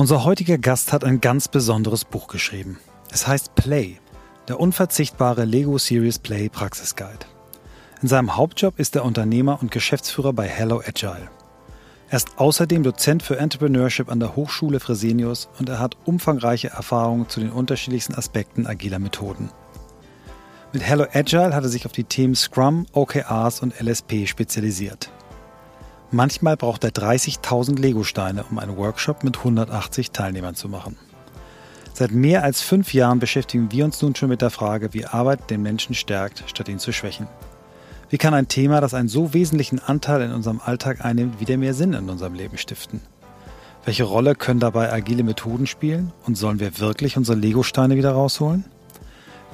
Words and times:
Unser 0.00 0.24
heutiger 0.24 0.56
Gast 0.56 0.94
hat 0.94 1.04
ein 1.04 1.20
ganz 1.20 1.46
besonderes 1.48 2.06
Buch 2.06 2.26
geschrieben. 2.26 2.78
Es 3.12 3.26
heißt 3.26 3.54
Play, 3.54 3.98
der 4.48 4.58
unverzichtbare 4.58 5.44
Lego 5.44 5.76
Series 5.76 6.18
Play 6.18 6.48
Praxisguide. 6.48 7.26
In 8.00 8.08
seinem 8.08 8.34
Hauptjob 8.34 8.78
ist 8.78 8.96
er 8.96 9.04
Unternehmer 9.04 9.58
und 9.60 9.70
Geschäftsführer 9.70 10.32
bei 10.32 10.48
Hello 10.48 10.80
Agile. 10.80 11.28
Er 12.08 12.16
ist 12.16 12.38
außerdem 12.38 12.82
Dozent 12.82 13.22
für 13.22 13.36
Entrepreneurship 13.36 14.10
an 14.10 14.20
der 14.20 14.36
Hochschule 14.36 14.80
Fresenius 14.80 15.50
und 15.58 15.68
er 15.68 15.80
hat 15.80 15.98
umfangreiche 16.06 16.68
Erfahrungen 16.68 17.28
zu 17.28 17.40
den 17.40 17.50
unterschiedlichsten 17.50 18.14
Aspekten 18.14 18.66
agiler 18.66 19.00
Methoden. 19.00 19.50
Mit 20.72 20.82
Hello 20.82 21.04
Agile 21.12 21.54
hat 21.54 21.64
er 21.64 21.68
sich 21.68 21.84
auf 21.84 21.92
die 21.92 22.04
Themen 22.04 22.36
Scrum, 22.36 22.86
OKRs 22.92 23.60
und 23.60 23.78
LSP 23.78 24.26
spezialisiert. 24.26 25.10
Manchmal 26.12 26.56
braucht 26.56 26.82
er 26.82 26.90
30.000 26.90 27.78
Lego-Steine, 27.78 28.44
um 28.50 28.58
einen 28.58 28.76
Workshop 28.76 29.22
mit 29.22 29.38
180 29.38 30.10
Teilnehmern 30.10 30.56
zu 30.56 30.68
machen. 30.68 30.96
Seit 31.94 32.10
mehr 32.10 32.42
als 32.42 32.62
fünf 32.62 32.92
Jahren 32.92 33.20
beschäftigen 33.20 33.70
wir 33.70 33.84
uns 33.84 34.02
nun 34.02 34.16
schon 34.16 34.28
mit 34.28 34.42
der 34.42 34.50
Frage, 34.50 34.92
wie 34.92 35.06
Arbeit 35.06 35.50
den 35.50 35.62
Menschen 35.62 35.94
stärkt, 35.94 36.42
statt 36.48 36.68
ihn 36.68 36.80
zu 36.80 36.92
schwächen. 36.92 37.28
Wie 38.08 38.18
kann 38.18 38.34
ein 38.34 38.48
Thema, 38.48 38.80
das 38.80 38.92
einen 38.92 39.06
so 39.06 39.34
wesentlichen 39.34 39.78
Anteil 39.78 40.22
in 40.22 40.32
unserem 40.32 40.60
Alltag 40.64 41.04
einnimmt, 41.04 41.38
wieder 41.38 41.56
mehr 41.56 41.74
Sinn 41.74 41.92
in 41.92 42.08
unserem 42.08 42.34
Leben 42.34 42.58
stiften? 42.58 43.00
Welche 43.84 44.02
Rolle 44.02 44.34
können 44.34 44.58
dabei 44.58 44.92
agile 44.92 45.22
Methoden 45.22 45.68
spielen 45.68 46.12
und 46.26 46.36
sollen 46.36 46.58
wir 46.58 46.80
wirklich 46.80 47.16
unsere 47.18 47.38
Lego-Steine 47.38 47.96
wieder 47.96 48.12
rausholen? 48.12 48.64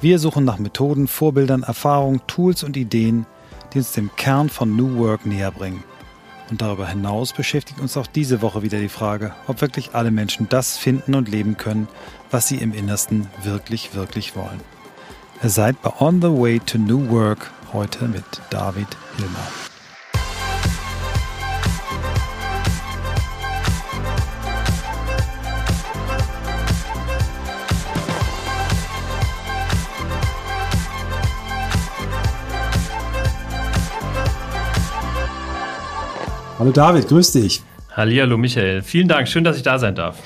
Wir 0.01 0.17
suchen 0.17 0.43
nach 0.43 0.57
Methoden, 0.57 1.07
Vorbildern, 1.07 1.61
Erfahrungen, 1.61 2.21
Tools 2.25 2.63
und 2.63 2.77
Ideen, 2.77 3.27
die 3.73 3.77
uns 3.77 3.91
dem 3.91 4.09
Kern 4.15 4.49
von 4.49 4.75
New 4.75 4.97
Work 4.97 5.27
näher 5.27 5.51
bringen 5.51 5.83
und 6.49 6.61
darüber 6.61 6.87
hinaus 6.87 7.33
beschäftigt 7.33 7.79
uns 7.79 7.97
auch 7.97 8.07
diese 8.07 8.41
Woche 8.41 8.61
wieder 8.61 8.79
die 8.79 8.89
Frage, 8.89 9.33
ob 9.47 9.61
wirklich 9.61 9.93
alle 9.93 10.11
Menschen 10.11 10.47
das 10.49 10.77
finden 10.77 11.15
und 11.15 11.29
leben 11.29 11.57
können, 11.57 11.87
was 12.31 12.47
sie 12.47 12.57
im 12.57 12.73
Innersten 12.73 13.27
wirklich, 13.43 13.93
wirklich 13.93 14.35
wollen. 14.35 14.61
Ihr 15.43 15.49
seid 15.49 15.81
bei 15.81 15.91
On 15.99 16.21
the 16.21 16.29
Way 16.29 16.59
to 16.59 16.77
New 16.77 17.09
Work 17.09 17.51
heute 17.73 18.07
mit 18.07 18.25
David 18.49 18.87
Hilmer. 19.17 19.66
Hallo 36.59 36.71
David, 36.71 37.07
grüß 37.07 37.33
dich. 37.33 37.61
Hallihallo 37.91 38.35
Michael, 38.35 38.81
vielen 38.81 39.07
Dank, 39.07 39.27
schön, 39.27 39.43
dass 39.43 39.57
ich 39.57 39.61
da 39.61 39.77
sein 39.77 39.93
darf. 39.93 40.17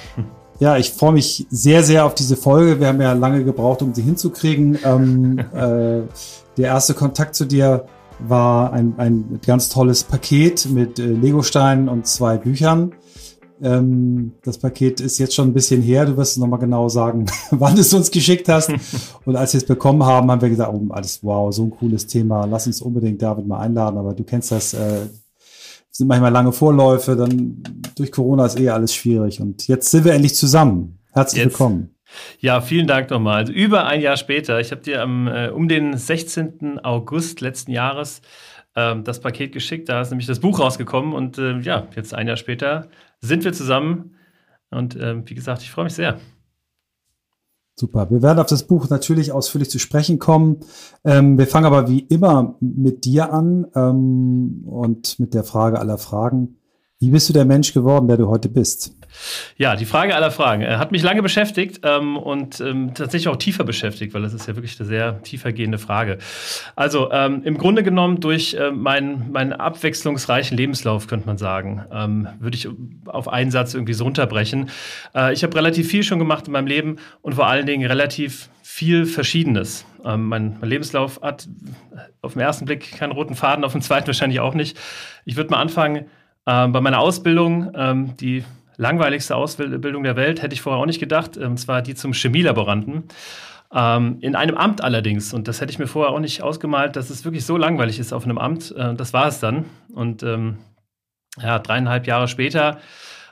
Ja, 0.60 0.78
ich 0.78 0.92
freue 0.92 1.12
mich 1.12 1.46
sehr, 1.50 1.84
sehr 1.84 2.06
auf 2.06 2.16
diese 2.16 2.38
Folge. 2.38 2.80
Wir 2.80 2.88
haben 2.88 3.02
ja 3.02 3.12
lange 3.12 3.44
gebraucht, 3.44 3.82
um 3.82 3.94
sie 3.94 4.02
hinzukriegen. 4.02 4.80
Ähm, 4.86 5.40
äh, 5.54 6.04
der 6.56 6.68
erste 6.68 6.94
Kontakt 6.94 7.36
zu 7.36 7.44
dir 7.44 7.86
war 8.20 8.72
ein, 8.72 8.94
ein 8.96 9.42
ganz 9.46 9.68
tolles 9.68 10.06
Paket 10.06 10.70
mit 10.70 11.00
äh, 11.00 11.06
Legosteinen 11.06 11.90
und 11.90 12.08
zwei 12.08 12.38
Büchern. 12.38 12.94
Ähm, 13.62 14.32
das 14.44 14.58
Paket 14.58 15.02
ist 15.02 15.20
jetzt 15.20 15.36
schon 15.36 15.50
ein 15.50 15.54
bisschen 15.54 15.82
her. 15.82 16.06
Du 16.06 16.16
wirst 16.16 16.38
nochmal 16.38 16.60
genau 16.60 16.88
sagen, 16.88 17.26
wann 17.52 17.76
du 17.76 17.82
es 17.82 17.94
uns 17.94 18.10
geschickt 18.10 18.48
hast. 18.48 18.72
Und 19.26 19.36
als 19.36 19.54
wir 19.54 19.58
es 19.60 19.66
bekommen 19.66 20.04
haben, 20.04 20.32
haben 20.32 20.42
wir 20.42 20.50
gesagt, 20.50 20.74
oh, 20.74 20.82
alles 20.92 21.20
wow, 21.24 21.54
so 21.54 21.66
ein 21.66 21.72
cooles 21.72 22.08
Thema. 22.08 22.46
Lass 22.46 22.68
uns 22.68 22.82
unbedingt 22.82 23.22
David 23.22 23.46
mal 23.46 23.60
einladen. 23.60 23.98
Aber 23.98 24.14
du 24.14 24.24
kennst 24.24 24.52
das, 24.52 24.74
äh, 24.74 25.02
sind 25.92 26.08
manchmal 26.08 26.32
lange 26.32 26.52
Vorläufe, 26.52 27.16
dann 27.16 27.62
durch 27.96 28.12
Corona 28.12 28.46
ist 28.46 28.60
eh 28.60 28.70
alles 28.70 28.96
schwierig. 28.96 29.42
Und 29.42 29.68
jetzt 29.68 29.92
sind 29.92 30.06
wir 30.06 30.14
endlich 30.14 30.36
zusammen. 30.36 31.00
Herzlich 31.12 31.44
jetzt. 31.44 31.54
willkommen. 31.54 31.96
Ja, 32.40 32.62
vielen 32.62 32.88
Dank 32.88 33.10
nochmal. 33.10 33.38
Also 33.38 33.54
über 33.54 33.86
ein 33.86 34.02
Jahr 34.02 34.18
später, 34.18 34.60
ich 34.60 34.72
habe 34.72 34.82
dir 34.82 35.02
am, 35.02 35.28
äh, 35.28 35.50
um 35.50 35.68
den 35.68 35.98
16. 35.98 36.80
August 36.80 37.42
letzten 37.42 37.72
Jahres 37.72 38.22
ähm, 38.76 39.04
das 39.04 39.20
Paket 39.20 39.52
geschickt. 39.52 39.90
Da 39.90 40.02
ist 40.02 40.10
nämlich 40.10 40.28
das 40.28 40.40
Buch 40.40 40.60
rausgekommen 40.60 41.14
und 41.14 41.38
äh, 41.38 41.60
ja, 41.60 41.88
jetzt 41.96 42.14
ein 42.14 42.28
Jahr 42.28 42.38
später 42.38 42.88
sind 43.20 43.44
wir 43.44 43.54
zusammen. 43.54 44.16
Und 44.70 44.96
äh, 44.96 45.16
wie 45.26 45.36
gesagt, 45.36 45.62
ich 45.62 45.72
freue 45.72 45.86
mich 45.86 45.94
sehr. 45.94 46.20
Super. 47.82 48.12
Wir 48.12 48.22
werden 48.22 48.38
auf 48.38 48.46
das 48.46 48.68
Buch 48.68 48.90
natürlich 48.90 49.32
ausführlich 49.32 49.72
zu 49.72 49.80
sprechen 49.80 50.20
kommen. 50.20 50.58
Ähm, 51.04 51.40
wir 51.40 51.48
fangen 51.48 51.66
aber 51.66 51.90
wie 51.90 52.02
immer 52.02 52.54
mit 52.60 53.06
dir 53.06 53.34
an 53.34 53.66
ähm, 53.74 54.66
und 54.68 55.20
mit 55.20 55.34
der 55.34 55.44
Frage 55.44 55.80
aller 55.80 55.98
Fragen. 55.98 56.58
Wie 57.00 57.10
bist 57.10 57.28
du 57.28 57.34
der 57.34 57.46
Mensch 57.46 57.74
geworden, 57.74 58.08
der 58.08 58.18
du 58.18 58.28
heute 58.28 58.50
bist? 58.50 58.96
Ja, 59.58 59.76
die 59.76 59.86
Frage 59.86 60.16
aller 60.16 60.32
Fragen 60.32 60.62
äh, 60.62 60.78
hat 60.78 60.92
mich 60.92 61.04
lange 61.04 61.22
beschäftigt 61.22 61.82
ähm, 61.84 62.18
und 62.18 62.60
ähm, 62.60 62.94
tatsächlich 62.94 63.28
auch 63.28 63.36
tiefer 63.36 63.64
beschäftigt, 63.64 64.14
weil 64.14 64.22
das 64.22 64.34
ist 64.34 64.48
ja 64.48 64.56
wirklich 64.56 64.80
eine 64.80 64.88
sehr 64.88 65.22
tiefergehende 65.24 65.78
Frage. 65.78 66.18
Also 66.76 67.12
ähm, 67.12 67.42
im 67.44 67.58
Grunde 67.58 67.84
genommen 67.84 68.20
durch 68.20 68.54
äh, 68.54 68.72
meinen, 68.72 69.32
meinen 69.32 69.54
abwechslungsreichen 69.54 70.58
Lebenslauf, 70.58 71.08
könnte 71.08 71.28
man 71.28 71.38
sagen, 71.38 71.86
ähm, 71.92 72.28
würde 72.40 72.56
ich 72.56 72.68
auf 73.06 73.28
einen 73.28 73.52
Satz 73.52 73.74
irgendwie 73.74 73.94
so 73.94 74.04
runterbrechen. 74.04 74.70
Äh, 75.16 75.34
ich 75.34 75.44
habe 75.44 75.56
relativ 75.56 75.88
viel 75.88 76.04
schon 76.04 76.20
gemacht 76.20 76.48
in 76.48 76.54
meinem 76.54 76.68
Leben 76.68 76.98
und 77.22 77.36
vor 77.36 77.48
allen 77.48 77.66
Dingen 77.66 77.86
relativ 77.86 78.50
viel 78.62 79.06
Verschiedenes. 79.06 79.86
Ähm, 80.06 80.28
mein, 80.28 80.58
mein, 80.60 80.70
Lebenslauf 80.70 81.22
hat 81.22 81.48
auf 82.22 82.34
den 82.34 82.42
ersten 82.42 82.66
Blick 82.66 82.98
keinen 82.98 83.12
roten 83.12 83.36
Faden, 83.36 83.64
auf 83.64 83.74
den 83.74 83.82
zweiten 83.82 84.08
wahrscheinlich 84.08 84.40
auch 84.40 84.54
nicht. 84.54 84.80
Ich 85.26 85.36
würde 85.36 85.52
mal 85.52 85.60
anfangen 85.60 86.06
äh, 86.46 86.68
bei 86.68 86.82
meiner 86.82 87.00
Ausbildung, 87.00 87.72
ähm, 87.76 88.16
die 88.18 88.44
langweiligste 88.82 89.36
Ausbildung 89.36 90.04
der 90.04 90.16
Welt, 90.16 90.42
hätte 90.42 90.54
ich 90.54 90.62
vorher 90.62 90.82
auch 90.82 90.88
nicht 90.88 91.00
gedacht. 91.00 91.38
Und 91.38 91.44
ähm, 91.44 91.58
zwar 91.58 91.82
die 91.82 91.94
zum 91.94 92.14
Chemielaboranten. 92.14 93.04
Ähm, 93.74 94.18
in 94.22 94.36
einem 94.36 94.58
Amt 94.58 94.84
allerdings. 94.84 95.34
Und 95.34 95.48
das 95.48 95.62
hätte 95.62 95.72
ich 95.72 95.80
mir 95.80 95.88
vorher 95.88 96.12
auch 96.12 96.20
nicht 96.20 96.42
ausgemalt, 96.42 96.96
dass 96.96 97.10
es 97.10 97.24
wirklich 97.24 97.46
so 97.46 97.56
langweilig 97.58 98.00
ist 98.00 98.12
auf 98.12 98.26
einem 98.26 98.40
Amt. 98.40 98.74
Äh, 98.76 98.96
das 98.96 99.14
war 99.14 99.28
es 99.28 99.40
dann. 99.40 99.66
Und 99.94 100.24
ähm, 100.24 100.58
ja, 101.42 101.60
dreieinhalb 101.60 102.08
Jahre 102.08 102.28
später 102.28 102.80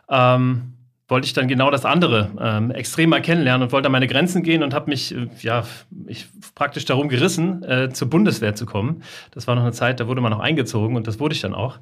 ähm, 0.07 0.75
wollte 1.07 1.25
ich 1.25 1.33
dann 1.33 1.47
genau 1.47 1.71
das 1.71 1.83
andere 1.83 2.29
ähm, 2.39 2.69
extrem 2.69 3.09
mal 3.09 3.21
kennenlernen 3.21 3.63
und 3.63 3.71
wollte 3.71 3.87
an 3.87 3.91
meine 3.91 4.07
Grenzen 4.07 4.43
gehen 4.43 4.61
und 4.61 4.75
habe 4.75 4.91
mich 4.91 5.13
äh, 5.13 5.27
ja 5.41 5.63
ich 6.05 6.27
praktisch 6.53 6.85
darum 6.85 7.09
gerissen, 7.09 7.63
äh, 7.63 7.89
zur 7.89 8.09
Bundeswehr 8.09 8.53
zu 8.53 8.67
kommen. 8.67 9.01
Das 9.31 9.47
war 9.47 9.55
noch 9.55 9.63
eine 9.63 9.71
Zeit, 9.71 9.99
da 9.99 10.07
wurde 10.07 10.21
man 10.21 10.31
noch 10.31 10.39
eingezogen 10.39 10.95
und 10.95 11.07
das 11.07 11.19
wurde 11.19 11.33
ich 11.33 11.41
dann 11.41 11.55
auch. 11.55 11.79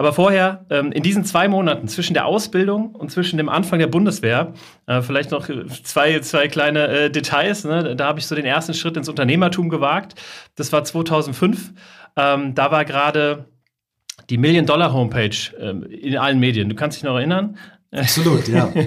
Aber 0.00 0.14
vorher, 0.14 0.64
ähm, 0.70 0.92
in 0.92 1.02
diesen 1.02 1.26
zwei 1.26 1.46
Monaten 1.46 1.86
zwischen 1.86 2.14
der 2.14 2.24
Ausbildung 2.24 2.94
und 2.94 3.10
zwischen 3.10 3.36
dem 3.36 3.50
Anfang 3.50 3.80
der 3.80 3.86
Bundeswehr, 3.86 4.54
äh, 4.86 5.02
vielleicht 5.02 5.30
noch 5.30 5.46
zwei, 5.82 6.20
zwei 6.20 6.48
kleine 6.48 6.88
äh, 6.88 7.10
Details. 7.10 7.64
Ne? 7.64 7.94
Da 7.94 8.06
habe 8.06 8.18
ich 8.18 8.26
so 8.26 8.34
den 8.34 8.46
ersten 8.46 8.72
Schritt 8.72 8.96
ins 8.96 9.10
Unternehmertum 9.10 9.68
gewagt. 9.68 10.14
Das 10.54 10.72
war 10.72 10.84
2005. 10.84 11.74
Ähm, 12.16 12.54
da 12.54 12.70
war 12.70 12.86
gerade 12.86 13.44
die 14.30 14.38
Million-Dollar-Homepage 14.38 15.36
ähm, 15.58 15.82
in 15.82 16.16
allen 16.16 16.40
Medien. 16.40 16.70
Du 16.70 16.76
kannst 16.76 16.96
dich 16.96 17.04
noch 17.04 17.16
erinnern? 17.16 17.58
Absolut, 17.92 18.46
ja. 18.48 18.72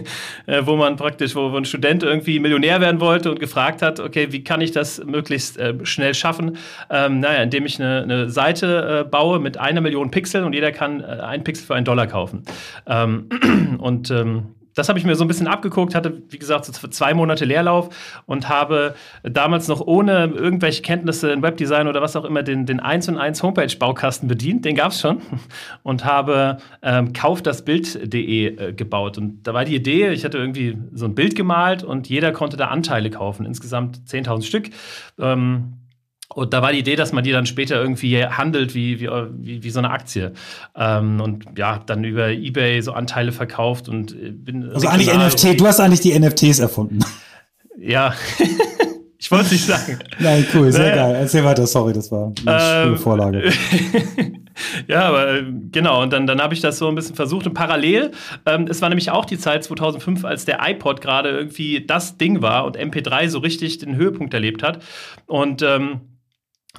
Äh, 0.46 0.66
wo 0.66 0.76
man 0.76 0.98
praktisch, 0.98 1.36
wo, 1.36 1.56
ein 1.56 1.66
Student 1.66 2.04
irgendwie 2.04 2.40
Millionär 2.40 2.82
werden 2.82 3.00
wollte 3.00 3.32
und 3.32 3.40
gefragt 3.40 3.82
hat, 3.82 4.00
okay, 4.00 4.32
wie 4.32 4.44
kann 4.44 4.60
ich 4.60 4.72
das 4.72 5.04
möglichst 5.04 5.58
äh, 5.58 5.74
schnell 5.86 6.14
schaffen? 6.14 6.58
Ähm, 6.90 7.20
naja, 7.20 7.44
indem 7.44 7.66
ich 7.66 7.82
eine, 7.82 8.04
eine 8.04 8.30
Seite 8.30 9.04
äh, 9.06 9.10
baue 9.10 9.40
mit 9.40 9.58
einer 9.58 9.80
Million 9.80 10.12
Pixeln 10.12 10.44
und 10.44 10.54
jeder 10.54 10.72
kann 10.72 11.02
äh, 11.02 11.06
einen 11.06 11.44
Pixel 11.44 11.66
für 11.66 11.76
einen 11.76 11.86
Dollar 11.86 12.08
kaufen. 12.08 12.44
Ähm, 12.88 13.30
und 13.80 14.12
ähm, 14.12 14.56
das 14.76 14.90
habe 14.90 15.00
ich 15.00 15.06
mir 15.06 15.16
so 15.16 15.24
ein 15.24 15.28
bisschen 15.28 15.48
abgeguckt, 15.48 15.96
hatte, 15.96 16.22
wie 16.30 16.40
gesagt, 16.40 16.66
so 16.66 16.88
zwei 16.88 17.14
Monate 17.14 17.46
Leerlauf 17.46 17.90
und 18.26 18.50
habe 18.50 18.96
damals 19.24 19.68
noch 19.68 19.82
ohne 19.82 20.26
irgendwelche 20.26 20.82
Kenntnisse 20.82 21.32
in 21.32 21.42
Webdesign 21.42 21.88
oder 21.88 22.02
was 22.02 22.16
auch 22.16 22.26
immer 22.26 22.44
den, 22.44 22.66
den 22.66 22.80
1 22.80 23.10
und 23.10 23.18
1 23.18 23.44
Homepage-Baukasten 23.44 24.28
bedient, 24.28 24.66
den 24.66 24.76
gab 24.76 24.92
es 24.92 25.02
schon, 25.02 25.22
und 25.84 26.06
habe 26.06 26.58
ähm, 26.82 27.14
kaufdasbild.de 27.14 28.46
äh, 28.46 28.74
gebaut. 28.74 29.18
Und 29.18 29.44
da 29.48 29.54
war 29.54 29.66
die 29.66 29.76
Idee, 29.76 30.10
ich 30.10 30.26
hatte 30.26 30.38
irgendwie 30.38 30.78
so 30.94 31.06
ein 31.06 31.16
Bild 31.16 31.36
gemalt 31.36 31.84
und 31.84 32.10
jeder 32.10 32.32
konnte 32.32 32.58
da 32.58 32.68
Anteile 32.68 33.10
kaufen, 33.10 33.46
insgesamt 33.46 33.98
10.000 34.08 34.44
Stück. 34.44 34.70
Ähm, 35.20 35.83
und 36.36 36.54
da 36.54 36.62
war 36.62 36.72
die 36.72 36.80
Idee, 36.80 36.96
dass 36.96 37.12
man 37.14 37.24
die 37.24 37.32
dann 37.32 37.46
später 37.46 37.82
irgendwie 37.82 38.26
handelt 38.26 38.76
wie, 38.76 39.00
wie, 39.00 39.10
wie, 39.40 39.64
wie 39.64 39.70
so 39.70 39.80
eine 39.80 39.90
Aktie. 39.90 40.34
Ähm, 40.76 41.22
und 41.22 41.46
ja, 41.58 41.82
dann 41.86 42.04
über 42.04 42.30
Ebay 42.30 42.82
so 42.82 42.94
Anteile 42.94 43.32
verkauft 43.32 43.90
und 43.90 44.14
äh, 44.14 44.32
bin. 44.32 44.70
Also 44.72 44.88
eigentlich 44.88 45.14
NFT, 45.14 45.60
du 45.60 45.68
hast 45.68 45.80
eigentlich 45.80 46.02
die 46.02 46.18
NFTs 46.18 46.60
erfunden. 46.60 47.00
Ja. 47.80 48.14
ich 49.18 49.32
wollte 49.32 49.46
es 49.46 49.52
nicht 49.52 49.66
sagen. 49.66 50.00
Nein, 50.20 50.46
cool, 50.54 50.72
sehr 50.72 50.90
naja. 50.90 50.96
geil. 50.96 51.16
Erzähl 51.16 51.44
weiter, 51.44 51.68
sorry, 51.68 51.94
das 51.94 52.12
war 52.12 52.34
eine 52.46 52.92
ähm, 52.92 52.98
Vorlage. 52.98 53.52
ja, 54.88 55.02
aber 55.04 55.36
äh, 55.36 55.44
genau, 55.72 56.02
und 56.02 56.14
dann, 56.14 56.28
dann 56.28 56.42
habe 56.42 56.54
ich 56.54 56.62
das 56.62 56.78
so 56.78 56.88
ein 56.88 56.96
bisschen 56.96 57.16
versucht. 57.16 57.46
Und 57.48 57.54
parallel, 57.54 58.12
ähm, 58.46 58.68
es 58.70 58.82
war 58.82 58.90
nämlich 58.90 59.12
auch 59.12 59.26
die 59.26 59.38
Zeit 59.38 59.64
2005, 59.64 60.26
als 60.26 60.46
der 60.46 60.60
iPod 60.68 61.02
gerade 61.02 61.30
irgendwie 61.30 61.86
das 61.86 62.18
Ding 62.18 62.42
war 62.42 62.66
und 62.66 62.78
MP3 62.78 63.30
so 63.30 63.40
richtig 63.40 63.80
den 63.80 63.96
Höhepunkt 63.96 64.34
erlebt 64.34 64.64
hat. 64.64 64.84
Und 65.26 65.62
ähm, 65.62 66.02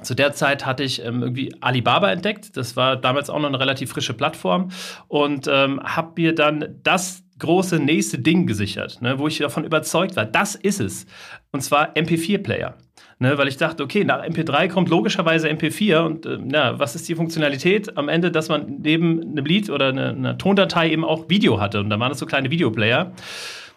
zu 0.01 0.13
der 0.13 0.33
Zeit 0.33 0.65
hatte 0.65 0.83
ich 0.83 1.03
ähm, 1.03 1.21
irgendwie 1.21 1.55
Alibaba 1.61 2.11
entdeckt. 2.11 2.57
Das 2.57 2.75
war 2.75 2.97
damals 2.97 3.29
auch 3.29 3.39
noch 3.39 3.47
eine 3.47 3.59
relativ 3.59 3.91
frische 3.91 4.13
Plattform 4.13 4.69
und 5.07 5.47
ähm, 5.49 5.81
habe 5.83 6.21
mir 6.21 6.35
dann 6.35 6.79
das 6.83 7.23
große 7.39 7.79
nächste 7.79 8.19
Ding 8.19 8.45
gesichert, 8.45 9.01
ne, 9.01 9.19
wo 9.19 9.27
ich 9.27 9.37
davon 9.37 9.63
überzeugt 9.63 10.15
war, 10.15 10.25
das 10.25 10.55
ist 10.55 10.79
es. 10.79 11.05
Und 11.51 11.61
zwar 11.61 11.93
MP4-Player. 11.95 12.75
Ne, 13.17 13.37
weil 13.37 13.47
ich 13.47 13.55
dachte, 13.55 13.81
okay, 13.81 14.03
nach 14.03 14.21
MP3 14.25 14.67
kommt 14.67 14.89
logischerweise 14.89 15.49
MP4 15.49 15.99
und 15.99 16.25
äh, 16.25 16.37
na, 16.43 16.77
was 16.79 16.95
ist 16.95 17.07
die 17.07 17.15
Funktionalität 17.15 17.97
am 17.97 18.09
Ende, 18.09 18.29
dass 18.29 18.49
man 18.49 18.79
neben 18.81 19.21
einem 19.21 19.45
Lied 19.45 19.69
oder 19.69 19.87
einer 19.87 20.09
eine 20.09 20.37
Tondatei 20.37 20.91
eben 20.91 21.05
auch 21.05 21.29
Video 21.29 21.61
hatte 21.61 21.79
und 21.79 21.89
da 21.89 21.97
waren 21.97 22.09
das 22.09 22.19
so 22.19 22.25
kleine 22.25 22.51
Videoplayer. 22.51 23.13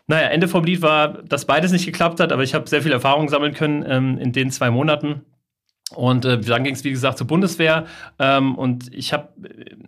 Naja, 0.08 0.26
Ende 0.28 0.48
vom 0.48 0.64
Lied 0.64 0.82
war, 0.82 1.22
dass 1.22 1.44
beides 1.44 1.70
nicht 1.70 1.86
geklappt 1.86 2.18
hat, 2.18 2.32
aber 2.32 2.42
ich 2.42 2.54
habe 2.54 2.68
sehr 2.68 2.82
viel 2.82 2.90
Erfahrung 2.90 3.28
sammeln 3.28 3.54
können 3.54 3.84
ähm, 3.86 4.18
in 4.18 4.32
den 4.32 4.50
zwei 4.50 4.70
Monaten. 4.70 5.22
Und 5.94 6.24
äh, 6.24 6.38
dann 6.38 6.64
ging 6.64 6.74
es, 6.74 6.84
wie 6.84 6.90
gesagt, 6.90 7.18
zur 7.18 7.26
Bundeswehr. 7.26 7.86
Ähm, 8.18 8.56
und 8.56 8.92
ich 8.94 9.12
habe 9.12 9.28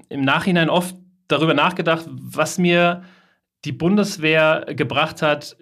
im 0.08 0.23
Nachhinein 0.23 0.70
oft 0.70 0.94
darüber 1.29 1.55
nachgedacht, 1.55 2.06
was 2.08 2.58
mir 2.58 3.02
die 3.64 3.73
Bundeswehr 3.73 4.67
gebracht 4.75 5.23
hat 5.23 5.56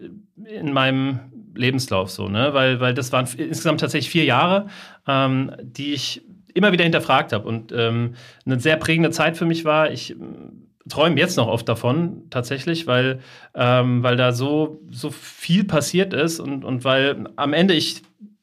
in 0.44 0.72
meinem 0.72 1.20
Lebenslauf 1.54 2.10
so, 2.10 2.28
ne? 2.28 2.54
Weil, 2.54 2.80
weil 2.80 2.94
das 2.94 3.10
waren 3.12 3.26
insgesamt 3.36 3.80
tatsächlich 3.80 4.10
vier 4.10 4.24
Jahre, 4.24 4.68
ähm, 5.06 5.52
die 5.62 5.92
ich 5.92 6.22
immer 6.54 6.72
wieder 6.72 6.84
hinterfragt 6.84 7.32
habe 7.32 7.46
und 7.48 7.72
ähm, 7.72 8.14
eine 8.46 8.60
sehr 8.60 8.76
prägende 8.76 9.10
Zeit 9.10 9.36
für 9.36 9.44
mich 9.44 9.64
war. 9.64 9.90
Ich 9.90 10.12
ähm, 10.12 10.68
träume 10.88 11.18
jetzt 11.18 11.36
noch 11.36 11.48
oft 11.48 11.68
davon, 11.68 12.22
tatsächlich, 12.30 12.86
weil, 12.86 13.20
ähm, 13.54 14.02
weil 14.02 14.16
da 14.16 14.32
so, 14.32 14.80
so 14.90 15.10
viel 15.10 15.64
passiert 15.64 16.14
ist 16.14 16.40
und, 16.40 16.64
und 16.64 16.84
weil 16.84 17.26
am 17.36 17.52
Ende 17.52 17.74
ich 17.74 18.02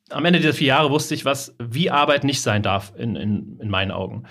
am 0.09 0.25
Ende 0.25 0.39
dieser 0.39 0.53
vier 0.53 0.67
Jahre 0.67 0.91
wusste 0.91 1.15
ich, 1.15 1.25
was 1.25 1.55
wie 1.59 1.89
Arbeit 1.89 2.23
nicht 2.23 2.41
sein 2.41 2.61
darf 2.61 2.93
in, 2.97 3.15
in, 3.15 3.59
in 3.59 3.69
meinen 3.69 3.91
Augen. 3.91 4.23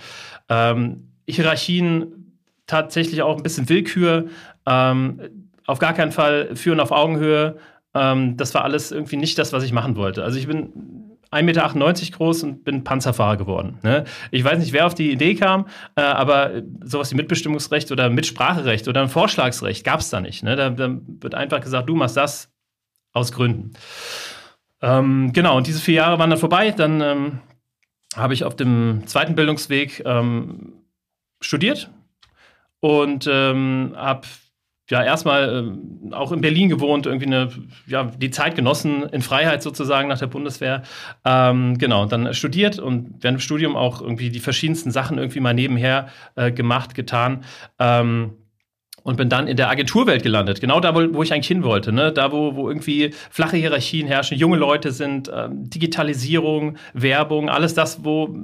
Ähm, 0.48 1.12
Hierarchien 1.28 2.38
tatsächlich 2.66 3.22
auch 3.22 3.36
ein 3.36 3.42
bisschen 3.42 3.68
Willkür, 3.68 4.26
ähm, 4.66 5.50
auf 5.66 5.78
gar 5.78 5.94
keinen 5.94 6.12
Fall 6.12 6.54
führen 6.56 6.80
auf 6.80 6.92
Augenhöhe. 6.92 7.56
Ähm, 7.94 8.36
das 8.36 8.54
war 8.54 8.64
alles 8.64 8.92
irgendwie 8.92 9.16
nicht 9.16 9.38
das, 9.38 9.52
was 9.52 9.64
ich 9.64 9.72
machen 9.72 9.96
wollte. 9.96 10.22
Also 10.22 10.38
ich 10.38 10.46
bin 10.46 10.72
1,98 11.30 11.42
Meter 11.42 12.16
groß 12.16 12.42
und 12.44 12.64
bin 12.64 12.84
Panzerfahrer 12.84 13.36
geworden. 13.36 13.78
Ne? 13.82 14.04
Ich 14.30 14.44
weiß 14.44 14.58
nicht, 14.58 14.72
wer 14.72 14.86
auf 14.86 14.94
die 14.94 15.10
Idee 15.10 15.34
kam, 15.34 15.66
äh, 15.96 16.02
aber 16.02 16.62
sowas 16.84 17.10
wie 17.10 17.16
Mitbestimmungsrecht 17.16 17.90
oder 17.90 18.08
Mitspracherecht 18.08 18.86
oder 18.86 19.02
ein 19.02 19.08
Vorschlagsrecht 19.08 19.84
gab 19.84 20.00
es 20.00 20.10
da 20.10 20.20
nicht. 20.20 20.44
Ne? 20.44 20.54
Da, 20.54 20.70
da, 20.70 20.96
wird 21.20 21.34
einfach 21.34 21.60
gesagt, 21.60 21.88
du 21.88 21.96
machst 21.96 22.16
das 22.16 22.52
aus 23.12 23.32
Gründen. 23.32 23.72
Ähm, 24.84 25.32
genau, 25.32 25.56
und 25.56 25.66
diese 25.66 25.80
vier 25.80 25.94
Jahre 25.94 26.18
waren 26.18 26.28
dann 26.28 26.38
vorbei. 26.38 26.70
Dann 26.70 27.00
ähm, 27.00 27.38
habe 28.14 28.34
ich 28.34 28.44
auf 28.44 28.54
dem 28.54 29.02
zweiten 29.06 29.34
Bildungsweg 29.34 30.02
ähm, 30.04 30.74
studiert 31.40 31.90
und 32.80 33.26
ähm, 33.30 33.94
habe 33.96 34.26
ja 34.90 35.02
erstmal 35.02 35.78
äh, 36.10 36.14
auch 36.14 36.32
in 36.32 36.42
Berlin 36.42 36.68
gewohnt, 36.68 37.06
irgendwie 37.06 37.26
eine, 37.26 37.48
ja, 37.86 38.04
die 38.04 38.30
Zeit 38.30 38.56
genossen 38.56 39.04
in 39.04 39.22
Freiheit 39.22 39.62
sozusagen 39.62 40.08
nach 40.08 40.18
der 40.18 40.26
Bundeswehr. 40.26 40.82
Ähm, 41.24 41.78
genau, 41.78 42.02
und 42.02 42.12
dann 42.12 42.34
studiert 42.34 42.78
und 42.78 43.22
während 43.22 43.38
dem 43.38 43.40
Studium 43.40 43.76
auch 43.76 44.02
irgendwie 44.02 44.28
die 44.28 44.40
verschiedensten 44.40 44.90
Sachen 44.90 45.16
irgendwie 45.16 45.40
mal 45.40 45.54
nebenher 45.54 46.08
äh, 46.36 46.52
gemacht, 46.52 46.94
getan. 46.94 47.42
Ähm, 47.78 48.34
und 49.04 49.16
bin 49.16 49.28
dann 49.28 49.46
in 49.46 49.56
der 49.56 49.70
Agenturwelt 49.70 50.24
gelandet. 50.24 50.60
Genau 50.60 50.80
da, 50.80 50.94
wo, 50.94 51.14
wo 51.14 51.22
ich 51.22 51.32
eigentlich 51.32 51.46
hin 51.46 51.62
wollte. 51.62 51.92
Ne? 51.92 52.10
Da, 52.10 52.32
wo, 52.32 52.56
wo 52.56 52.68
irgendwie 52.68 53.10
flache 53.30 53.56
Hierarchien 53.56 54.08
herrschen, 54.08 54.36
junge 54.36 54.56
Leute 54.56 54.90
sind, 54.90 55.30
ähm, 55.32 55.70
Digitalisierung, 55.70 56.78
Werbung, 56.94 57.48
alles 57.50 57.74
das, 57.74 58.02
wo, 58.02 58.34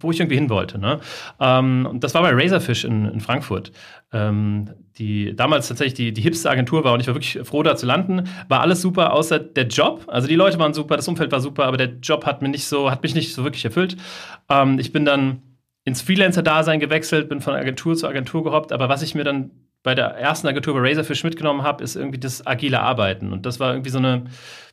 wo 0.00 0.10
ich 0.10 0.18
irgendwie 0.18 0.36
hin 0.36 0.48
wollte. 0.48 0.78
Ne? 0.78 0.98
Ähm, 1.38 1.86
und 1.88 2.02
das 2.02 2.14
war 2.14 2.22
bei 2.22 2.30
Razorfish 2.32 2.84
in, 2.84 3.04
in 3.04 3.20
Frankfurt. 3.20 3.70
Ähm, 4.10 4.70
die 4.96 5.36
damals 5.36 5.68
tatsächlich 5.68 5.94
die, 5.94 6.12
die 6.12 6.22
hipste 6.22 6.50
Agentur 6.50 6.82
war 6.82 6.94
und 6.94 7.00
ich 7.00 7.06
war 7.06 7.14
wirklich 7.14 7.38
froh, 7.46 7.62
da 7.62 7.76
zu 7.76 7.84
landen. 7.84 8.24
War 8.48 8.62
alles 8.62 8.80
super, 8.80 9.12
außer 9.12 9.38
der 9.38 9.66
Job. 9.66 10.04
Also 10.08 10.26
die 10.26 10.34
Leute 10.36 10.58
waren 10.58 10.72
super, 10.72 10.96
das 10.96 11.06
Umfeld 11.06 11.30
war 11.30 11.40
super, 11.40 11.66
aber 11.66 11.76
der 11.76 11.98
Job 12.02 12.24
hat 12.24 12.40
mich 12.40 12.50
nicht 12.50 12.64
so, 12.64 12.90
hat 12.90 13.02
mich 13.02 13.14
nicht 13.14 13.34
so 13.34 13.44
wirklich 13.44 13.64
erfüllt. 13.64 13.98
Ähm, 14.48 14.78
ich 14.78 14.90
bin 14.90 15.04
dann 15.04 15.42
ins 15.84 16.00
Freelancer-Dasein 16.00 16.80
gewechselt, 16.80 17.28
bin 17.28 17.42
von 17.42 17.54
Agentur 17.54 17.94
zu 17.94 18.08
Agentur 18.08 18.42
gehoppt, 18.42 18.72
aber 18.72 18.88
was 18.88 19.02
ich 19.02 19.14
mir 19.14 19.24
dann 19.24 19.50
bei 19.88 19.94
der 19.94 20.18
ersten 20.18 20.46
Agentur 20.46 20.74
bei 20.74 20.80
Razorfish 20.86 21.24
mitgenommen 21.24 21.62
habe, 21.62 21.82
ist 21.82 21.96
irgendwie 21.96 22.18
das 22.18 22.46
agile 22.46 22.80
Arbeiten. 22.80 23.32
Und 23.32 23.46
das 23.46 23.58
war 23.58 23.72
irgendwie 23.72 23.88
so 23.88 23.96
eine, 23.96 24.24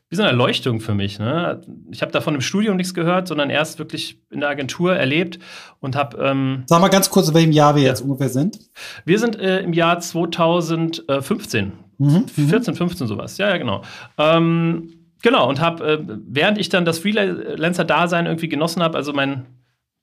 wie 0.09 0.17
so 0.17 0.23
eine 0.23 0.31
Erleuchtung 0.31 0.81
für 0.81 0.93
mich. 0.93 1.19
Ne? 1.19 1.61
Ich 1.89 2.01
habe 2.01 2.11
davon 2.11 2.35
im 2.35 2.41
Studium 2.41 2.75
nichts 2.75 2.93
gehört, 2.93 3.29
sondern 3.29 3.49
erst 3.49 3.79
wirklich 3.79 4.19
in 4.29 4.41
der 4.41 4.49
Agentur 4.49 4.93
erlebt 4.93 5.39
und 5.79 5.95
habe. 5.95 6.17
Ähm, 6.17 6.63
Sag 6.65 6.81
mal 6.81 6.89
ganz 6.89 7.09
kurz, 7.09 7.29
in 7.29 7.33
welchem 7.33 7.53
Jahr 7.53 7.77
wir 7.77 7.83
ja. 7.83 7.87
jetzt 7.87 8.01
ungefähr 8.01 8.27
sind. 8.27 8.59
Wir 9.05 9.17
sind 9.17 9.39
äh, 9.39 9.61
im 9.61 9.71
Jahr 9.71 10.01
2015. 10.01 11.71
Mhm, 11.97 12.27
14, 12.27 12.75
15 12.75 13.07
sowas. 13.07 13.37
Ja, 13.37 13.47
ja, 13.47 13.55
genau. 13.55 13.83
Ähm, 14.17 14.95
genau, 15.21 15.47
und 15.47 15.61
habe, 15.61 15.93
äh, 15.93 15.99
während 16.27 16.57
ich 16.57 16.67
dann 16.67 16.83
das 16.83 16.99
Freelancer-Dasein 16.99 18.25
irgendwie 18.25 18.49
genossen 18.49 18.83
habe, 18.83 18.97
also 18.97 19.13
mein 19.13 19.45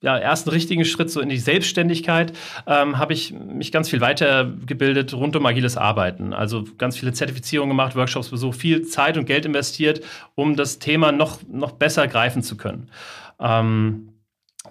ja, 0.03 0.17
ersten 0.17 0.49
richtigen 0.49 0.83
Schritt 0.83 1.09
so 1.09 1.21
in 1.21 1.29
die 1.29 1.37
Selbstständigkeit 1.37 2.33
ähm, 2.67 2.97
habe 2.99 3.13
ich 3.13 3.33
mich 3.33 3.71
ganz 3.71 3.89
viel 3.89 4.01
weitergebildet 4.01 5.13
rund 5.13 5.35
um 5.37 5.45
agiles 5.45 5.77
Arbeiten. 5.77 6.33
Also 6.33 6.65
ganz 6.77 6.97
viele 6.97 7.13
Zertifizierungen 7.13 7.75
gemacht, 7.75 7.95
Workshops 7.95 8.29
besucht, 8.29 8.59
viel 8.59 8.83
Zeit 8.83 9.17
und 9.17 9.25
Geld 9.25 9.45
investiert, 9.45 10.01
um 10.35 10.57
das 10.57 10.79
Thema 10.79 11.13
noch, 11.13 11.39
noch 11.49 11.71
besser 11.71 12.07
greifen 12.09 12.43
zu 12.43 12.57
können. 12.57 12.89
Ähm, 13.39 14.09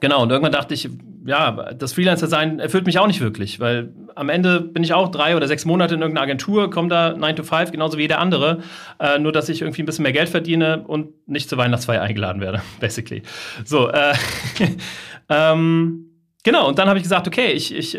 genau, 0.01 0.23
und 0.23 0.31
irgendwann 0.31 0.53
dachte 0.53 0.75
ich, 0.75 0.91
ja, 1.25 1.73
das 1.73 1.93
Freelancer-Sein 1.93 2.59
erfüllt 2.59 2.85
mich 2.85 2.99
auch 2.99 3.07
nicht 3.07 3.21
wirklich, 3.21 3.61
weil 3.61 3.93
am 4.15 4.29
Ende 4.29 4.61
bin 4.61 4.83
ich 4.83 4.93
auch 4.93 5.09
drei 5.09 5.37
oder 5.37 5.47
sechs 5.47 5.65
Monate 5.65 5.95
in 5.95 6.01
irgendeiner 6.01 6.25
Agentur, 6.25 6.71
komme 6.71 6.89
da 6.89 7.17
9 7.17 7.37
to 7.37 7.43
5, 7.43 7.71
genauso 7.71 7.97
wie 7.97 8.03
jeder 8.03 8.19
andere, 8.19 8.63
äh, 8.99 9.19
nur 9.19 9.33
dass 9.33 9.49
ich 9.49 9.63
irgendwie 9.63 9.83
ein 9.83 9.87
bisschen 9.87 10.03
mehr 10.03 10.13
Geld 10.13 10.29
verdiene 10.29 10.83
und 10.87 11.29
nicht 11.29 11.49
zur 11.49 11.59
Weihnachtsfeier 11.59 12.03
eingeladen 12.03 12.41
werde, 12.41 12.63
basically. 12.81 13.23
So, 13.65 13.89
äh, 13.89 14.15
Ähm, 15.33 16.11
genau, 16.45 16.69
und 16.69 16.79
dann 16.79 16.89
habe 16.89 16.99
ich 16.99 17.05
gesagt, 17.05 17.27
okay, 17.27 17.53
ich, 17.53 17.75
ich, 17.75 17.99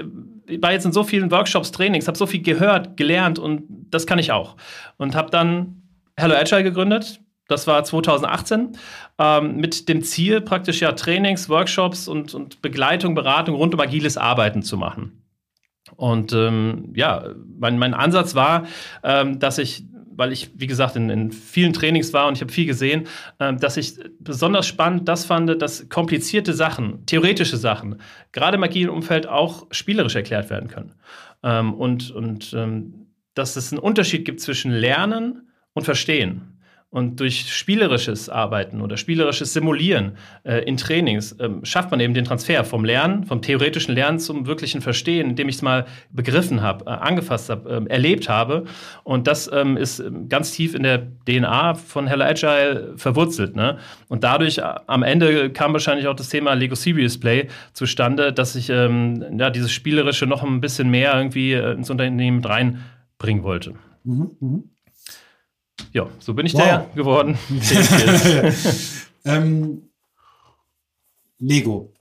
war 0.61 0.71
jetzt 0.71 0.85
in 0.85 0.91
so 0.91 1.03
vielen 1.03 1.31
Workshops, 1.31 1.71
Trainings, 1.71 2.07
habe 2.07 2.17
so 2.17 2.27
viel 2.27 2.41
gehört, 2.41 2.95
gelernt 2.95 3.39
und 3.39 3.63
das 3.89 4.05
kann 4.05 4.19
ich 4.19 4.31
auch. 4.31 4.55
Und 4.97 5.15
habe 5.15 5.31
dann 5.31 5.81
Hello 6.15 6.35
Agile 6.35 6.63
gegründet. 6.63 7.21
Das 7.47 7.65
war 7.65 7.83
2018 7.83 8.77
ähm, 9.17 9.57
mit 9.57 9.89
dem 9.89 10.03
Ziel, 10.03 10.41
praktisch 10.41 10.81
ja 10.81 10.91
Trainings, 10.91 11.49
Workshops 11.49 12.07
und, 12.07 12.33
und 12.33 12.61
Begleitung, 12.61 13.15
Beratung 13.15 13.55
rund 13.55 13.73
um 13.73 13.79
agiles 13.79 14.17
Arbeiten 14.17 14.61
zu 14.61 14.77
machen. 14.77 15.23
Und 15.95 16.33
ähm, 16.33 16.93
ja, 16.95 17.29
mein, 17.59 17.77
mein 17.77 17.93
Ansatz 17.93 18.35
war, 18.35 18.65
ähm, 19.03 19.39
dass 19.39 19.57
ich 19.57 19.85
weil 20.15 20.31
ich, 20.31 20.51
wie 20.55 20.67
gesagt, 20.67 20.95
in, 20.95 21.09
in 21.09 21.31
vielen 21.31 21.73
Trainings 21.73 22.13
war 22.13 22.27
und 22.27 22.35
ich 22.35 22.41
habe 22.41 22.51
viel 22.51 22.65
gesehen, 22.65 23.07
äh, 23.39 23.53
dass 23.53 23.77
ich 23.77 23.95
besonders 24.19 24.67
spannend 24.67 25.07
das 25.07 25.25
fand, 25.25 25.61
dass 25.61 25.89
komplizierte 25.89 26.53
Sachen, 26.53 27.05
theoretische 27.05 27.57
Sachen, 27.57 27.97
gerade 28.31 28.57
im 28.57 28.63
agilen 28.63 28.89
Umfeld 28.89 29.27
auch 29.27 29.67
spielerisch 29.71 30.15
erklärt 30.15 30.49
werden 30.49 30.69
können. 30.69 30.93
Ähm, 31.43 31.73
und 31.73 32.11
und 32.11 32.53
ähm, 32.53 33.07
dass 33.33 33.55
es 33.55 33.71
einen 33.71 33.79
Unterschied 33.79 34.25
gibt 34.25 34.41
zwischen 34.41 34.71
Lernen 34.71 35.49
und 35.73 35.83
Verstehen. 35.83 36.52
Und 36.93 37.19
durch 37.19 37.51
spielerisches 37.51 38.29
Arbeiten 38.29 38.79
oder 38.79 38.97
spielerisches 38.97 39.51
Simulieren 39.51 40.11
äh, 40.43 40.59
in 40.65 40.77
Trainings 40.77 41.31
äh, 41.31 41.49
schafft 41.63 41.89
man 41.89 41.99
eben 41.99 42.13
den 42.13 42.23
Transfer 42.23 42.63
vom 42.63 42.85
Lernen, 42.85 43.23
vom 43.23 43.41
theoretischen 43.41 43.95
Lernen 43.95 44.19
zum 44.19 44.45
wirklichen 44.45 44.79
Verstehen, 44.79 45.31
indem 45.31 45.49
ich 45.49 45.55
es 45.55 45.61
mal 45.63 45.87
begriffen 46.11 46.61
habe, 46.61 46.85
äh, 46.85 46.89
angefasst 46.89 47.49
habe, 47.49 47.87
äh, 47.87 47.91
erlebt 47.91 48.29
habe. 48.29 48.65
Und 49.03 49.25
das 49.25 49.49
ähm, 49.51 49.75
ist 49.75 50.01
ähm, 50.01 50.29
ganz 50.29 50.51
tief 50.51 50.75
in 50.75 50.83
der 50.83 51.07
DNA 51.25 51.73
von 51.73 52.05
Hello 52.05 52.25
Agile 52.25 52.93
verwurzelt. 52.95 53.55
Ne? 53.55 53.79
Und 54.07 54.23
dadurch 54.23 54.59
äh, 54.59 54.75
am 54.85 55.01
Ende 55.01 55.49
kam 55.49 55.73
wahrscheinlich 55.73 56.05
auch 56.05 56.15
das 56.15 56.29
Thema 56.29 56.53
Lego 56.53 56.75
Serious 56.75 57.19
Play 57.19 57.47
zustande, 57.73 58.31
dass 58.31 58.55
ich 58.55 58.69
ähm, 58.69 59.39
ja, 59.39 59.49
dieses 59.49 59.71
Spielerische 59.71 60.27
noch 60.27 60.43
ein 60.43 60.61
bisschen 60.61 60.91
mehr 60.91 61.15
irgendwie 61.17 61.53
äh, 61.53 61.71
ins 61.73 61.89
Unternehmen 61.89 62.45
reinbringen 62.45 63.41
wollte. 63.41 63.73
Mhm, 64.03 64.29
mh. 64.39 64.59
Ja, 65.93 66.07
so 66.19 66.33
bin 66.33 66.45
ich 66.45 66.53
wow. 66.53 66.61
der 66.61 66.89
geworden. 66.95 67.37
ähm, 69.25 69.89
Lego. 71.39 71.93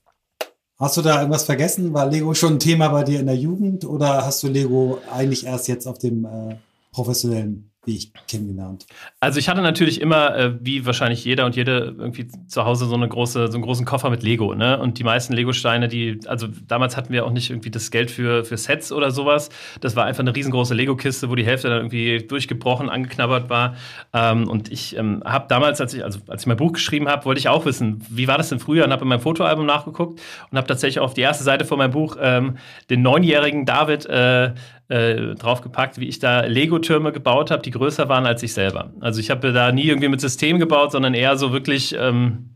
Hast 0.78 0.96
du 0.96 1.02
da 1.02 1.18
irgendwas 1.18 1.44
vergessen? 1.44 1.92
War 1.94 2.06
Lego 2.06 2.34
schon 2.34 2.54
ein 2.54 2.58
Thema 2.58 2.88
bei 2.88 3.04
dir 3.04 3.20
in 3.20 3.26
der 3.26 3.36
Jugend 3.36 3.84
oder 3.84 4.24
hast 4.24 4.42
du 4.42 4.48
Lego 4.48 5.00
eigentlich 5.12 5.46
erst 5.46 5.68
jetzt 5.68 5.86
auf 5.86 5.98
dem 5.98 6.24
äh, 6.24 6.56
professionellen 6.90 7.71
wie 7.84 7.96
ich 7.96 8.12
kennengelernt. 8.28 8.86
Also 9.18 9.40
ich 9.40 9.48
hatte 9.48 9.60
natürlich 9.60 10.00
immer, 10.00 10.36
äh, 10.36 10.52
wie 10.60 10.86
wahrscheinlich 10.86 11.24
jeder 11.24 11.46
und 11.46 11.56
jede, 11.56 11.94
irgendwie 11.98 12.28
zu 12.46 12.64
Hause 12.64 12.86
so 12.86 12.94
eine 12.94 13.08
große, 13.08 13.48
so 13.48 13.54
einen 13.54 13.64
großen 13.64 13.84
Koffer 13.84 14.08
mit 14.08 14.22
Lego, 14.22 14.54
ne? 14.54 14.78
Und 14.78 15.00
die 15.00 15.04
meisten 15.04 15.32
Lego-Steine, 15.32 15.88
die, 15.88 16.20
also 16.26 16.46
damals 16.68 16.96
hatten 16.96 17.12
wir 17.12 17.26
auch 17.26 17.32
nicht 17.32 17.50
irgendwie 17.50 17.72
das 17.72 17.90
Geld 17.90 18.12
für, 18.12 18.44
für 18.44 18.56
Sets 18.56 18.92
oder 18.92 19.10
sowas. 19.10 19.50
Das 19.80 19.96
war 19.96 20.04
einfach 20.04 20.20
eine 20.20 20.34
riesengroße 20.34 20.74
Lego-Kiste, 20.74 21.28
wo 21.28 21.34
die 21.34 21.44
Hälfte 21.44 21.70
dann 21.70 21.78
irgendwie 21.78 22.18
durchgebrochen, 22.18 22.88
angeknabbert 22.88 23.50
war. 23.50 23.74
Ähm, 24.12 24.48
und 24.48 24.70
ich 24.70 24.96
ähm, 24.96 25.20
habe 25.24 25.46
damals, 25.48 25.80
als 25.80 25.92
ich, 25.92 26.04
also 26.04 26.20
als 26.28 26.42
ich 26.42 26.46
mein 26.46 26.56
Buch 26.56 26.74
geschrieben 26.74 27.08
habe, 27.08 27.24
wollte 27.24 27.40
ich 27.40 27.48
auch 27.48 27.64
wissen, 27.64 28.04
wie 28.08 28.28
war 28.28 28.38
das 28.38 28.48
denn 28.48 28.60
früher? 28.60 28.84
Und 28.84 28.92
habe 28.92 29.02
in 29.02 29.08
meinem 29.08 29.20
Fotoalbum 29.20 29.66
nachgeguckt 29.66 30.20
und 30.50 30.56
habe 30.56 30.68
tatsächlich 30.68 31.00
auf 31.00 31.14
die 31.14 31.22
erste 31.22 31.42
Seite 31.42 31.64
von 31.64 31.78
meinem 31.78 31.90
Buch 31.90 32.16
ähm, 32.20 32.58
den 32.90 33.02
neunjährigen 33.02 33.66
David 33.66 34.06
äh, 34.06 34.52
äh, 34.92 35.34
draufgepackt, 35.36 35.98
wie 35.98 36.06
ich 36.06 36.18
da 36.18 36.42
Lego-Türme 36.42 37.12
gebaut 37.12 37.50
habe, 37.50 37.62
die 37.62 37.70
größer 37.70 38.10
waren 38.10 38.26
als 38.26 38.42
ich 38.42 38.52
selber. 38.52 38.92
Also 39.00 39.20
ich 39.20 39.30
habe 39.30 39.52
da 39.52 39.72
nie 39.72 39.86
irgendwie 39.86 40.08
mit 40.08 40.20
System 40.20 40.58
gebaut, 40.58 40.92
sondern 40.92 41.14
eher 41.14 41.38
so 41.38 41.50
wirklich 41.52 41.96
ähm, 41.98 42.50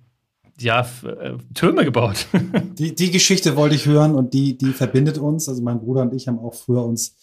ja, 0.61 0.87
äh, 1.05 1.33
Türme 1.55 1.85
gebaut. 1.85 2.27
die, 2.79 2.95
die 2.95 3.11
Geschichte 3.11 3.57
wollte 3.57 3.75
ich 3.75 3.87
hören 3.87 4.15
und 4.15 4.35
die, 4.35 4.59
die 4.59 4.73
verbindet 4.73 5.17
uns. 5.17 5.49
Also 5.49 5.63
mein 5.63 5.81
Bruder 5.81 6.03
und 6.03 6.13
ich 6.13 6.29
haben 6.29 6.39
auch 6.39 6.55
früher 6.55 6.85
uns 6.85 7.17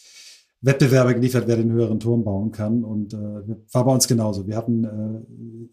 Wettbewerbe 0.62 1.14
geliefert, 1.14 1.44
wer 1.46 1.58
den 1.58 1.72
höheren 1.72 2.00
Turm 2.00 2.24
bauen 2.24 2.52
kann. 2.52 2.84
Und 2.84 3.14
äh, 3.14 3.18
war 3.72 3.86
bei 3.86 3.92
uns 3.92 4.08
genauso. 4.08 4.48
Wir 4.48 4.58
hatten 4.58 4.84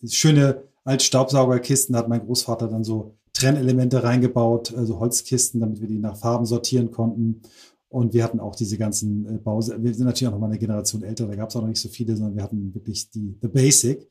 äh, 0.03 0.09
schöne 0.09 0.65
Altstaubsaugerkisten, 0.85 1.95
da 1.95 2.01
hat 2.01 2.09
mein 2.09 2.25
Großvater 2.27 2.69
dann 2.69 2.85
so 2.85 3.17
Trennelemente 3.33 4.03
reingebaut, 4.03 4.75
also 4.77 4.99
Holzkisten, 4.99 5.61
damit 5.61 5.81
wir 5.81 5.89
die 5.89 5.99
nach 5.99 6.17
Farben 6.17 6.45
sortieren 6.45 6.91
konnten. 6.91 7.43
Und 7.91 8.15
wir 8.15 8.23
hatten 8.23 8.39
auch 8.39 8.55
diese 8.55 8.79
ganzen 8.79 9.27
äh, 9.27 9.39
Bause. 9.39 9.77
Wir 9.83 9.93
sind 9.93 10.07
natürlich 10.07 10.29
auch 10.29 10.33
noch 10.33 10.41
mal 10.41 10.47
eine 10.47 10.59
Generation 10.59 11.03
älter, 11.03 11.27
da 11.27 11.35
gab 11.35 11.51
es 11.51 11.57
auch 11.57 11.61
noch 11.61 11.69
nicht 11.69 11.81
so 11.81 11.89
viele, 11.89 12.17
sondern 12.17 12.37
wir 12.37 12.43
hatten 12.45 12.73
wirklich 12.73 13.11
die 13.11 13.37
The 13.43 13.49
Basic. 13.49 14.09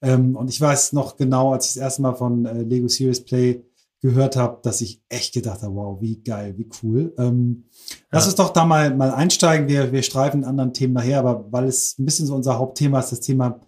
Ähm, 0.00 0.36
und 0.36 0.48
ich 0.48 0.60
weiß 0.60 0.92
noch 0.92 1.16
genau, 1.16 1.52
als 1.52 1.66
ich 1.66 1.74
das 1.74 1.82
erste 1.82 2.02
Mal 2.02 2.14
von 2.14 2.46
äh, 2.46 2.62
Lego 2.62 2.86
Series 2.86 3.24
Play 3.24 3.64
gehört 4.00 4.36
habe, 4.36 4.60
dass 4.62 4.80
ich 4.80 5.02
echt 5.08 5.34
gedacht 5.34 5.62
habe, 5.62 5.74
wow, 5.74 6.00
wie 6.00 6.22
geil, 6.22 6.54
wie 6.56 6.68
cool. 6.82 7.12
Ähm, 7.18 7.64
ja. 7.90 7.96
Lass 8.12 8.26
uns 8.26 8.36
doch 8.36 8.50
da 8.50 8.64
mal, 8.64 8.94
mal 8.94 9.10
einsteigen. 9.10 9.66
Wir, 9.66 9.90
wir 9.90 10.02
streifen 10.02 10.44
anderen 10.44 10.72
Themen 10.72 10.92
nachher, 10.92 11.18
aber 11.18 11.50
weil 11.50 11.64
es 11.64 11.98
ein 11.98 12.04
bisschen 12.04 12.26
so 12.26 12.34
unser 12.36 12.58
Hauptthema 12.58 13.00
ist, 13.00 13.10
das 13.10 13.20
Thema, 13.20 13.60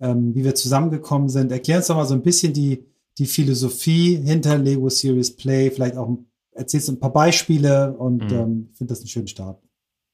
ähm, 0.00 0.34
wie 0.34 0.42
wir 0.42 0.56
zusammengekommen 0.56 1.28
sind. 1.28 1.52
Erklär 1.52 1.76
uns 1.76 1.86
doch 1.86 1.94
mal 1.94 2.06
so 2.06 2.14
ein 2.14 2.22
bisschen 2.22 2.52
die, 2.52 2.84
die 3.18 3.26
Philosophie 3.26 4.16
hinter 4.16 4.58
Lego 4.58 4.88
Series 4.88 5.36
Play, 5.36 5.70
vielleicht 5.70 5.96
auch 5.96 6.08
ein 6.08 6.26
erzählst 6.54 6.88
ein 6.88 7.00
paar 7.00 7.12
Beispiele 7.12 7.92
und 7.92 8.30
mhm. 8.30 8.36
ähm, 8.36 8.68
finde 8.74 8.92
das 8.92 9.00
einen 9.00 9.08
schönen 9.08 9.28
Start. 9.28 9.62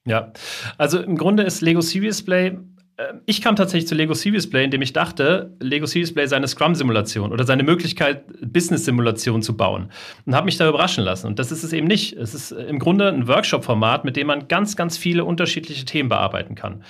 Ja, 0.07 0.33
also 0.79 0.99
im 0.99 1.17
Grunde 1.17 1.43
ist 1.43 1.61
Lego 1.61 1.81
Serious 1.81 2.23
Play 2.23 2.57
äh, 3.01 3.15
ich 3.27 3.41
kam 3.41 3.57
tatsächlich 3.57 3.89
zu 3.89 3.95
Lego 3.95 4.15
Serious 4.15 4.49
Play, 4.49 4.65
indem 4.65 4.83
ich 4.83 4.93
dachte, 4.93 5.57
Lego 5.61 5.87
Serious 5.87 6.13
Play 6.13 6.27
sei 6.27 6.37
eine 6.37 6.49
Scrum-Simulation 6.49 7.33
oder 7.33 7.45
seine 7.45 7.63
Möglichkeit, 7.63 8.25
Business-Simulation 8.41 9.43
zu 9.43 9.57
bauen. 9.57 9.91
Und 10.27 10.35
habe 10.35 10.45
mich 10.45 10.57
da 10.57 10.69
überraschen 10.69 11.05
lassen. 11.05 11.27
Und 11.27 11.39
das 11.39 11.51
ist 11.51 11.65
es 11.65 11.73
eben 11.73 11.87
nicht. 11.87 12.15
Es 12.15 12.35
ist 12.35 12.53
im 12.53 12.79
Grunde 12.79 13.09
ein 13.09 13.27
Workshop-Format, 13.27 14.05
mit 14.05 14.17
dem 14.17 14.27
man 14.27 14.49
ganz, 14.49 14.77
ganz 14.77 14.97
viele 14.97 15.25
unterschiedliche 15.25 15.85
Themen 15.85 16.09
bearbeiten 16.09 16.55
kann. 16.55 16.85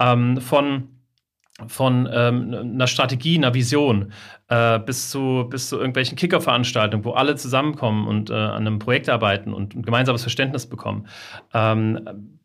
Ähm, 0.00 0.40
von 0.40 0.88
von 1.68 2.08
ähm, 2.12 2.54
einer 2.54 2.86
Strategie, 2.86 3.36
einer 3.36 3.54
Vision 3.54 4.12
äh, 4.48 4.78
bis, 4.78 5.10
zu, 5.10 5.46
bis 5.48 5.68
zu 5.68 5.76
irgendwelchen 5.76 6.16
Kicker-Veranstaltungen, 6.16 7.04
wo 7.04 7.12
alle 7.12 7.36
zusammenkommen 7.36 8.06
und 8.06 8.30
äh, 8.30 8.34
an 8.34 8.66
einem 8.66 8.78
Projekt 8.78 9.08
arbeiten 9.08 9.52
und 9.52 9.74
ein 9.74 9.82
gemeinsames 9.82 10.22
Verständnis 10.22 10.66
bekommen. 10.66 11.06
Ähm, 11.54 12.38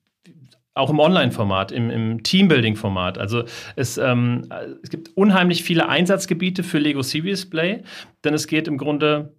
auch 0.77 0.89
im 0.89 0.99
Online-Format, 0.99 1.71
im, 1.71 1.89
im 1.89 2.23
Teambuilding-Format. 2.23 3.17
Also 3.17 3.43
es, 3.75 3.97
ähm, 3.97 4.47
es 4.83 4.89
gibt 4.89 5.09
unheimlich 5.15 5.63
viele 5.63 5.89
Einsatzgebiete 5.89 6.63
für 6.63 6.77
Lego 6.77 7.01
Serious 7.01 7.49
Play, 7.49 7.83
denn 8.23 8.33
es 8.33 8.47
geht 8.47 8.67
im 8.67 8.77
Grunde 8.77 9.33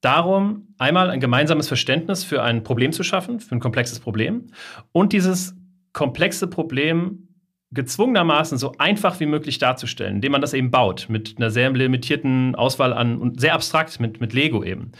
darum, 0.00 0.74
einmal 0.78 1.10
ein 1.10 1.20
gemeinsames 1.20 1.68
Verständnis 1.68 2.24
für 2.24 2.42
ein 2.42 2.62
Problem 2.62 2.92
zu 2.92 3.02
schaffen, 3.02 3.40
für 3.40 3.54
ein 3.54 3.60
komplexes 3.60 4.00
Problem 4.00 4.46
und 4.92 5.12
dieses 5.12 5.54
komplexe 5.92 6.46
Problem 6.46 7.28
gezwungenermaßen 7.72 8.58
so 8.58 8.72
einfach 8.78 9.20
wie 9.20 9.26
möglich 9.26 9.58
darzustellen, 9.58 10.16
indem 10.16 10.32
man 10.32 10.40
das 10.40 10.54
eben 10.54 10.70
baut, 10.70 11.06
mit 11.08 11.36
einer 11.36 11.50
sehr 11.50 11.70
limitierten 11.70 12.54
Auswahl 12.56 12.92
an 12.92 13.18
und 13.18 13.40
sehr 13.40 13.54
abstrakt 13.54 14.00
mit, 14.00 14.20
mit 14.20 14.32
Lego 14.32 14.64
eben. 14.64 14.92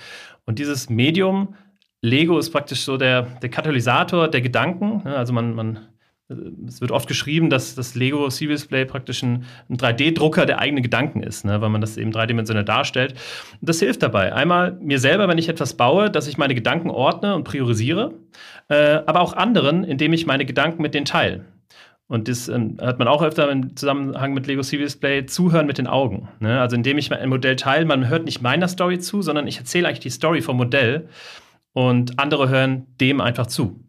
Und 0.47 0.59
dieses 0.59 0.89
Medium, 0.89 1.55
Lego 2.01 2.39
ist 2.39 2.51
praktisch 2.51 2.83
so 2.83 2.97
der, 2.97 3.23
der 3.43 3.51
Katalysator 3.51 4.29
der 4.29 4.41
Gedanken. 4.41 5.07
Also 5.07 5.33
man, 5.33 5.55
man, 5.55 5.79
es 6.67 6.81
wird 6.81 6.93
oft 6.93 7.09
geschrieben, 7.09 7.51
dass 7.51 7.75
das 7.75 7.97
Lego 7.97 8.31
Serious 8.31 8.67
Play 8.67 8.85
praktisch 8.85 9.23
ein, 9.23 9.45
ein 9.69 9.77
3D-Drucker 9.77 10.47
der 10.47 10.61
eigenen 10.61 10.83
Gedanken 10.83 11.23
ist, 11.25 11.45
ne? 11.45 11.61
weil 11.61 11.71
man 11.71 11.81
das 11.81 11.97
eben 11.97 12.13
dreidimensional 12.13 12.65
darstellt. 12.65 13.15
Und 13.61 13.69
das 13.69 13.81
hilft 13.81 14.03
dabei. 14.03 14.33
Einmal 14.33 14.79
mir 14.81 15.01
selber, 15.01 15.29
wenn 15.29 15.39
ich 15.39 15.49
etwas 15.49 15.77
baue, 15.77 16.09
dass 16.09 16.29
ich 16.29 16.39
meine 16.39 16.55
Gedanken 16.55 16.91
ordne 16.91 17.35
und 17.35 17.45
priorisiere, 17.45 18.15
äh, 18.69 19.01
aber 19.07 19.21
auch 19.21 19.33
anderen, 19.33 19.83
indem 19.83 20.13
ich 20.13 20.25
meine 20.25 20.47
Gedanken 20.47 20.83
mit 20.83 20.95
denen 20.95 21.05
teile. 21.07 21.45
Und 22.11 22.27
das 22.27 22.49
ähm, 22.49 22.77
hat 22.81 22.99
man 22.99 23.07
auch 23.07 23.23
öfter 23.23 23.49
im 23.53 23.77
Zusammenhang 23.77 24.35
mit 24.35 24.49
Lego 24.49 24.63
Serious 24.63 24.97
Play, 24.97 25.27
zuhören 25.27 25.69
mit 25.69 25.79
den 25.79 25.87
Augen. 25.87 26.29
Ne? 26.41 26.61
Also 26.61 26.75
indem 26.75 26.99
ich 26.99 27.13
ein 27.13 27.29
Modell 27.29 27.55
teile, 27.55 27.85
man 27.85 28.09
hört 28.09 28.25
nicht 28.25 28.43
meiner 28.43 28.67
Story 28.67 28.99
zu, 28.99 29.23
sondern 29.23 29.47
ich 29.47 29.59
erzähle 29.59 29.87
eigentlich 29.87 30.01
die 30.01 30.11
Story 30.11 30.43
vom 30.43 30.57
Modell 30.57 31.09
und 31.73 32.19
andere 32.19 32.49
hören 32.49 32.89
dem 33.01 33.21
einfach 33.21 33.47
zu. 33.47 33.85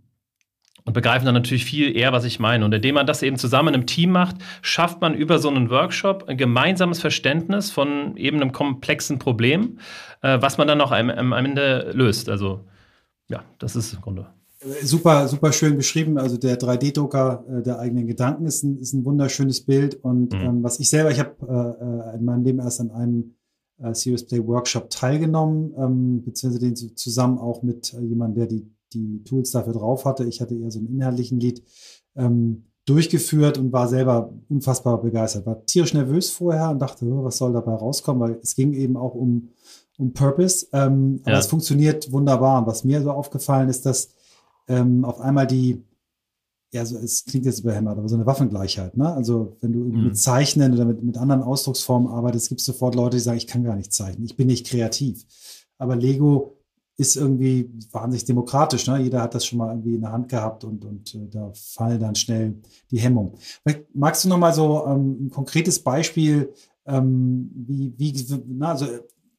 Und 0.83 0.93
begreifen 0.93 1.25
dann 1.25 1.33
natürlich 1.33 1.65
viel 1.65 1.97
eher, 1.97 2.13
was 2.13 2.23
ich 2.23 2.39
meine. 2.39 2.63
Und 2.63 2.71
indem 2.75 2.93
man 2.93 3.07
das 3.07 3.23
eben 3.23 3.37
zusammen 3.37 3.73
im 3.73 3.87
Team 3.87 4.11
macht, 4.11 4.35
schafft 4.61 5.01
man 5.01 5.15
über 5.15 5.39
so 5.39 5.49
einen 5.49 5.71
Workshop 5.71 6.25
ein 6.27 6.37
gemeinsames 6.37 7.01
Verständnis 7.01 7.71
von 7.71 8.15
eben 8.17 8.39
einem 8.39 8.51
komplexen 8.51 9.17
Problem, 9.17 9.79
äh, 10.21 10.37
was 10.39 10.59
man 10.59 10.67
dann 10.67 10.77
noch 10.77 10.91
am, 10.91 11.09
am 11.09 11.33
Ende 11.33 11.89
löst. 11.95 12.29
Also 12.29 12.67
ja, 13.29 13.43
das 13.57 13.75
ist 13.75 13.95
im 13.95 14.01
Grunde. 14.01 14.27
Super, 14.83 15.27
super 15.27 15.51
schön 15.51 15.75
beschrieben. 15.75 16.19
Also 16.19 16.37
der 16.37 16.59
3D-Drucker 16.59 17.45
äh, 17.49 17.61
der 17.63 17.79
eigenen 17.79 18.05
Gedanken 18.05 18.45
ist 18.45 18.63
ein, 18.63 18.77
ist 18.77 18.93
ein 18.93 19.05
wunderschönes 19.05 19.61
Bild. 19.61 19.95
Und 19.95 20.33
mhm. 20.33 20.39
ähm, 20.39 20.63
was 20.63 20.79
ich 20.79 20.89
selber, 20.89 21.09
ich 21.09 21.19
habe 21.19 21.35
äh, 21.41 22.13
äh, 22.13 22.17
in 22.17 22.25
meinem 22.25 22.43
Leben 22.43 22.59
erst 22.59 22.79
an 22.79 22.91
einem 22.91 23.35
äh, 23.79 23.93
Serious 23.95 24.25
Play 24.25 24.45
Workshop 24.45 24.91
teilgenommen, 24.91 25.73
ähm, 25.77 26.23
beziehungsweise 26.23 26.59
den 26.59 26.75
zusammen 26.75 27.39
auch 27.39 27.63
mit 27.63 27.93
äh, 27.93 28.01
jemandem, 28.01 28.35
der 28.35 28.47
die, 28.47 28.71
die 28.93 29.23
Tools 29.23 29.49
dafür 29.49 29.73
drauf 29.73 30.05
hatte. 30.05 30.25
Ich 30.25 30.41
hatte 30.41 30.55
eher 30.55 30.69
so 30.69 30.77
einen 30.77 30.89
inhaltlichen 30.89 31.39
Lied 31.39 31.63
ähm, 32.15 32.65
durchgeführt 32.85 33.57
und 33.57 33.71
war 33.71 33.87
selber 33.87 34.31
unfassbar 34.47 35.01
begeistert. 35.01 35.47
War 35.47 35.65
tierisch 35.65 35.95
nervös 35.95 36.29
vorher 36.29 36.69
und 36.69 36.79
dachte, 36.79 37.05
oh, 37.05 37.23
was 37.23 37.37
soll 37.37 37.53
dabei 37.53 37.73
rauskommen, 37.73 38.21
weil 38.21 38.39
es 38.43 38.55
ging 38.55 38.73
eben 38.73 38.95
auch 38.95 39.15
um, 39.15 39.49
um 39.97 40.13
Purpose. 40.13 40.67
Ähm, 40.71 41.21
ja. 41.25 41.33
Aber 41.33 41.39
es 41.39 41.47
funktioniert 41.47 42.11
wunderbar. 42.11 42.59
Und 42.59 42.67
was 42.67 42.83
mir 42.83 43.01
so 43.01 43.09
aufgefallen 43.09 43.69
ist, 43.69 43.87
dass 43.87 44.13
ähm, 44.71 45.05
auf 45.05 45.19
einmal 45.19 45.47
die, 45.47 45.83
ja, 46.73 46.85
so, 46.85 46.97
es 46.97 47.25
klingt 47.25 47.45
jetzt 47.45 47.59
überhämmert, 47.59 47.97
aber 47.97 48.07
so 48.07 48.15
eine 48.15 48.25
Waffengleichheit. 48.25 48.95
Ne? 48.95 49.13
Also 49.13 49.57
wenn 49.59 49.73
du 49.73 49.79
mhm. 49.79 50.05
mit 50.05 50.17
Zeichnen 50.17 50.73
oder 50.73 50.85
mit, 50.85 51.03
mit 51.03 51.17
anderen 51.17 51.43
Ausdrucksformen 51.43 52.09
arbeitest, 52.09 52.49
gibt 52.49 52.61
es 52.61 52.65
sofort 52.65 52.95
Leute, 52.95 53.17
die 53.17 53.23
sagen, 53.23 53.37
ich 53.37 53.47
kann 53.47 53.63
gar 53.63 53.75
nicht 53.75 53.91
zeichnen, 53.91 54.25
ich 54.25 54.37
bin 54.37 54.47
nicht 54.47 54.67
kreativ. 54.67 55.25
Aber 55.77 55.95
Lego 55.95 56.57
ist 56.97 57.15
irgendwie 57.15 57.69
wahnsinnig 57.91 58.25
demokratisch. 58.25 58.87
Ne? 58.87 59.01
Jeder 59.01 59.21
hat 59.21 59.35
das 59.35 59.45
schon 59.45 59.57
mal 59.57 59.71
irgendwie 59.71 59.95
in 59.95 60.01
der 60.01 60.11
Hand 60.11 60.29
gehabt 60.29 60.63
und, 60.63 60.85
und 60.85 61.15
äh, 61.15 61.27
da 61.29 61.51
fallen 61.53 61.99
dann 61.99 62.15
schnell 62.15 62.55
die 62.91 62.99
Hemmungen. 62.99 63.33
Magst 63.93 64.23
du 64.23 64.29
noch 64.29 64.37
mal 64.37 64.53
so 64.53 64.85
ähm, 64.85 65.25
ein 65.25 65.29
konkretes 65.29 65.79
Beispiel, 65.79 66.53
ähm, 66.85 67.49
wie, 67.53 67.93
wie 67.97 68.43
na, 68.47 68.71
also 68.71 68.85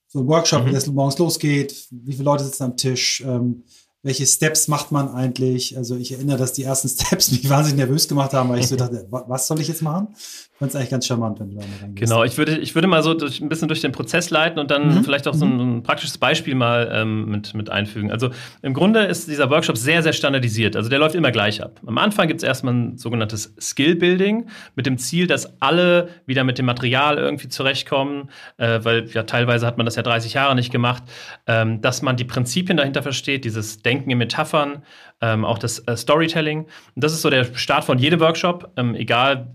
so 0.08 0.20
ein 0.20 0.28
Workshop, 0.28 0.64
mhm. 0.64 0.66
wie 0.68 0.72
das 0.72 0.86
morgens 0.88 1.18
losgeht, 1.18 1.88
wie 1.90 2.12
viele 2.12 2.24
Leute 2.24 2.44
sitzen 2.44 2.64
am 2.64 2.76
Tisch, 2.76 3.22
ähm, 3.26 3.62
welche 4.04 4.26
Steps 4.26 4.66
macht 4.66 4.90
man 4.90 5.08
eigentlich? 5.08 5.76
Also 5.76 5.96
ich 5.96 6.12
erinnere, 6.12 6.36
dass 6.36 6.52
die 6.52 6.64
ersten 6.64 6.88
Steps 7.06 7.30
mich 7.30 7.48
wahnsinnig 7.48 7.78
nervös 7.78 8.08
gemacht 8.08 8.32
haben, 8.32 8.48
weil 8.48 8.58
ich 8.58 8.66
so 8.66 8.76
dachte, 8.76 9.06
was 9.10 9.46
soll 9.46 9.60
ich 9.60 9.68
jetzt 9.68 9.82
machen? 9.82 10.08
Ich 10.12 10.58
fand 10.58 10.70
es 10.70 10.76
eigentlich 10.76 10.90
ganz 10.90 11.06
charmant, 11.06 11.40
wenn 11.40 11.50
du 11.50 11.56
da 11.56 11.62
mal 11.62 11.68
reingehst. 11.82 12.10
Genau, 12.10 12.24
ich 12.24 12.36
würde, 12.36 12.58
ich 12.58 12.74
würde 12.74 12.88
mal 12.88 13.02
so 13.02 13.14
durch, 13.14 13.40
ein 13.40 13.48
bisschen 13.48 13.68
durch 13.68 13.80
den 13.80 13.92
Prozess 13.92 14.30
leiten 14.30 14.58
und 14.58 14.70
dann 14.70 14.96
mhm. 14.96 15.04
vielleicht 15.04 15.26
auch 15.28 15.34
so 15.34 15.44
ein, 15.44 15.54
mhm. 15.54 15.76
ein, 15.78 15.82
praktisches 15.82 16.18
Beispiel 16.18 16.54
mal 16.54 16.90
ähm, 16.92 17.30
mit, 17.30 17.54
mit 17.54 17.70
einfügen. 17.70 18.10
Also 18.10 18.30
im 18.60 18.74
Grunde 18.74 19.04
ist 19.04 19.28
dieser 19.28 19.50
Workshop 19.50 19.76
sehr, 19.76 20.02
sehr 20.02 20.12
standardisiert. 20.12 20.76
Also 20.76 20.88
der 20.88 20.98
läuft 20.98 21.14
immer 21.14 21.30
gleich 21.30 21.62
ab. 21.62 21.80
Am 21.86 21.98
Anfang 21.98 22.28
gibt 22.28 22.42
es 22.42 22.44
erstmal 22.44 22.74
ein 22.74 22.98
sogenanntes 22.98 23.54
Skill-Building 23.60 24.46
mit 24.74 24.86
dem 24.86 24.98
Ziel, 24.98 25.26
dass 25.26 25.60
alle 25.60 26.08
wieder 26.26 26.44
mit 26.44 26.58
dem 26.58 26.66
Material 26.66 27.18
irgendwie 27.18 27.48
zurechtkommen, 27.48 28.30
äh, 28.56 28.80
weil 28.82 29.08
ja 29.10 29.22
teilweise 29.24 29.66
hat 29.66 29.78
man 29.78 29.86
das 29.86 29.96
ja 29.96 30.02
30 30.02 30.34
Jahre 30.34 30.54
nicht 30.54 30.72
gemacht, 30.72 31.04
ähm, 31.46 31.80
dass 31.80 32.02
man 32.02 32.16
die 32.16 32.24
Prinzipien 32.24 32.76
dahinter 32.76 33.02
versteht, 33.02 33.44
dieses 33.44 33.82
Denken 33.82 33.91
Denken 33.92 34.10
in 34.10 34.18
Metaphern, 34.18 34.82
ähm, 35.20 35.44
auch 35.44 35.58
das 35.58 35.80
äh, 35.80 35.96
Storytelling. 35.96 36.60
Und 36.60 37.04
das 37.04 37.12
ist 37.12 37.22
so 37.22 37.28
der 37.28 37.44
Start 37.54 37.84
von 37.84 37.98
jedem 37.98 38.20
Workshop, 38.20 38.72
ähm, 38.76 38.94
egal 38.94 39.54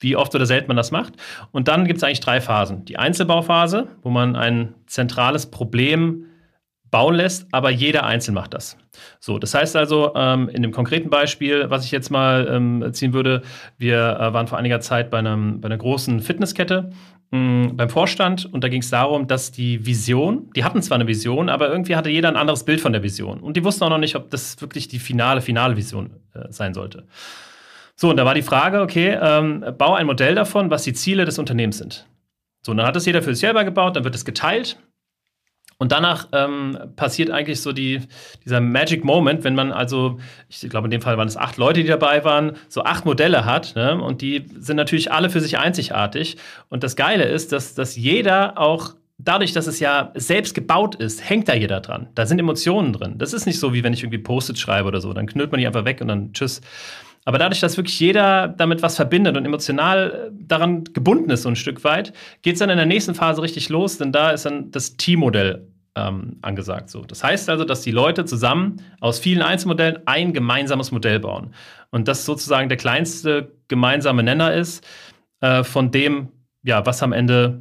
wie 0.00 0.14
oft 0.14 0.34
oder 0.34 0.46
selten 0.46 0.68
man 0.68 0.76
das 0.76 0.90
macht. 0.90 1.14
Und 1.50 1.68
dann 1.68 1.86
gibt 1.86 1.96
es 1.96 2.04
eigentlich 2.04 2.20
drei 2.20 2.40
Phasen. 2.40 2.84
Die 2.84 2.98
Einzelbauphase, 2.98 3.88
wo 4.02 4.10
man 4.10 4.36
ein 4.36 4.74
zentrales 4.86 5.50
Problem 5.50 6.26
bauen 6.90 7.14
lässt, 7.14 7.46
aber 7.52 7.70
jeder 7.70 8.04
einzeln 8.04 8.34
macht 8.34 8.54
das. 8.54 8.76
So, 9.20 9.38
das 9.38 9.54
heißt 9.54 9.76
also, 9.76 10.12
ähm, 10.14 10.48
in 10.48 10.62
dem 10.62 10.72
konkreten 10.72 11.10
Beispiel, 11.10 11.68
was 11.70 11.84
ich 11.84 11.90
jetzt 11.90 12.10
mal 12.10 12.48
ähm, 12.50 12.92
ziehen 12.92 13.12
würde, 13.12 13.42
wir 13.76 14.18
äh, 14.20 14.32
waren 14.32 14.46
vor 14.46 14.58
einiger 14.58 14.80
Zeit 14.80 15.10
bei, 15.10 15.18
einem, 15.18 15.60
bei 15.60 15.66
einer 15.66 15.76
großen 15.76 16.20
Fitnesskette 16.20 16.90
beim 17.30 17.90
Vorstand 17.90 18.46
und 18.46 18.64
da 18.64 18.68
ging 18.68 18.80
es 18.80 18.88
darum, 18.88 19.26
dass 19.26 19.52
die 19.52 19.84
Vision, 19.84 20.50
die 20.56 20.64
hatten 20.64 20.80
zwar 20.80 20.94
eine 20.94 21.06
Vision, 21.06 21.50
aber 21.50 21.68
irgendwie 21.68 21.94
hatte 21.94 22.08
jeder 22.08 22.28
ein 22.28 22.36
anderes 22.36 22.64
Bild 22.64 22.80
von 22.80 22.92
der 22.92 23.02
Vision 23.02 23.40
und 23.40 23.56
die 23.56 23.64
wussten 23.64 23.84
auch 23.84 23.90
noch 23.90 23.98
nicht, 23.98 24.16
ob 24.16 24.30
das 24.30 24.60
wirklich 24.62 24.88
die 24.88 24.98
finale, 24.98 25.42
finale 25.42 25.76
Vision 25.76 26.10
äh, 26.34 26.50
sein 26.50 26.72
sollte. 26.72 27.06
So, 27.96 28.08
und 28.10 28.16
da 28.16 28.24
war 28.24 28.34
die 28.34 28.42
Frage, 28.42 28.80
okay, 28.80 29.18
ähm, 29.20 29.64
bau 29.76 29.94
ein 29.94 30.06
Modell 30.06 30.36
davon, 30.36 30.70
was 30.70 30.84
die 30.84 30.94
Ziele 30.94 31.26
des 31.26 31.38
Unternehmens 31.38 31.78
sind. 31.78 32.06
So, 32.62 32.70
und 32.70 32.78
dann 32.78 32.86
hat 32.86 32.96
das 32.96 33.04
jeder 33.04 33.22
für 33.22 33.34
sich 33.34 33.40
selber 33.40 33.64
gebaut, 33.64 33.96
dann 33.96 34.04
wird 34.04 34.14
es 34.14 34.24
geteilt 34.24 34.78
Und 35.80 35.92
danach 35.92 36.26
ähm, 36.32 36.76
passiert 36.96 37.30
eigentlich 37.30 37.60
so 37.60 37.72
die, 37.72 38.00
dieser 38.44 38.60
Magic 38.60 39.04
Moment, 39.04 39.44
wenn 39.44 39.54
man 39.54 39.70
also, 39.70 40.18
ich 40.48 40.68
glaube 40.68 40.88
in 40.88 40.90
dem 40.90 41.00
Fall 41.00 41.16
waren 41.16 41.28
es 41.28 41.36
acht 41.36 41.56
Leute, 41.56 41.82
die 41.82 41.88
dabei 41.88 42.24
waren, 42.24 42.56
so 42.68 42.82
acht 42.82 43.04
Modelle 43.04 43.44
hat. 43.44 43.76
Ne? 43.76 44.00
Und 44.00 44.20
die 44.20 44.44
sind 44.58 44.76
natürlich 44.76 45.12
alle 45.12 45.30
für 45.30 45.40
sich 45.40 45.56
einzigartig. 45.56 46.36
Und 46.68 46.82
das 46.82 46.96
Geile 46.96 47.24
ist, 47.24 47.52
dass, 47.52 47.74
dass 47.74 47.94
jeder 47.94 48.58
auch 48.58 48.94
dadurch, 49.18 49.52
dass 49.52 49.68
es 49.68 49.78
ja 49.78 50.10
selbst 50.14 50.56
gebaut 50.56 50.96
ist, 50.96 51.28
hängt 51.28 51.48
da 51.48 51.54
jeder 51.54 51.80
dran. 51.80 52.08
Da 52.16 52.26
sind 52.26 52.40
Emotionen 52.40 52.92
drin. 52.92 53.14
Das 53.18 53.32
ist 53.32 53.46
nicht 53.46 53.60
so, 53.60 53.72
wie 53.72 53.84
wenn 53.84 53.92
ich 53.92 54.02
irgendwie 54.02 54.18
Post-it 54.18 54.58
schreibe 54.58 54.88
oder 54.88 55.00
so. 55.00 55.12
Dann 55.12 55.26
knüllt 55.26 55.52
man 55.52 55.60
die 55.60 55.66
einfach 55.66 55.84
weg 55.84 56.00
und 56.00 56.08
dann 56.08 56.32
tschüss. 56.32 56.60
Aber 57.28 57.36
dadurch, 57.36 57.60
dass 57.60 57.76
wirklich 57.76 58.00
jeder 58.00 58.48
damit 58.48 58.80
was 58.80 58.96
verbindet 58.96 59.36
und 59.36 59.44
emotional 59.44 60.32
daran 60.32 60.84
gebunden 60.84 61.28
ist, 61.28 61.42
so 61.42 61.50
ein 61.50 61.56
Stück 61.56 61.84
weit, 61.84 62.14
geht 62.40 62.54
es 62.54 62.60
dann 62.60 62.70
in 62.70 62.78
der 62.78 62.86
nächsten 62.86 63.14
Phase 63.14 63.42
richtig 63.42 63.68
los, 63.68 63.98
denn 63.98 64.12
da 64.12 64.30
ist 64.30 64.46
dann 64.46 64.70
das 64.70 64.96
Teammodell 64.96 65.68
ähm, 65.94 66.38
angesagt. 66.40 66.88
So. 66.88 67.02
Das 67.02 67.22
heißt 67.22 67.50
also, 67.50 67.66
dass 67.66 67.82
die 67.82 67.90
Leute 67.90 68.24
zusammen 68.24 68.80
aus 69.00 69.18
vielen 69.18 69.42
Einzelmodellen 69.42 69.98
ein 70.06 70.32
gemeinsames 70.32 70.90
Modell 70.90 71.20
bauen. 71.20 71.52
Und 71.90 72.08
das 72.08 72.24
sozusagen 72.24 72.70
der 72.70 72.78
kleinste 72.78 73.52
gemeinsame 73.68 74.22
Nenner 74.22 74.54
ist 74.54 74.82
äh, 75.42 75.64
von 75.64 75.90
dem, 75.90 76.28
ja, 76.62 76.86
was 76.86 77.02
am 77.02 77.12
Ende 77.12 77.60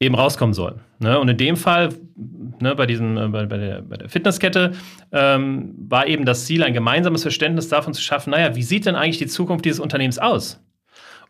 eben 0.00 0.14
rauskommen 0.14 0.52
soll. 0.52 0.80
Ne? 0.98 1.18
Und 1.18 1.28
in 1.28 1.36
dem 1.36 1.56
Fall, 1.56 1.90
ne, 2.60 2.74
bei, 2.74 2.86
diesem, 2.86 3.16
äh, 3.16 3.28
bei, 3.28 3.46
bei, 3.46 3.56
der, 3.56 3.82
bei 3.82 3.96
der 3.96 4.08
Fitnesskette, 4.08 4.72
ähm, 5.12 5.74
war 5.88 6.06
eben 6.06 6.24
das 6.24 6.44
Ziel, 6.44 6.62
ein 6.62 6.74
gemeinsames 6.74 7.22
Verständnis 7.22 7.68
davon 7.68 7.94
zu 7.94 8.02
schaffen, 8.02 8.30
naja, 8.30 8.54
wie 8.54 8.62
sieht 8.62 8.86
denn 8.86 8.94
eigentlich 8.94 9.18
die 9.18 9.26
Zukunft 9.26 9.64
dieses 9.64 9.80
Unternehmens 9.80 10.18
aus? 10.18 10.60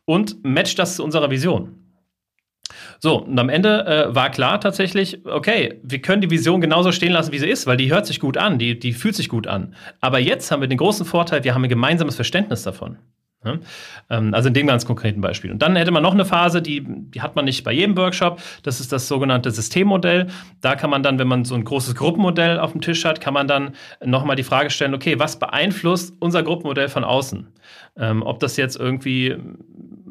Und 0.04 0.44
matcht 0.44 0.78
das 0.78 0.96
zu 0.96 1.04
unserer 1.04 1.30
Vision. 1.30 1.82
So, 2.98 3.22
und 3.22 3.38
am 3.38 3.48
Ende 3.48 3.86
äh, 3.86 4.14
war 4.14 4.30
klar 4.30 4.60
tatsächlich, 4.60 5.24
okay, 5.26 5.80
wir 5.82 6.00
können 6.00 6.22
die 6.22 6.30
Vision 6.30 6.60
genauso 6.60 6.92
stehen 6.92 7.12
lassen, 7.12 7.32
wie 7.32 7.38
sie 7.38 7.48
ist, 7.48 7.66
weil 7.66 7.76
die 7.76 7.92
hört 7.92 8.06
sich 8.06 8.20
gut 8.20 8.36
an, 8.36 8.58
die, 8.58 8.78
die 8.78 8.92
fühlt 8.92 9.14
sich 9.14 9.28
gut 9.28 9.46
an. 9.46 9.74
Aber 10.00 10.18
jetzt 10.18 10.50
haben 10.50 10.60
wir 10.60 10.68
den 10.68 10.78
großen 10.78 11.04
Vorteil, 11.04 11.44
wir 11.44 11.54
haben 11.54 11.64
ein 11.64 11.68
gemeinsames 11.68 12.16
Verständnis 12.16 12.62
davon. 12.62 12.98
Ja? 13.46 13.58
Ähm, 14.10 14.34
also 14.34 14.48
in 14.48 14.54
dem 14.54 14.66
ganz 14.66 14.84
konkreten 14.84 15.20
Beispiel. 15.20 15.50
Und 15.50 15.62
dann 15.62 15.76
hätte 15.76 15.90
man 15.90 16.02
noch 16.02 16.12
eine 16.12 16.24
Phase, 16.24 16.60
die, 16.60 16.84
die 16.86 17.22
hat 17.22 17.36
man 17.36 17.44
nicht 17.44 17.64
bei 17.64 17.72
jedem 17.72 17.96
Workshop. 17.96 18.40
Das 18.62 18.80
ist 18.80 18.92
das 18.92 19.08
sogenannte 19.08 19.50
Systemmodell. 19.50 20.26
Da 20.60 20.74
kann 20.74 20.90
man 20.90 21.02
dann, 21.02 21.18
wenn 21.18 21.28
man 21.28 21.44
so 21.44 21.54
ein 21.54 21.64
großes 21.64 21.94
Gruppenmodell 21.94 22.58
auf 22.58 22.72
dem 22.72 22.80
Tisch 22.80 23.04
hat, 23.04 23.20
kann 23.20 23.34
man 23.34 23.48
dann 23.48 23.74
nochmal 24.04 24.36
die 24.36 24.42
Frage 24.42 24.70
stellen, 24.70 24.94
okay, 24.94 25.18
was 25.18 25.38
beeinflusst 25.38 26.14
unser 26.20 26.42
Gruppenmodell 26.42 26.88
von 26.88 27.04
außen? 27.04 27.46
Ähm, 27.98 28.22
ob 28.22 28.40
das 28.40 28.56
jetzt 28.56 28.76
irgendwie 28.76 29.36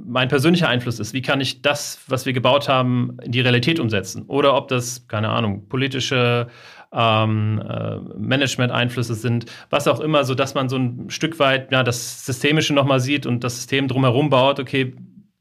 mein 0.07 0.27
persönlicher 0.27 0.69
Einfluss 0.69 0.99
ist. 0.99 1.13
Wie 1.13 1.21
kann 1.21 1.41
ich 1.41 1.61
das, 1.61 1.99
was 2.07 2.25
wir 2.25 2.33
gebaut 2.33 2.69
haben, 2.69 3.17
in 3.23 3.31
die 3.31 3.41
Realität 3.41 3.79
umsetzen? 3.79 4.23
Oder 4.27 4.55
ob 4.55 4.67
das, 4.67 5.07
keine 5.07 5.29
Ahnung, 5.29 5.67
politische 5.67 6.47
ähm, 6.95 7.61
äh, 7.67 7.97
Management-Einflüsse 8.17 9.15
sind, 9.15 9.45
was 9.69 9.87
auch 9.87 9.99
immer, 9.99 10.23
so 10.23 10.35
dass 10.35 10.53
man 10.53 10.69
so 10.69 10.77
ein 10.77 11.09
Stück 11.09 11.39
weit 11.39 11.71
ja, 11.71 11.83
das 11.83 12.25
Systemische 12.25 12.73
nochmal 12.73 12.99
sieht 12.99 13.25
und 13.25 13.43
das 13.43 13.55
System 13.55 13.87
drumherum 13.87 14.29
baut, 14.29 14.59
okay, 14.59 14.95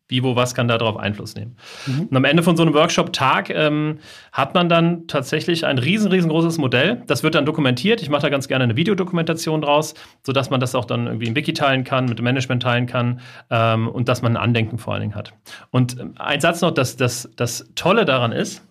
wie, 0.09 0.23
wo, 0.23 0.37
was 0.37 0.55
kann 0.55 0.69
da 0.69 0.77
darauf 0.77 0.99
Einfluss 0.99 1.35
nehmen. 1.35 1.57
Mhm. 1.87 2.09
Und 2.09 2.17
am 2.17 2.25
Ende 2.25 2.43
von 2.43 2.57
so 2.57 2.63
einem 2.63 2.75
Workshop-Tag 2.75 3.49
ähm, 3.51 3.99
hat 4.33 4.55
man 4.55 4.69
dann 4.69 5.07
tatsächlich 5.07 5.65
ein 5.65 5.79
riesen, 5.79 6.11
riesengroßes 6.11 6.59
Modell. 6.59 7.03
Das 7.07 7.23
wird 7.23 7.35
dann 7.35 7.47
dokumentiert. 7.47 8.03
Ich 8.03 8.11
mache 8.11 8.23
da 8.23 8.29
ganz 8.29 8.47
gerne 8.47 8.65
eine 8.65 8.77
Videodokumentation 8.77 9.63
draus, 9.63 9.95
sodass 10.23 10.51
man 10.51 10.61
das 10.61 10.75
auch 10.75 10.85
dann 10.85 11.07
irgendwie 11.07 11.27
im 11.27 11.37
Wiki 11.37 11.55
teilen 11.55 11.85
kann, 11.85 12.05
mit 12.05 12.19
dem 12.19 12.25
Management 12.25 12.63
teilen 12.63 12.87
kann 12.87 13.21
ähm, 13.51 13.89
und 13.89 14.09
dass 14.09 14.21
man 14.21 14.37
ein 14.37 14.43
Andenken 14.43 14.77
vor 14.77 14.93
allen 14.93 15.03
Dingen 15.03 15.15
hat. 15.15 15.33
Und 15.71 15.99
ähm, 15.99 16.15
ein 16.19 16.41
Satz 16.41 16.61
noch, 16.61 16.73
dass 16.73 16.97
das, 16.97 17.31
das 17.37 17.71
Tolle 17.75 18.05
daran 18.05 18.33
ist, 18.33 18.63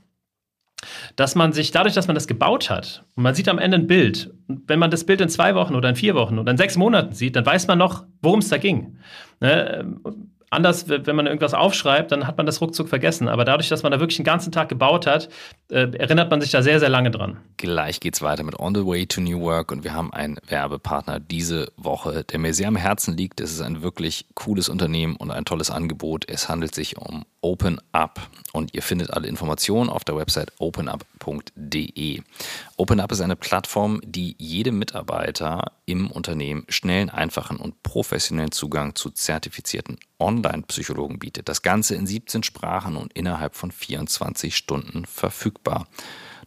dass 1.16 1.36
man 1.36 1.54
sich 1.54 1.72
dadurch, 1.72 1.94
dass 1.94 2.08
man 2.08 2.16
das 2.16 2.28
gebaut 2.28 2.70
hat 2.70 3.04
und 3.16 3.24
man 3.24 3.36
sieht 3.36 3.50
am 3.50 3.60
Ende 3.60 3.78
ein 3.78 3.88
Bild, 3.88 4.34
wenn 4.48 4.80
man 4.80 4.92
das 4.92 5.06
Bild 5.06 5.22
in 5.22 5.30
zwei 5.30 5.56
Wochen 5.56 5.76
oder 5.76 5.90
in 5.90 5.96
vier 5.96 6.16
Wochen 6.16 6.40
oder 6.40 6.52
in 6.52 6.58
sechs 6.58 6.78
Monaten 6.78 7.14
sieht, 7.14 7.36
dann 7.36 7.46
weiß 7.46 7.68
man 7.68 7.78
noch, 7.78 8.06
worum 8.22 8.40
es 8.40 8.50
da 8.50 8.58
ging. 8.58 8.98
Ne? 9.40 9.86
Anders, 10.50 10.88
wenn 10.88 11.16
man 11.16 11.26
irgendwas 11.26 11.56
aufschreibt, 11.56 12.12
dann 12.12 12.28
hat 12.28 12.38
man 12.38 12.46
das 12.46 12.62
ruckzuck 12.62 12.88
vergessen. 12.88 13.28
Aber 13.28 13.44
dadurch, 13.44 13.70
dass 13.70 13.82
man 13.82 13.92
da 13.92 14.00
wirklich 14.00 14.20
einen 14.20 14.26
ganzen 14.26 14.52
Tag 14.52 14.70
gebaut 14.70 15.08
hat, 15.08 15.30
äh, 15.74 15.92
erinnert 15.98 16.30
man 16.30 16.40
sich 16.40 16.52
da 16.52 16.62
sehr, 16.62 16.80
sehr 16.80 16.90
lange 16.90 17.10
dran. 17.10 17.38
Gleich 17.58 18.00
geht's 18.00 18.22
weiter 18.22 18.44
mit 18.44 18.60
On 18.60 18.76
the 18.76 18.86
Way 18.86 19.08
to 19.08 19.22
New 19.22 19.42
Work 19.42 19.72
und 19.72 19.84
wir 19.84 19.94
haben 19.94 20.14
einen 20.14 20.38
Werbepartner 20.48 21.20
diese 21.20 21.72
Woche, 21.78 22.24
der 22.24 22.40
mir 22.40 22.54
sehr 22.54 22.68
am 22.68 22.76
Herzen 22.76 23.18
liegt. 23.18 23.42
Es 23.42 23.52
ist 23.52 23.62
ein 23.62 23.82
wirklich 23.82 24.26
cooles 24.36 24.70
Unternehmen 24.70 25.16
und 25.16 25.32
ein 25.32 25.46
tolles 25.46 25.72
Angebot. 25.72 26.30
Es 26.30 26.48
handelt 26.48 26.76
sich 26.76 26.98
um 26.98 27.26
Open 27.42 27.80
Up 27.92 28.30
und 28.54 28.74
ihr 28.74 28.84
findet 28.84 29.12
alle 29.12 29.28
Informationen 29.28 29.90
auf 29.90 30.04
der 30.04 30.16
Website 30.16 30.52
openup.de. 30.60 32.22
OpenUp 32.78 33.12
ist 33.12 33.22
eine 33.22 33.36
Plattform, 33.36 34.00
die 34.06 34.36
jedem 34.38 34.78
Mitarbeiter 34.78 35.72
im 35.86 36.12
Unternehmen 36.12 36.66
schnellen, 36.70 37.10
einfachen 37.10 37.58
und 37.58 37.82
professionellen 37.84 38.52
Zugang 38.52 38.96
zu 38.96 39.10
zertifizierten 39.10 39.98
Online-Psychologen 40.20 41.20
bietet. 41.20 41.50
Das 41.50 41.62
Ganze 41.62 41.96
in 41.96 42.08
17 42.08 42.44
Sprachen 42.44 42.96
und 42.96 43.14
innerhalb 43.14 43.56
von 43.56 43.72
24 43.72 44.56
Stunden 44.56 45.06
verfügbar. 45.06 45.63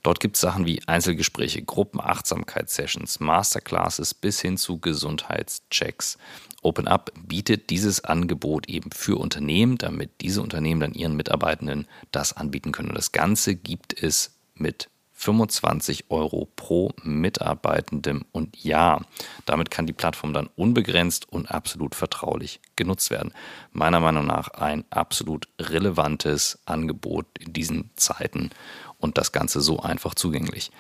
Dort 0.02 0.20
gibt 0.20 0.37
es 0.37 0.40
Sachen 0.40 0.66
wie 0.66 0.87
Einzelgespräche, 0.87 1.62
Gruppenachtsamkeitssessions, 1.62 3.18
Masterclasses 3.18 4.14
bis 4.14 4.40
hin 4.40 4.57
zu 4.57 4.79
Gesundheitschecks. 4.79 6.18
OpenUp 6.62 7.12
bietet 7.26 7.70
dieses 7.70 8.05
Angebot 8.05 8.68
eben 8.68 8.90
für 8.92 9.16
Unternehmen, 9.16 9.79
damit 9.79 10.20
diese 10.20 10.42
Unternehmen 10.42 10.81
dann 10.81 10.94
ihren 10.94 11.16
Mitarbeitenden 11.16 11.87
das 12.12 12.33
anbieten 12.35 12.72
können. 12.72 12.90
Und 12.90 12.98
das 12.98 13.12
Ganze 13.12 13.57
gibt 13.57 14.00
es 14.00 14.37
mit 14.55 14.88
25 15.16 16.11
Euro 16.11 16.48
pro 16.57 16.92
Mitarbeitendem 17.02 18.26
und 18.33 18.62
Jahr. 18.62 19.05
Damit 19.46 19.70
kann 19.70 19.87
die 19.87 19.94
Plattform 19.94 20.35
dann 20.35 20.50
unbegrenzt 20.57 21.26
und 21.33 21.50
absolut 21.50 21.94
vertraulich 21.94 22.61
genutzt 22.76 23.11
werden. 23.11 23.33
Meiner 23.72 23.98
Meinung 23.98 24.26
nach 24.26 24.48
ein 24.50 24.85
absolut 24.90 25.48
relevantes 25.59 26.59
Angebot 26.66 27.26
in 27.40 27.55
diesen 27.55 27.90
Zeiten 27.96 28.50
und 28.98 29.16
das 29.16 29.33
Ganze 29.33 29.62
so 29.62 29.81
einfach 29.81 30.14
zugänglich. 30.14 30.70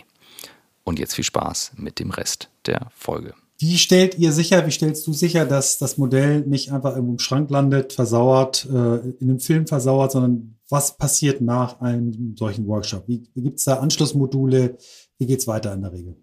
Und 0.83 0.99
jetzt 0.99 1.15
viel 1.15 1.23
Spaß 1.23 1.73
mit 1.77 1.99
dem 1.99 2.11
Rest 2.11 2.49
der 2.65 2.91
Folge. 2.95 3.33
Wie 3.57 3.77
stellt 3.77 4.19
ihr 4.19 4.33
sicher, 4.33 4.67
wie 4.67 4.71
stellst 4.71 5.07
du 5.07 5.13
sicher, 5.13 5.45
dass 5.45 5.77
das 5.77 5.97
Modell 5.97 6.41
nicht 6.41 6.73
einfach 6.73 6.97
im 6.97 7.17
Schrank 7.19 7.49
landet, 7.49 7.93
versauert, 7.93 8.65
äh, 8.65 8.97
in 8.97 9.29
einem 9.29 9.39
Film 9.39 9.65
versauert, 9.65 10.11
sondern 10.11 10.57
was 10.69 10.97
passiert 10.97 11.39
nach 11.41 11.79
einem 11.79 12.35
solchen 12.37 12.67
Workshop? 12.67 13.07
Wie, 13.07 13.23
wie 13.33 13.43
gibt 13.43 13.59
es 13.59 13.63
da 13.63 13.75
Anschlussmodule? 13.75 14.77
Wie 15.17 15.25
geht 15.25 15.39
es 15.39 15.47
weiter 15.47 15.73
in 15.73 15.81
der 15.81 15.93
Regel? 15.93 16.17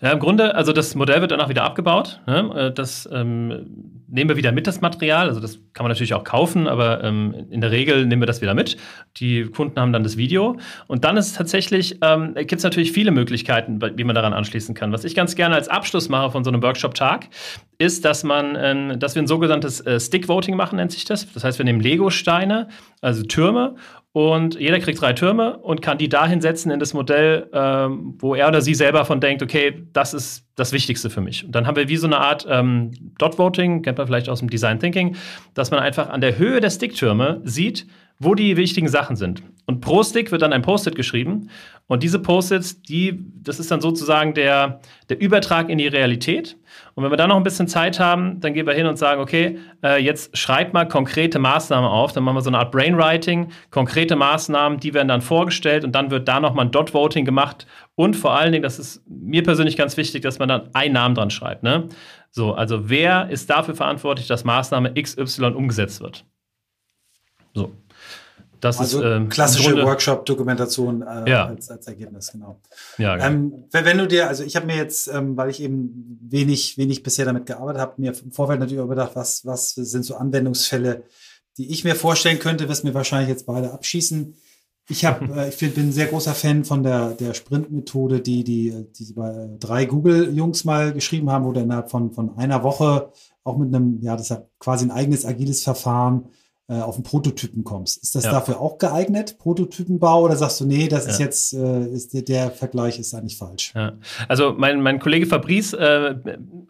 Ja, 0.00 0.12
im 0.12 0.18
Grunde, 0.18 0.54
also 0.54 0.72
das 0.72 0.94
Modell 0.94 1.20
wird 1.20 1.30
danach 1.30 1.48
wieder 1.48 1.64
abgebaut. 1.64 2.20
Ne? 2.26 2.50
Äh, 2.54 2.72
das 2.72 3.08
ähm, 3.12 4.01
nehmen 4.12 4.28
wir 4.28 4.36
wieder 4.36 4.52
mit, 4.52 4.66
das 4.66 4.80
Material. 4.80 5.28
Also 5.28 5.40
das 5.40 5.58
kann 5.72 5.84
man 5.84 5.88
natürlich 5.88 6.14
auch 6.14 6.22
kaufen, 6.22 6.68
aber 6.68 7.02
ähm, 7.02 7.34
in 7.50 7.60
der 7.60 7.70
Regel 7.70 8.06
nehmen 8.06 8.20
wir 8.20 8.26
das 8.26 8.42
wieder 8.42 8.54
mit. 8.54 8.76
Die 9.16 9.44
Kunden 9.44 9.80
haben 9.80 9.92
dann 9.92 10.02
das 10.04 10.16
Video. 10.16 10.58
Und 10.86 11.04
dann 11.04 11.16
ist 11.16 11.34
tatsächlich, 11.34 11.98
ähm, 12.02 12.34
gibt 12.34 12.52
es 12.52 12.62
natürlich 12.62 12.92
viele 12.92 13.10
Möglichkeiten, 13.10 13.80
wie 13.80 14.04
man 14.04 14.14
daran 14.14 14.34
anschließen 14.34 14.74
kann. 14.74 14.92
Was 14.92 15.04
ich 15.04 15.14
ganz 15.14 15.34
gerne 15.34 15.54
als 15.54 15.68
Abschluss 15.68 16.10
mache 16.10 16.30
von 16.30 16.44
so 16.44 16.50
einem 16.50 16.62
Workshop-Tag, 16.62 17.28
ist, 17.78 18.04
dass 18.04 18.22
man, 18.22 18.56
ähm, 18.60 18.98
dass 19.00 19.14
wir 19.14 19.22
ein 19.22 19.26
sogenanntes 19.26 19.80
äh, 19.80 19.98
Stick-Voting 19.98 20.56
machen, 20.56 20.76
nennt 20.76 20.92
sich 20.92 21.04
das. 21.04 21.32
Das 21.32 21.42
heißt, 21.42 21.58
wir 21.58 21.64
nehmen 21.64 21.80
Lego-Steine, 21.80 22.68
also 23.00 23.22
Türme, 23.22 23.76
und 24.12 24.60
jeder 24.60 24.78
kriegt 24.78 25.00
drei 25.00 25.14
Türme 25.14 25.56
und 25.58 25.80
kann 25.80 25.96
die 25.96 26.10
dahin 26.10 26.42
setzen 26.42 26.70
in 26.70 26.78
das 26.78 26.92
Modell, 26.92 27.48
ähm, 27.54 28.14
wo 28.18 28.34
er 28.34 28.48
oder 28.48 28.60
sie 28.60 28.74
selber 28.74 29.06
von 29.06 29.20
denkt, 29.20 29.42
okay, 29.42 29.86
das 29.94 30.12
ist 30.12 30.46
das 30.54 30.72
Wichtigste 30.72 31.08
für 31.08 31.22
mich. 31.22 31.46
Und 31.46 31.52
dann 31.52 31.66
haben 31.66 31.76
wir 31.76 31.88
wie 31.88 31.96
so 31.96 32.06
eine 32.06 32.18
Art 32.18 32.46
ähm, 32.48 32.90
Dot-Voting, 33.18 33.80
kennt 33.80 33.96
man 33.96 34.06
vielleicht 34.06 34.28
aus 34.28 34.40
dem 34.40 34.50
Design 34.50 34.78
Thinking, 34.78 35.16
dass 35.54 35.70
man 35.70 35.80
einfach 35.80 36.10
an 36.10 36.20
der 36.20 36.36
Höhe 36.36 36.60
der 36.60 36.68
Sticktürme 36.68 37.40
sieht, 37.44 37.86
wo 38.22 38.34
die 38.34 38.56
wichtigen 38.56 38.88
Sachen 38.88 39.16
sind. 39.16 39.42
Und 39.66 39.80
pro 39.80 40.02
Stick 40.02 40.32
wird 40.32 40.42
dann 40.42 40.52
ein 40.52 40.62
Post-it 40.62 40.94
geschrieben. 40.94 41.48
Und 41.86 42.02
diese 42.02 42.18
Post-its, 42.18 42.82
die, 42.82 43.18
das 43.42 43.60
ist 43.60 43.70
dann 43.70 43.80
sozusagen 43.80 44.34
der, 44.34 44.80
der 45.08 45.20
Übertrag 45.20 45.68
in 45.68 45.78
die 45.78 45.86
Realität. 45.86 46.56
Und 46.94 47.04
wenn 47.04 47.10
wir 47.10 47.16
dann 47.16 47.28
noch 47.28 47.36
ein 47.36 47.42
bisschen 47.42 47.68
Zeit 47.68 48.00
haben, 48.00 48.40
dann 48.40 48.54
gehen 48.54 48.66
wir 48.66 48.74
hin 48.74 48.86
und 48.86 48.96
sagen, 48.96 49.20
okay, 49.20 49.58
äh, 49.82 50.02
jetzt 50.02 50.36
schreib 50.36 50.72
mal 50.72 50.86
konkrete 50.86 51.38
Maßnahmen 51.38 51.88
auf. 51.88 52.12
Dann 52.12 52.24
machen 52.24 52.36
wir 52.36 52.42
so 52.42 52.50
eine 52.50 52.58
Art 52.58 52.72
Brainwriting, 52.72 53.48
konkrete 53.70 54.16
Maßnahmen, 54.16 54.78
die 54.78 54.94
werden 54.94 55.08
dann 55.08 55.22
vorgestellt 55.22 55.84
und 55.84 55.92
dann 55.92 56.10
wird 56.10 56.28
da 56.28 56.40
nochmal 56.40 56.66
ein 56.66 56.70
Dot-Voting 56.70 57.24
gemacht. 57.24 57.66
Und 57.94 58.16
vor 58.16 58.36
allen 58.36 58.52
Dingen, 58.52 58.62
das 58.62 58.78
ist 58.78 59.02
mir 59.08 59.42
persönlich 59.42 59.76
ganz 59.76 59.96
wichtig, 59.96 60.22
dass 60.22 60.38
man 60.38 60.48
dann 60.48 60.70
einen 60.74 60.94
Namen 60.94 61.14
dran 61.14 61.30
schreibt. 61.30 61.62
Ne? 61.62 61.88
So, 62.30 62.54
also 62.54 62.88
wer 62.88 63.28
ist 63.30 63.48
dafür 63.50 63.74
verantwortlich, 63.74 64.26
dass 64.26 64.44
Maßnahme 64.44 64.94
XY 64.94 65.52
umgesetzt 65.54 66.00
wird? 66.00 66.24
So. 67.54 67.72
Das 68.62 68.78
also 68.78 69.02
ist 69.02 69.04
ähm, 69.04 69.28
klassische 69.28 69.74
Workshop-Dokumentation 69.74 71.02
äh, 71.02 71.28
ja. 71.28 71.46
als, 71.46 71.68
als, 71.68 71.84
Ergebnis, 71.88 72.30
genau. 72.30 72.60
Ja, 72.96 73.16
genau. 73.16 73.26
Ähm, 73.26 73.64
wenn 73.72 73.98
du 73.98 74.06
dir, 74.06 74.28
also 74.28 74.44
ich 74.44 74.54
habe 74.54 74.66
mir 74.66 74.76
jetzt, 74.76 75.08
ähm, 75.08 75.36
weil 75.36 75.50
ich 75.50 75.60
eben 75.60 76.20
wenig, 76.22 76.78
wenig 76.78 77.02
bisher 77.02 77.24
damit 77.24 77.46
gearbeitet 77.46 77.80
habe, 77.80 77.94
mir 78.00 78.12
im 78.12 78.30
Vorfeld 78.30 78.60
natürlich 78.60 78.84
überdacht, 78.84 79.16
was, 79.16 79.44
was 79.44 79.74
sind 79.74 80.04
so 80.04 80.14
Anwendungsfälle, 80.14 81.02
die 81.58 81.72
ich 81.72 81.82
mir 81.82 81.96
vorstellen 81.96 82.38
könnte, 82.38 82.68
wirst 82.68 82.84
mir 82.84 82.94
wahrscheinlich 82.94 83.30
jetzt 83.30 83.46
beide 83.46 83.72
abschießen. 83.72 84.36
Ich 84.88 85.04
habe, 85.06 85.24
äh, 85.36 85.48
ich 85.48 85.58
bin 85.58 85.72
ein 85.76 85.92
sehr 85.92 86.06
großer 86.06 86.32
Fan 86.32 86.64
von 86.64 86.84
der, 86.84 87.14
der 87.14 87.34
Sprint-Methode, 87.34 88.20
die, 88.20 88.44
die, 88.44 88.86
die 88.96 89.12
drei 89.58 89.86
Google-Jungs 89.86 90.64
mal 90.64 90.92
geschrieben 90.92 91.32
haben, 91.32 91.44
wo 91.46 91.50
du 91.50 91.58
innerhalb 91.58 91.90
von, 91.90 92.12
von 92.12 92.38
einer 92.38 92.62
Woche 92.62 93.10
auch 93.42 93.58
mit 93.58 93.74
einem, 93.74 94.00
ja, 94.02 94.16
das 94.16 94.30
hat 94.30 94.46
quasi 94.60 94.84
ein 94.84 94.92
eigenes 94.92 95.26
agiles 95.26 95.64
Verfahren 95.64 96.28
äh, 96.68 96.74
auf 96.74 96.94
einen 96.94 97.02
Prototypen 97.04 97.64
kommst. 97.64 98.02
Ist 98.02 98.14
das 98.14 98.24
Ja. 98.24 98.30
dafür 98.32 98.60
auch 98.60 98.78
geeignet, 98.78 99.36
Prototypenbau, 99.38 100.22
oder 100.22 100.36
sagst 100.36 100.60
du, 100.60 100.64
nee, 100.64 100.88
das 100.88 101.06
ist 101.06 101.18
Ja. 101.18 101.26
jetzt, 101.26 101.52
äh, 101.54 101.86
ist 101.88 102.14
der, 102.14 102.22
der 102.22 102.50
Vergleich 102.50 102.98
ist 102.98 103.12
eigentlich 103.14 103.36
falsch? 103.36 103.72
Ja. 103.74 103.94
Also 104.28 104.54
mein, 104.56 104.80
mein 104.80 104.98
Kollege 105.00 105.26
Fabrice 105.26 105.74
äh, 105.74 106.14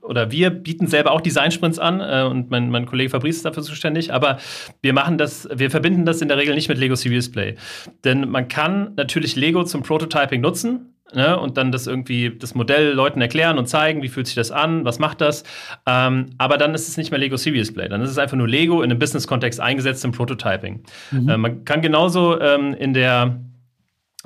oder 0.02 0.30
wir 0.30 0.50
bieten 0.50 0.86
selber 0.86 1.12
auch 1.12 1.20
Designsprints 1.20 1.78
an 1.78 2.00
äh, 2.00 2.26
und 2.28 2.50
mein, 2.50 2.70
mein 2.70 2.86
Kollege 2.86 3.10
Fabrice 3.10 3.36
ist 3.36 3.44
dafür 3.44 3.62
zuständig, 3.62 4.12
aber 4.12 4.38
wir 4.80 4.92
machen 4.92 5.18
das, 5.18 5.48
wir 5.54 5.70
verbinden 5.70 6.06
das 6.06 6.20
in 6.22 6.28
der 6.28 6.38
Regel 6.38 6.54
nicht 6.54 6.68
mit 6.68 6.78
Lego 6.78 6.94
Serious 6.94 7.30
Play. 7.30 7.56
Denn 8.04 8.28
man 8.30 8.48
kann 8.48 8.94
natürlich 8.96 9.36
Lego 9.36 9.64
zum 9.64 9.82
Prototyping 9.82 10.40
nutzen. 10.40 10.91
Ne, 11.14 11.38
und 11.38 11.58
dann 11.58 11.72
das 11.72 11.86
irgendwie 11.86 12.36
das 12.38 12.54
Modell 12.54 12.92
Leuten 12.92 13.20
erklären 13.20 13.58
und 13.58 13.66
zeigen, 13.66 14.02
wie 14.02 14.08
fühlt 14.08 14.26
sich 14.26 14.36
das 14.36 14.50
an, 14.50 14.84
was 14.84 14.98
macht 14.98 15.20
das. 15.20 15.44
Ähm, 15.86 16.30
aber 16.38 16.56
dann 16.56 16.74
ist 16.74 16.88
es 16.88 16.96
nicht 16.96 17.10
mehr 17.10 17.20
Lego 17.20 17.36
Serious 17.36 17.72
Play. 17.72 17.88
Dann 17.88 18.00
ist 18.00 18.10
es 18.10 18.18
einfach 18.18 18.36
nur 18.36 18.48
Lego 18.48 18.82
in 18.82 18.90
einem 18.90 18.98
Business-Kontext 18.98 19.60
eingesetzt 19.60 20.04
im 20.04 20.12
Prototyping. 20.12 20.82
Äh, 21.12 21.36
man 21.36 21.64
kann 21.64 21.82
genauso 21.82 22.40
ähm, 22.40 22.74
in 22.74 22.94
der 22.94 23.40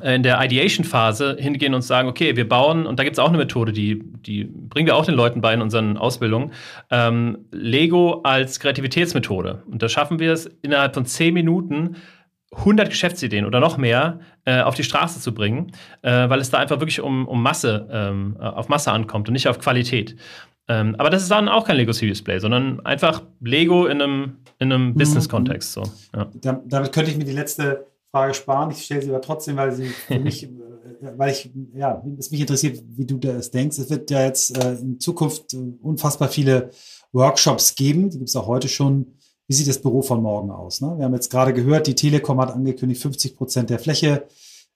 in 0.02 0.22
der 0.22 0.42
Ideation-Phase 0.44 1.36
hingehen 1.40 1.72
und 1.72 1.80
sagen, 1.80 2.08
okay, 2.08 2.36
wir 2.36 2.46
bauen, 2.46 2.86
und 2.86 2.98
da 2.98 3.04
gibt 3.04 3.14
es 3.14 3.18
auch 3.18 3.30
eine 3.30 3.38
Methode, 3.38 3.72
die, 3.72 4.02
die 4.04 4.44
bringen 4.44 4.86
wir 4.86 4.94
auch 4.94 5.06
den 5.06 5.14
Leuten 5.14 5.40
bei 5.40 5.54
in 5.54 5.62
unseren 5.62 5.96
Ausbildungen, 5.96 6.52
ähm, 6.90 7.46
Lego 7.50 8.20
als 8.22 8.60
Kreativitätsmethode. 8.60 9.62
Und 9.70 9.82
da 9.82 9.88
schaffen 9.88 10.18
wir 10.18 10.32
es 10.32 10.46
innerhalb 10.60 10.92
von 10.92 11.06
zehn 11.06 11.32
Minuten, 11.32 11.96
100 12.58 12.88
Geschäftsideen 12.88 13.44
oder 13.44 13.60
noch 13.60 13.76
mehr 13.76 14.20
äh, 14.44 14.60
auf 14.62 14.74
die 14.74 14.84
Straße 14.84 15.20
zu 15.20 15.34
bringen, 15.34 15.72
äh, 16.02 16.28
weil 16.28 16.40
es 16.40 16.50
da 16.50 16.58
einfach 16.58 16.80
wirklich 16.80 17.00
um, 17.00 17.28
um 17.28 17.42
Masse, 17.42 17.88
ähm, 17.90 18.36
auf 18.38 18.68
Masse 18.68 18.92
ankommt 18.92 19.28
und 19.28 19.34
nicht 19.34 19.48
auf 19.48 19.58
Qualität. 19.58 20.16
Ähm, 20.68 20.96
aber 20.98 21.10
das 21.10 21.22
ist 21.22 21.30
dann 21.30 21.48
auch 21.48 21.64
kein 21.66 21.76
Lego 21.76 21.92
Serious 21.92 22.22
Play, 22.22 22.38
sondern 22.38 22.84
einfach 22.84 23.22
Lego 23.40 23.86
in 23.86 24.02
einem, 24.02 24.38
in 24.58 24.72
einem 24.72 24.94
Business-Kontext. 24.94 25.72
So. 25.72 25.82
Ja. 26.14 26.28
Da, 26.34 26.60
damit 26.64 26.92
könnte 26.92 27.10
ich 27.10 27.16
mir 27.16 27.24
die 27.24 27.32
letzte 27.32 27.86
Frage 28.10 28.34
sparen. 28.34 28.70
Ich 28.70 28.84
stelle 28.84 29.02
sie 29.02 29.10
aber 29.10 29.20
trotzdem, 29.20 29.56
weil 29.56 29.72
sie 29.72 29.86
für 29.86 30.18
mich, 30.18 30.44
äh, 30.44 30.48
weil 31.16 31.30
ich, 31.30 31.50
ja, 31.74 32.02
es 32.18 32.30
mich 32.30 32.40
interessiert, 32.40 32.82
wie 32.96 33.06
du 33.06 33.18
das 33.18 33.50
denkst. 33.50 33.78
Es 33.78 33.90
wird 33.90 34.10
ja 34.10 34.24
jetzt 34.24 34.56
äh, 34.56 34.74
in 34.74 34.98
Zukunft 34.98 35.54
äh, 35.54 35.58
unfassbar 35.82 36.28
viele 36.28 36.70
Workshops 37.12 37.74
geben. 37.76 38.10
Die 38.10 38.18
gibt 38.18 38.28
es 38.28 38.36
auch 38.36 38.46
heute 38.46 38.68
schon. 38.68 39.15
Wie 39.48 39.54
sieht 39.54 39.68
das 39.68 39.80
Büro 39.80 40.02
von 40.02 40.22
morgen 40.22 40.50
aus? 40.50 40.80
Ne? 40.80 40.94
Wir 40.96 41.04
haben 41.04 41.14
jetzt 41.14 41.30
gerade 41.30 41.52
gehört, 41.52 41.86
die 41.86 41.94
Telekom 41.94 42.40
hat 42.40 42.50
angekündigt, 42.50 43.00
50 43.00 43.36
Prozent 43.36 43.70
der 43.70 43.78
Fläche 43.78 44.26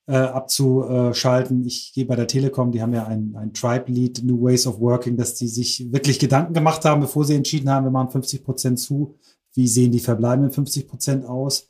äh, 0.06 0.16
abzuschalten. 0.16 1.64
Ich 1.66 1.92
gehe 1.92 2.04
bei 2.04 2.16
der 2.16 2.26
Telekom, 2.26 2.72
die 2.72 2.82
haben 2.82 2.94
ja 2.94 3.06
ein, 3.06 3.34
ein 3.36 3.52
Tribe-Lead, 3.52 4.22
New 4.24 4.42
Ways 4.42 4.66
of 4.66 4.80
Working, 4.80 5.16
dass 5.16 5.34
die 5.34 5.48
sich 5.48 5.92
wirklich 5.92 6.18
Gedanken 6.18 6.54
gemacht 6.54 6.84
haben, 6.84 7.00
bevor 7.00 7.24
sie 7.24 7.34
entschieden 7.34 7.70
haben, 7.70 7.84
wir 7.84 7.90
machen 7.90 8.10
50 8.10 8.44
Prozent 8.44 8.78
zu. 8.78 9.16
Wie 9.54 9.66
sehen 9.66 9.92
die 9.92 10.00
verbleibenden 10.00 10.52
50 10.52 10.88
Prozent 10.88 11.26
aus? 11.26 11.68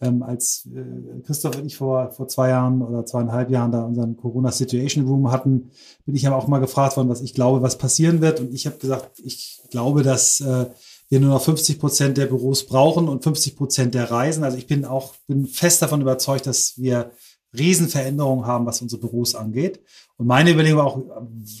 Ähm, 0.00 0.22
als 0.22 0.68
äh, 0.74 1.20
Christoph 1.22 1.56
und 1.56 1.64
ich 1.64 1.76
vor, 1.76 2.10
vor 2.10 2.28
zwei 2.28 2.50
Jahren 2.50 2.82
oder 2.82 3.06
zweieinhalb 3.06 3.50
Jahren 3.50 3.72
da 3.72 3.82
unseren 3.82 4.16
Corona 4.16 4.52
Situation 4.52 5.06
Room 5.06 5.30
hatten, 5.30 5.70
bin 6.04 6.14
ich 6.14 6.26
aber 6.26 6.36
auch 6.36 6.48
mal 6.48 6.58
gefragt 6.58 6.96
worden, 6.96 7.08
was 7.08 7.22
ich 7.22 7.34
glaube, 7.34 7.62
was 7.62 7.78
passieren 7.78 8.20
wird. 8.20 8.40
Und 8.40 8.52
ich 8.52 8.66
habe 8.66 8.76
gesagt, 8.76 9.20
ich 9.24 9.62
glaube, 9.70 10.02
dass 10.02 10.40
äh, 10.40 10.66
wir 11.08 11.20
nur 11.20 11.30
noch 11.30 11.42
50 11.42 11.78
Prozent 11.78 12.16
der 12.16 12.26
Büros 12.26 12.66
brauchen 12.66 13.08
und 13.08 13.22
50 13.22 13.56
Prozent 13.56 13.94
der 13.94 14.10
Reisen. 14.10 14.42
Also 14.44 14.58
ich 14.58 14.66
bin 14.66 14.84
auch 14.84 15.14
bin 15.26 15.46
fest 15.46 15.82
davon 15.82 16.00
überzeugt, 16.00 16.46
dass 16.46 16.78
wir 16.78 17.10
Riesenveränderungen 17.56 18.44
haben, 18.46 18.66
was 18.66 18.82
unsere 18.82 19.00
Büros 19.00 19.34
angeht. 19.34 19.80
Und 20.16 20.26
meine 20.26 20.50
Überlegung 20.50 20.78
war 20.78 20.86
auch, 20.86 21.02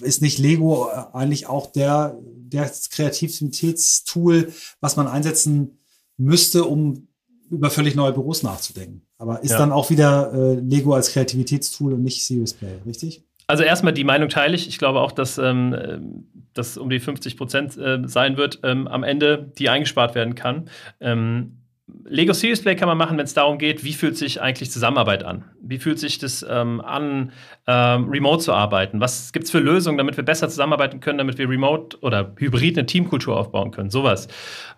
ist 0.02 0.20
nicht 0.22 0.38
Lego 0.38 0.88
eigentlich 1.12 1.46
auch 1.46 1.70
der, 1.72 2.16
der 2.22 2.70
Kreativitätstool, 2.90 4.52
was 4.80 4.96
man 4.96 5.06
einsetzen 5.08 5.78
müsste, 6.16 6.64
um 6.64 7.08
über 7.50 7.70
völlig 7.70 7.94
neue 7.94 8.12
Büros 8.12 8.42
nachzudenken. 8.42 9.02
Aber 9.18 9.42
ist 9.42 9.52
Ja. 9.52 9.58
dann 9.58 9.72
auch 9.72 9.90
wieder 9.90 10.32
äh, 10.32 10.54
Lego 10.56 10.94
als 10.94 11.10
Kreativitätstool 11.12 11.92
und 11.94 12.02
nicht 12.02 12.24
Serious 12.24 12.52
Play, 12.54 12.78
richtig? 12.84 13.24
Also 13.46 13.62
erstmal 13.62 13.92
die 13.92 14.02
Meinung 14.04 14.28
teile 14.28 14.56
ich. 14.56 14.66
Ich 14.66 14.78
glaube 14.78 15.00
auch, 15.00 15.12
dass 15.12 15.38
ähm, 15.38 16.26
das 16.58 16.76
um 16.76 16.90
die 16.90 17.00
50 17.00 17.36
Prozent 17.36 17.76
äh, 17.76 17.98
sein 18.06 18.36
wird 18.36 18.60
ähm, 18.62 18.88
am 18.88 19.02
Ende, 19.02 19.52
die 19.58 19.68
eingespart 19.68 20.14
werden 20.14 20.34
kann. 20.34 20.68
Ähm, 21.00 21.58
Lego 22.04 22.32
Serious 22.32 22.62
Play 22.62 22.74
kann 22.74 22.88
man 22.88 22.98
machen, 22.98 23.16
wenn 23.16 23.24
es 23.24 23.34
darum 23.34 23.58
geht, 23.58 23.84
wie 23.84 23.92
fühlt 23.92 24.16
sich 24.16 24.40
eigentlich 24.42 24.72
Zusammenarbeit 24.72 25.22
an? 25.22 25.44
Wie 25.60 25.78
fühlt 25.78 26.00
sich 26.00 26.18
das 26.18 26.44
ähm, 26.48 26.80
an, 26.80 27.32
ähm, 27.68 28.08
remote 28.08 28.42
zu 28.42 28.52
arbeiten? 28.52 29.00
Was 29.00 29.32
gibt 29.32 29.44
es 29.44 29.50
für 29.52 29.60
Lösungen, 29.60 29.96
damit 29.96 30.16
wir 30.16 30.24
besser 30.24 30.48
zusammenarbeiten 30.48 30.98
können, 30.98 31.18
damit 31.18 31.38
wir 31.38 31.48
remote 31.48 31.96
oder 32.00 32.32
hybrid 32.38 32.76
eine 32.76 32.86
Teamkultur 32.86 33.36
aufbauen 33.36 33.70
können? 33.70 33.90
Sowas. 33.90 34.26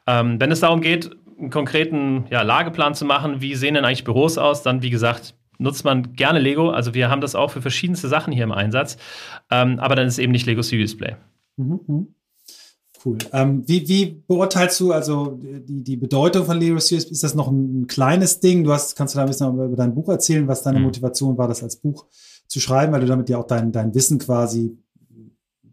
Ähm, 0.07 0.39
wenn 0.39 0.51
es 0.53 0.61
darum 0.61 0.83
geht, 0.83 1.11
einen 1.39 1.51
konkreten 1.51 2.27
ja, 2.31 2.43
Lageplan 2.43 2.95
zu 2.95 3.07
machen, 3.07 3.41
wie 3.41 3.55
sehen 3.55 3.75
denn 3.75 3.85
eigentlich 3.85 4.05
Büros 4.05 4.37
aus, 4.37 4.63
dann 4.63 4.83
wie 4.83 4.91
gesagt, 4.91 5.35
nutzt 5.59 5.85
man 5.85 6.15
gerne 6.15 6.39
Lego. 6.39 6.71
Also 6.71 6.95
wir 6.95 7.09
haben 7.11 7.21
das 7.21 7.35
auch 7.35 7.51
für 7.51 7.63
verschiedenste 7.63 8.09
Sachen 8.09 8.33
hier 8.33 8.45
im 8.45 8.53
Einsatz. 8.53 8.99
Ähm, 9.51 9.79
aber 9.79 9.97
dann 9.97 10.07
ist 10.07 10.19
eben 10.19 10.33
nicht 10.33 10.47
Lego 10.47 10.63
Serious 10.63 10.97
Play. 10.97 11.17
Mhm, 11.59 11.81
mhm. 11.87 12.07
Cool. 13.05 13.19
Ähm, 13.33 13.63
wie, 13.67 13.87
wie 13.87 14.07
beurteilst 14.27 14.81
du 14.81 14.93
also 14.93 15.39
die, 15.41 15.85
die 15.85 15.97
Bedeutung 15.97 16.45
von 16.45 16.59
Lego 16.59 16.79
Serious? 16.81 17.09
Ist 17.11 17.23
das 17.23 17.35
noch 17.35 17.49
ein, 17.49 17.83
ein 17.83 17.87
kleines 17.87 18.41
Ding? 18.41 18.65
Du 18.65 18.73
hast, 18.73 18.97
kannst 18.97 19.15
du 19.15 19.19
da 19.19 19.23
ein 19.25 19.29
bisschen 19.29 19.53
über 19.55 19.77
dein 19.77 19.95
Buch 19.95 20.09
erzählen, 20.09 20.49
was 20.49 20.63
deine 20.63 20.79
Mhm. 20.79 20.87
Motivation 20.87 21.39
war, 21.39 21.47
das 21.47 21.63
als 21.63 21.77
Buch 21.77 22.07
zu 22.49 22.59
schreiben, 22.59 22.93
weil 22.93 23.03
du 23.03 23.07
damit 23.07 23.29
ja 23.29 23.39
auch 23.39 23.47
dein, 23.47 23.71
dein 23.71 23.95
Wissen 23.95 24.19
quasi 24.19 24.77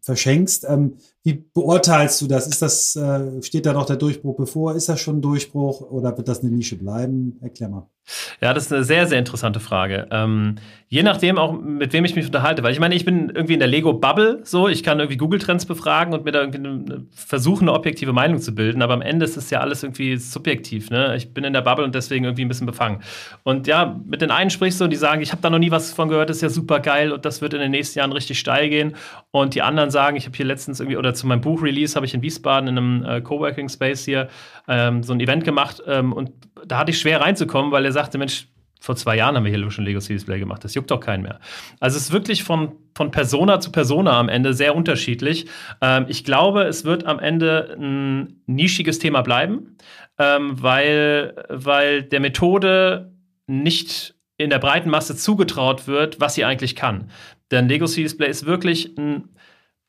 verschenkst. 0.02 0.66
Ähm, 0.70 0.98
wie 1.24 1.34
beurteilst 1.34 2.22
du 2.22 2.28
das? 2.28 2.46
Ist 2.48 2.62
das, 2.62 2.96
äh, 2.96 3.42
steht 3.42 3.66
da 3.66 3.74
noch 3.74 3.88
der 3.88 3.96
Durchbruch 3.96 4.36
bevor? 4.38 4.76
Ist 4.76 4.88
das 4.88 5.00
schon 5.00 5.18
ein 5.18 5.22
Durchbruch 5.22 5.82
oder 5.82 6.16
wird 6.16 6.28
das 6.28 6.42
eine 6.42 6.52
Nische 6.52 6.78
bleiben? 6.78 7.40
Erklär 7.42 7.70
mal. 7.70 7.90
Ja, 8.42 8.54
das 8.54 8.66
ist 8.66 8.74
eine 8.74 8.84
sehr, 8.84 9.08
sehr 9.08 9.20
interessante 9.20 9.60
Frage. 9.60 10.08
Ähm, 10.12 10.56
je 10.88 11.04
nachdem 11.04 11.38
auch, 11.38 11.60
mit 11.60 11.94
wem 11.94 12.06
ich 12.06 12.16
mich 12.16 12.26
unterhalte. 12.26 12.62
Weil 12.64 12.72
ich 12.72 12.80
meine, 12.80 12.96
ich 12.96 13.04
bin 13.04 13.30
irgendwie 13.30 13.54
in 13.54 13.60
der 13.60 13.68
Lego-Bubble 13.68 14.42
so. 14.44 14.68
Ich 14.68 14.84
kann 14.84 15.00
irgendwie 15.00 15.18
Google-Trends 15.18 15.66
befragen 15.66 16.14
und 16.14 16.24
mir 16.26 16.32
da 16.32 16.42
irgendwie 16.42 17.08
versuchen, 17.12 17.68
eine 17.68 17.74
objektive 17.74 18.14
Meinung 18.14 18.40
zu 18.40 18.54
bilden. 18.54 18.82
Aber 18.82 18.94
am 18.94 19.02
Ende 19.02 19.26
ist 19.26 19.38
es 19.38 19.50
ja 19.50 19.60
alles 19.60 19.84
irgendwie 19.84 20.18
subjektiv. 20.18 20.90
Ne? 20.92 21.16
Ich 21.16 21.34
bin 21.34 21.44
in 21.44 21.54
der 21.54 21.62
Bubble 21.62 21.84
und 21.84 21.96
deswegen 21.96 22.26
irgendwie 22.26 22.46
ein 22.46 22.48
bisschen 22.48 22.68
befangen. 22.68 23.02
Und 23.44 23.68
ja, 23.68 24.00
mit 24.06 24.22
den 24.22 24.32
einen 24.32 24.50
sprichst 24.50 24.80
du 24.80 24.84
und 24.84 24.92
die 24.92 24.98
sagen, 24.98 25.22
ich 25.22 25.32
habe 25.32 25.42
da 25.42 25.50
noch 25.50 25.60
nie 25.60 25.72
was 25.72 25.92
von 25.92 26.08
gehört, 26.08 26.30
das 26.30 26.38
ist 26.38 26.44
ja 26.44 26.50
super 26.50 26.80
geil 26.80 27.12
und 27.12 27.26
das 27.26 27.42
wird 27.42 27.54
in 27.54 27.60
den 27.60 27.72
nächsten 27.72 28.00
Jahren 28.00 28.12
richtig 28.12 28.40
steil 28.40 28.70
gehen. 28.70 28.96
Und 29.32 29.56
die 29.56 29.64
anderen 29.64 29.90
sagen, 29.90 30.16
ich 30.16 30.26
habe 30.26 30.38
hier 30.38 30.46
letztens 30.46 30.80
irgendwie, 30.80 30.98
oder 30.98 31.14
zu 31.14 31.28
meinem 31.28 31.42
Buch-Release 31.42 31.96
habe 31.96 32.06
ich 32.06 32.14
in 32.14 32.22
Wiesbaden 32.22 32.70
in 32.70 32.78
einem 32.78 33.04
äh, 33.04 33.22
Coworking-Space 33.22 34.06
hier 34.06 34.30
ähm, 34.68 35.04
so 35.04 35.14
ein 35.14 35.20
Event 35.20 35.44
gemacht 35.44 35.82
ähm, 35.88 36.14
und 36.14 36.32
da 36.66 36.80
hatte 36.80 36.92
ich 36.92 37.00
schwer 37.00 37.22
reinzukommen, 37.22 37.72
weil 37.72 37.86
er 37.86 37.92
sagte, 37.92 38.18
Mensch, 38.18 38.48
vor 38.86 38.96
zwei 38.96 39.18
Jahren 39.18 39.36
haben 39.36 39.46
wir 39.46 39.52
hier 39.52 39.72
schon 39.72 39.84
Lego 39.86 40.00
Serious 40.00 40.26
Play 40.26 40.40
gemacht. 40.40 40.64
Das 40.64 40.76
juckt 40.76 40.92
doch 40.92 41.00
keinen 41.00 41.24
mehr. 41.24 41.40
Also 41.80 41.98
es 41.98 42.04
ist 42.04 42.12
wirklich 42.12 42.44
von, 42.44 42.74
von 42.94 43.10
Persona 43.10 43.60
zu 43.60 43.72
Persona 43.72 44.20
am 44.20 44.30
Ende 44.30 44.54
sehr 44.54 44.76
unterschiedlich. 44.76 45.48
Ähm, 45.82 46.06
ich 46.08 46.24
glaube, 46.24 46.64
es 46.64 46.86
wird 46.86 47.06
am 47.06 47.20
Ende 47.20 47.76
ein 47.80 48.42
nischiges 48.46 49.00
Thema 49.00 49.22
bleiben, 49.22 49.78
ähm, 50.20 50.62
weil, 50.62 51.46
weil 51.50 52.04
der 52.04 52.20
Methode 52.20 53.12
nicht 53.48 54.16
in 54.38 54.50
der 54.50 54.60
breiten 54.60 54.90
Masse 54.90 55.16
zugetraut 55.16 55.88
wird, 55.88 56.20
was 56.20 56.36
sie 56.36 56.46
eigentlich 56.46 56.76
kann. 56.76 57.10
Denn 57.52 57.68
Lego 57.68 57.88
Serious 57.88 58.18
Play 58.18 58.30
ist 58.30 58.46
wirklich 58.46 58.98
ein 58.98 59.30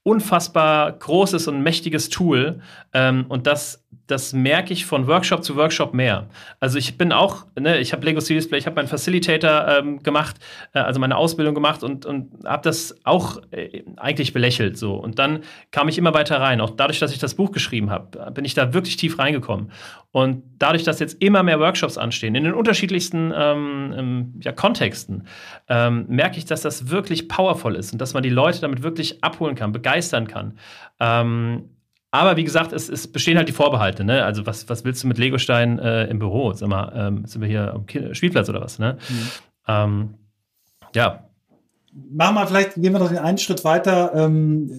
unfassbar 0.05 0.93
großes 0.93 1.49
und 1.49 1.63
mächtiges 1.63 2.09
Tool. 2.09 2.61
Ähm, 2.95 3.27
und 3.29 3.47
das, 3.47 3.86
das 4.07 4.33
merke 4.33 4.73
ich 4.73 4.87
von 4.87 5.07
Workshop 5.07 5.43
zu 5.43 5.57
Workshop 5.57 5.95
mehr. 5.95 6.29
Also 6.61 6.79
ich 6.79 6.97
bin 6.97 7.13
auch, 7.13 7.47
ne, 7.59 7.79
ich 7.79 7.93
habe 7.93 8.05
Lego 8.05 8.21
Serious 8.21 8.49
Play, 8.49 8.59
ich 8.59 8.67
habe 8.67 8.77
meinen 8.77 8.89
Facilitator 8.89 9.67
ähm, 9.69 10.03
gemacht, 10.03 10.37
äh, 10.75 10.79
also 10.79 11.01
meine 11.01 11.17
Ausbildung 11.17 11.55
gemacht 11.55 11.83
und, 11.83 12.07
und 12.07 12.45
habe 12.45 12.63
das 12.63 12.97
auch 13.05 13.41
äh, 13.51 13.83
eigentlich 13.97 14.33
belächelt 14.33 14.79
so. 14.79 14.95
Und 14.95 15.19
dann 15.19 15.41
kam 15.71 15.89
ich 15.89 15.99
immer 15.99 16.15
weiter 16.15 16.41
rein. 16.41 16.61
Auch 16.61 16.71
dadurch, 16.71 16.99
dass 16.99 17.13
ich 17.13 17.19
das 17.19 17.35
Buch 17.35 17.53
geschrieben 17.53 17.91
habe, 17.91 18.31
bin 18.33 18.45
ich 18.45 18.55
da 18.55 18.73
wirklich 18.73 18.97
tief 18.97 19.19
reingekommen. 19.19 19.73
Und 20.13 20.45
dadurch, 20.59 20.85
dass 20.85 20.99
jetzt 20.99 21.21
immer 21.23 21.43
mehr 21.43 21.61
Workshops 21.61 21.99
anstehen, 21.99 22.35
in 22.35 22.45
den 22.45 22.55
unterschiedlichsten 22.55 23.33
ähm, 23.37 23.95
ähm, 23.97 24.41
ja, 24.43 24.53
Kontexten, 24.53 25.27
ähm, 25.69 26.07
merke 26.09 26.39
ich, 26.39 26.47
dass 26.47 26.63
das 26.63 26.91
wirklich 26.91 27.29
powerful 27.29 27.75
ist 27.75 27.93
und 27.93 28.01
dass 28.01 28.15
man 28.15 28.23
die 28.23 28.31
Leute 28.31 28.61
damit 28.61 28.83
wirklich 28.83 29.23
abholen 29.23 29.57
kann, 29.57 29.73
begeistern 29.73 30.27
kann. 30.27 30.59
Ähm, 31.01 31.76
aber 32.11 32.37
wie 32.37 32.45
gesagt, 32.45 32.73
es, 32.73 32.89
es, 32.89 33.07
bestehen 33.09 33.37
halt 33.37 33.49
die 33.49 33.53
Vorbehalte. 33.53 34.05
Ne? 34.05 34.25
Also 34.25 34.47
was, 34.47 34.69
was 34.69 34.85
willst 34.85 35.03
du 35.03 35.09
mit 35.09 35.19
Legostein 35.19 35.79
äh, 35.79 36.07
im 36.07 36.19
Büro? 36.19 36.53
Sag 36.53 36.69
mal, 36.69 36.93
ähm, 36.95 37.27
sind 37.27 37.41
wir 37.41 37.49
hier 37.49 37.75
am 37.75 37.85
Spielplatz 38.15 38.49
oder 38.49 38.61
was? 38.61 38.79
Ne? 38.79 38.97
Mhm. 39.09 39.29
Ähm, 39.69 40.15
ja. 40.95 41.25
Machen 42.11 42.35
wir 42.35 42.47
vielleicht, 42.47 42.75
gehen 42.75 42.93
wir 42.93 42.99
noch 42.99 43.11
einen 43.11 43.39
Schritt 43.39 43.65
weiter. 43.65 44.13
Ähm, 44.15 44.71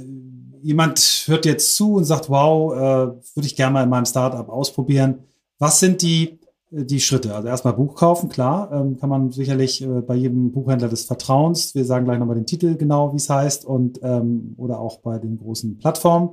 jemand 0.62 1.24
hört 1.28 1.46
jetzt 1.46 1.76
zu 1.76 1.96
und 1.96 2.06
sagt, 2.06 2.30
wow, 2.30 2.74
äh, 2.74 2.78
würde 2.78 3.46
ich 3.46 3.56
gerne 3.56 3.74
mal 3.74 3.84
in 3.84 3.90
meinem 3.90 4.06
Startup 4.06 4.48
ausprobieren. 4.50 5.20
Was 5.60 5.80
sind 5.80 6.02
die, 6.02 6.40
äh, 6.72 6.84
die 6.84 7.00
Schritte? 7.00 7.36
Also 7.36 7.48
erstmal 7.48 7.74
Buch 7.74 7.96
kaufen, 7.96 8.30
klar, 8.30 8.72
ähm, 8.72 8.98
kann 8.98 9.10
man 9.10 9.32
sicherlich 9.32 9.82
äh, 9.82 10.02
bei 10.02 10.16
jedem 10.16 10.52
Buchhändler 10.52 10.90
des 10.90 11.06
Vertrauens. 11.06 11.76
Wir 11.76 11.86
sagen 11.86 12.06
gleich 12.06 12.20
nochmal 12.20 12.36
den 12.36 12.46
Titel 12.46 12.76
genau, 12.76 13.14
wie 13.14 13.18
es 13.18 13.30
heißt 13.30 13.66
und 13.66 14.00
ähm, 14.04 14.56
oder 14.58 14.80
auch 14.80 15.00
bei 15.00 15.18
den 15.20 15.38
großen 15.38 15.78
Plattformen. 15.78 16.32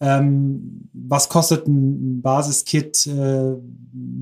Ähm, 0.00 0.88
was 0.92 1.28
kostet 1.28 1.66
ein 1.66 2.22
Basiskit 2.22 3.06
äh, 3.06 3.54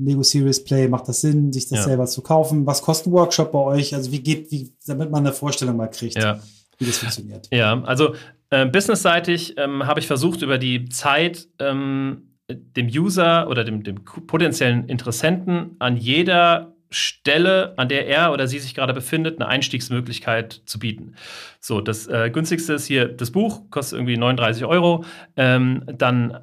Lego 0.03 0.23
Series 0.23 0.63
Play? 0.63 0.87
Macht 0.87 1.07
das 1.07 1.21
Sinn, 1.21 1.53
sich 1.53 1.67
das 1.67 1.79
ja. 1.79 1.85
selber 1.85 2.05
zu 2.07 2.21
kaufen? 2.21 2.65
Was 2.65 2.81
kostet 2.81 3.07
ein 3.07 3.11
Workshop 3.11 3.51
bei 3.51 3.59
euch? 3.59 3.93
Also 3.93 4.11
wie 4.11 4.21
geht, 4.21 4.51
wie, 4.51 4.73
damit 4.87 5.11
man 5.11 5.25
eine 5.25 5.33
Vorstellung 5.33 5.77
mal 5.77 5.87
kriegt, 5.87 6.15
ja. 6.15 6.39
wie 6.79 6.85
das 6.85 6.97
funktioniert? 6.97 7.47
Ja, 7.51 7.81
also 7.83 8.15
äh, 8.49 8.65
businessseitig 8.65 9.55
ähm, 9.57 9.85
habe 9.85 9.99
ich 9.99 10.07
versucht, 10.07 10.41
über 10.41 10.57
die 10.57 10.89
Zeit 10.89 11.47
ähm, 11.59 12.27
dem 12.49 12.87
User 12.87 13.49
oder 13.49 13.63
dem, 13.63 13.83
dem 13.83 14.03
potenziellen 14.03 14.85
Interessenten 14.87 15.75
an 15.79 15.97
jeder 15.97 16.76
Stelle, 16.89 17.73
an 17.77 17.89
der 17.89 18.07
er 18.07 18.31
oder 18.31 18.47
sie 18.47 18.59
sich 18.59 18.73
gerade 18.73 18.93
befindet, 18.93 19.39
eine 19.39 19.47
Einstiegsmöglichkeit 19.49 20.61
zu 20.65 20.79
bieten. 20.79 21.15
So, 21.59 21.81
das 21.81 22.07
äh, 22.07 22.29
günstigste 22.31 22.73
ist 22.73 22.85
hier 22.85 23.07
das 23.07 23.31
Buch, 23.31 23.69
kostet 23.69 23.97
irgendwie 23.97 24.17
39 24.17 24.65
Euro. 24.65 25.03
Ähm, 25.35 25.83
dann 25.87 26.37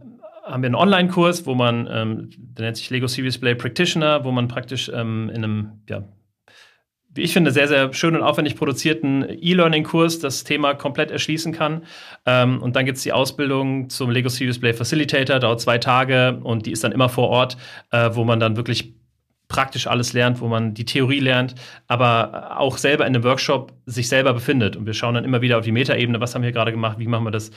haben 0.44 0.62
wir 0.62 0.66
einen 0.66 0.74
Online-Kurs, 0.74 1.46
wo 1.46 1.54
man, 1.54 1.88
ähm, 1.90 2.30
der 2.37 2.66
nennt 2.66 2.76
sich 2.76 2.90
Lego 2.90 3.07
Series 3.07 3.38
Play 3.38 3.54
Practitioner, 3.54 4.24
wo 4.24 4.30
man 4.30 4.48
praktisch 4.48 4.90
ähm, 4.92 5.30
in 5.30 5.42
einem, 5.42 5.70
ja, 5.88 6.04
wie 7.14 7.22
ich 7.22 7.33
finde, 7.33 7.52
sehr, 7.52 7.68
sehr 7.68 7.92
schön 7.92 8.16
und 8.16 8.22
aufwendig 8.22 8.57
produzierten 8.57 9.24
E-Learning-Kurs 9.28 10.18
das 10.18 10.42
Thema 10.42 10.74
komplett 10.74 11.12
erschließen 11.12 11.52
kann. 11.52 11.85
Ähm, 12.26 12.61
und 12.61 12.76
dann 12.76 12.85
gibt 12.85 12.98
es 12.98 13.04
die 13.04 13.12
Ausbildung 13.12 13.88
zum 13.88 14.11
Lego 14.11 14.28
Series 14.28 14.59
Play 14.59 14.74
Facilitator, 14.74 15.38
dauert 15.38 15.61
zwei 15.61 15.78
Tage 15.78 16.40
und 16.42 16.66
die 16.66 16.72
ist 16.72 16.83
dann 16.83 16.92
immer 16.92 17.09
vor 17.09 17.28
Ort, 17.28 17.57
äh, 17.92 18.11
wo 18.12 18.24
man 18.24 18.40
dann 18.40 18.57
wirklich 18.57 18.94
praktisch 19.54 19.86
alles 19.86 20.12
lernt, 20.12 20.40
wo 20.40 20.48
man 20.48 20.74
die 20.74 20.84
Theorie 20.84 21.20
lernt, 21.20 21.54
aber 21.86 22.58
auch 22.58 22.76
selber 22.76 23.06
in 23.06 23.14
einem 23.14 23.22
Workshop 23.22 23.72
sich 23.86 24.08
selber 24.08 24.34
befindet. 24.34 24.74
Und 24.74 24.84
wir 24.84 24.94
schauen 24.94 25.14
dann 25.14 25.24
immer 25.24 25.42
wieder 25.42 25.58
auf 25.58 25.64
die 25.64 25.70
Metaebene, 25.70 26.20
was 26.20 26.34
haben 26.34 26.42
wir 26.42 26.50
gerade 26.50 26.72
gemacht, 26.72 26.98
wie 26.98 27.06
machen 27.06 27.22
wir 27.22 27.30
das 27.30 27.52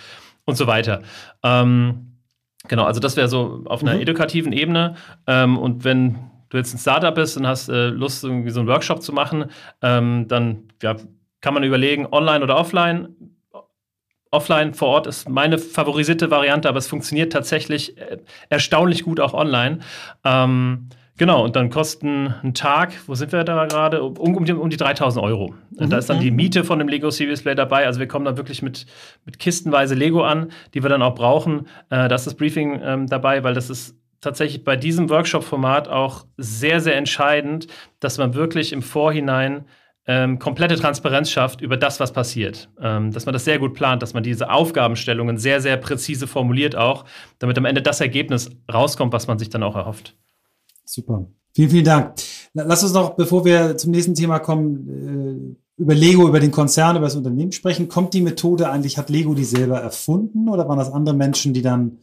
und 0.46 0.56
so 0.58 0.68
weiter. 0.68 1.02
Ähm, 1.42 2.20
genau, 2.68 2.84
also 2.84 3.00
das 3.00 3.18
wäre 3.18 3.28
so 3.28 3.64
auf 3.66 3.82
einer 3.82 3.96
mhm. 3.96 4.02
edukativen 4.02 4.54
Ebene. 4.54 4.94
Ähm, 5.26 5.58
und 5.58 5.86
wenn 5.86 6.20
du 6.50 6.58
jetzt 6.58 6.72
ein 6.76 6.78
Startup 6.78 7.16
bist 7.16 7.36
und 7.36 7.48
hast 7.48 7.68
äh, 7.68 7.88
Lust, 7.88 8.24
irgendwie 8.24 8.52
so 8.52 8.60
einen 8.60 8.70
Workshop 8.70 9.02
zu 9.02 9.12
machen, 9.12 9.46
ähm, 9.82 10.28
dann 10.28 10.70
ja, 10.84 10.98
kann 11.42 11.56
man 11.56 11.64
überlegen, 11.64 12.06
online 12.12 12.44
oder 12.44 12.58
offline. 12.58 13.08
Offline 14.30 14.76
vor 14.76 14.90
Ort 14.90 15.08
ist 15.08 15.28
meine 15.28 15.58
favorisierte 15.58 16.30
Variante, 16.30 16.70
aber 16.70 16.78
es 16.78 16.88
funktioniert 16.88 17.34
tatsächlich 17.34 17.98
äh, 17.98 18.20
erstaunlich 18.50 19.04
gut 19.04 19.20
auch 19.20 19.34
online. 19.34 19.80
Ähm, 20.24 20.90
Genau, 21.18 21.44
und 21.44 21.56
dann 21.56 21.72
kosten 21.72 22.34
ein 22.44 22.54
Tag, 22.54 22.94
wo 23.08 23.16
sind 23.16 23.32
wir 23.32 23.44
da 23.44 23.66
gerade? 23.66 24.04
Um, 24.04 24.36
um, 24.36 24.46
die, 24.46 24.54
um 24.54 24.70
die 24.70 24.78
3000 24.78 25.24
Euro. 25.24 25.56
Mhm. 25.72 25.90
Da 25.90 25.98
ist 25.98 26.10
dann 26.10 26.20
die 26.20 26.30
mhm. 26.30 26.38
Miete 26.38 26.64
von 26.64 26.78
dem 26.78 26.88
Lego 26.88 27.10
Series 27.10 27.42
Play 27.42 27.56
dabei. 27.56 27.88
Also 27.88 28.00
wir 28.00 28.08
kommen 28.08 28.26
da 28.26 28.38
wirklich 28.38 28.62
mit, 28.62 28.86
mit 29.26 29.40
kistenweise 29.40 29.96
Lego 29.96 30.24
an, 30.24 30.52
die 30.76 30.84
wir 30.84 30.90
dann 30.90 31.02
auch 31.02 31.16
brauchen. 31.16 31.68
Äh, 31.90 32.08
da 32.08 32.16
ist 32.16 32.28
das 32.28 32.36
Briefing 32.36 32.80
ähm, 32.84 33.08
dabei, 33.08 33.44
weil 33.44 33.56
das 33.56 33.72
ist 33.72 33.96
tatsächlich 34.22 34.64
bei 34.64 34.76
diesem 34.76 35.10
Workshop-Format 35.10 35.88
auch 35.88 36.26
sehr, 36.38 36.82
sehr 36.82 36.96
entscheidend, 36.96 37.68
dass 38.00 38.20
man 38.20 38.36
wirklich 38.36 38.72
im 38.72 38.84
Vorhinein 38.84 39.66
ähm, 40.06 40.40
komplette 40.40 40.76
Transparenz 40.76 41.32
schafft 41.32 41.62
über 41.62 41.78
das, 41.78 42.00
was 42.00 42.14
passiert. 42.14 42.70
Ähm, 42.80 43.12
dass 43.12 43.26
man 43.26 43.34
das 43.34 43.44
sehr 43.44 43.58
gut 43.58 43.74
plant, 43.74 44.02
dass 44.04 44.14
man 44.14 44.24
diese 44.24 44.50
Aufgabenstellungen 44.52 45.38
sehr, 45.38 45.62
sehr 45.62 45.78
präzise 45.78 46.28
formuliert 46.28 46.76
auch, 46.76 47.06
damit 47.40 47.58
am 47.58 47.66
Ende 47.66 47.82
das 47.82 48.02
Ergebnis 48.02 48.50
rauskommt, 48.72 49.14
was 49.14 49.28
man 49.28 49.40
sich 49.40 49.50
dann 49.50 49.64
auch 49.64 49.76
erhofft. 49.76 50.16
Super. 50.88 51.28
Vielen, 51.54 51.70
vielen 51.70 51.86
Dank. 51.86 52.14
Lass 52.54 52.84
uns 52.84 52.94
noch, 52.94 53.16
bevor 53.16 53.46
wir 53.46 53.78
zum 53.78 53.92
nächsten 53.92 54.16
Thema 54.16 54.40
kommen, 54.40 55.58
äh, 55.78 55.82
über 55.82 55.94
Lego, 55.94 56.28
über 56.28 56.40
den 56.40 56.52
Konzern, 56.52 56.96
über 56.96 57.06
das 57.06 57.16
Unternehmen 57.16 57.52
sprechen. 57.52 57.88
Kommt 57.88 58.14
die 58.14 58.22
Methode 58.22 58.70
eigentlich, 58.70 58.98
hat 58.98 59.10
Lego 59.10 59.36
die 59.36 59.44
selber 59.44 59.80
erfunden 59.80 60.50
oder 60.50 60.68
waren 60.68 60.80
das 60.80 60.92
andere 60.92 61.16
Menschen, 61.16 61.54
die 61.54 61.62
dann 61.62 62.00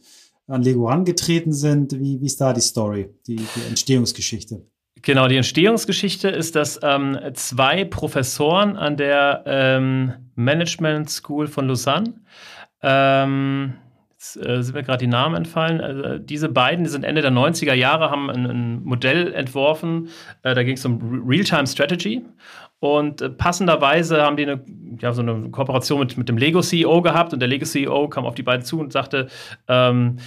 an 0.47 0.61
Lego 0.61 0.87
herangetreten 0.87 1.51
sind? 1.51 1.99
Wie, 1.99 2.21
wie 2.21 2.25
ist 2.25 2.39
da 2.39 2.53
die 2.53 2.61
Story, 2.61 3.09
die, 3.27 3.37
die 3.37 3.67
Entstehungsgeschichte? 3.67 4.61
Genau, 5.01 5.27
die 5.27 5.35
Entstehungsgeschichte 5.35 6.29
ist, 6.29 6.55
dass 6.55 6.79
ähm, 6.81 7.17
zwei 7.33 7.85
Professoren 7.85 8.77
an 8.77 8.97
der 8.97 9.43
ähm, 9.45 10.13
Management 10.35 11.09
School 11.09 11.47
von 11.47 11.67
Lausanne 11.67 12.13
ähm, 12.81 13.75
äh, 14.35 14.61
sind 14.61 14.75
mir 14.75 14.83
gerade 14.83 14.99
die 14.99 15.07
Namen 15.07 15.35
entfallen. 15.35 15.81
Also, 15.81 16.17
diese 16.17 16.49
beiden, 16.49 16.83
die 16.83 16.89
sind 16.89 17.03
Ende 17.03 17.21
der 17.21 17.31
90er 17.31 17.73
Jahre, 17.73 18.09
haben 18.09 18.29
ein, 18.29 18.45
ein 18.45 18.83
Modell 18.83 19.33
entworfen. 19.33 20.09
Äh, 20.43 20.55
da 20.55 20.63
ging 20.63 20.75
es 20.75 20.85
um 20.85 21.23
Real-Time 21.27 21.67
Strategy. 21.67 22.23
Und 22.79 23.21
äh, 23.21 23.29
passenderweise 23.29 24.21
haben 24.21 24.37
die 24.37 24.43
eine, 24.43 24.63
ja, 24.99 25.13
so 25.13 25.21
eine 25.21 25.49
Kooperation 25.49 25.99
mit, 25.99 26.17
mit 26.17 26.29
dem 26.29 26.37
Lego-CEO 26.37 27.01
gehabt. 27.01 27.33
Und 27.33 27.39
der 27.39 27.47
Lego-CEO 27.47 28.09
kam 28.09 28.25
auf 28.25 28.35
die 28.35 28.43
beiden 28.43 28.65
zu 28.65 28.79
und 28.79 28.91
sagte, 28.91 29.27
ähm, 29.67 30.17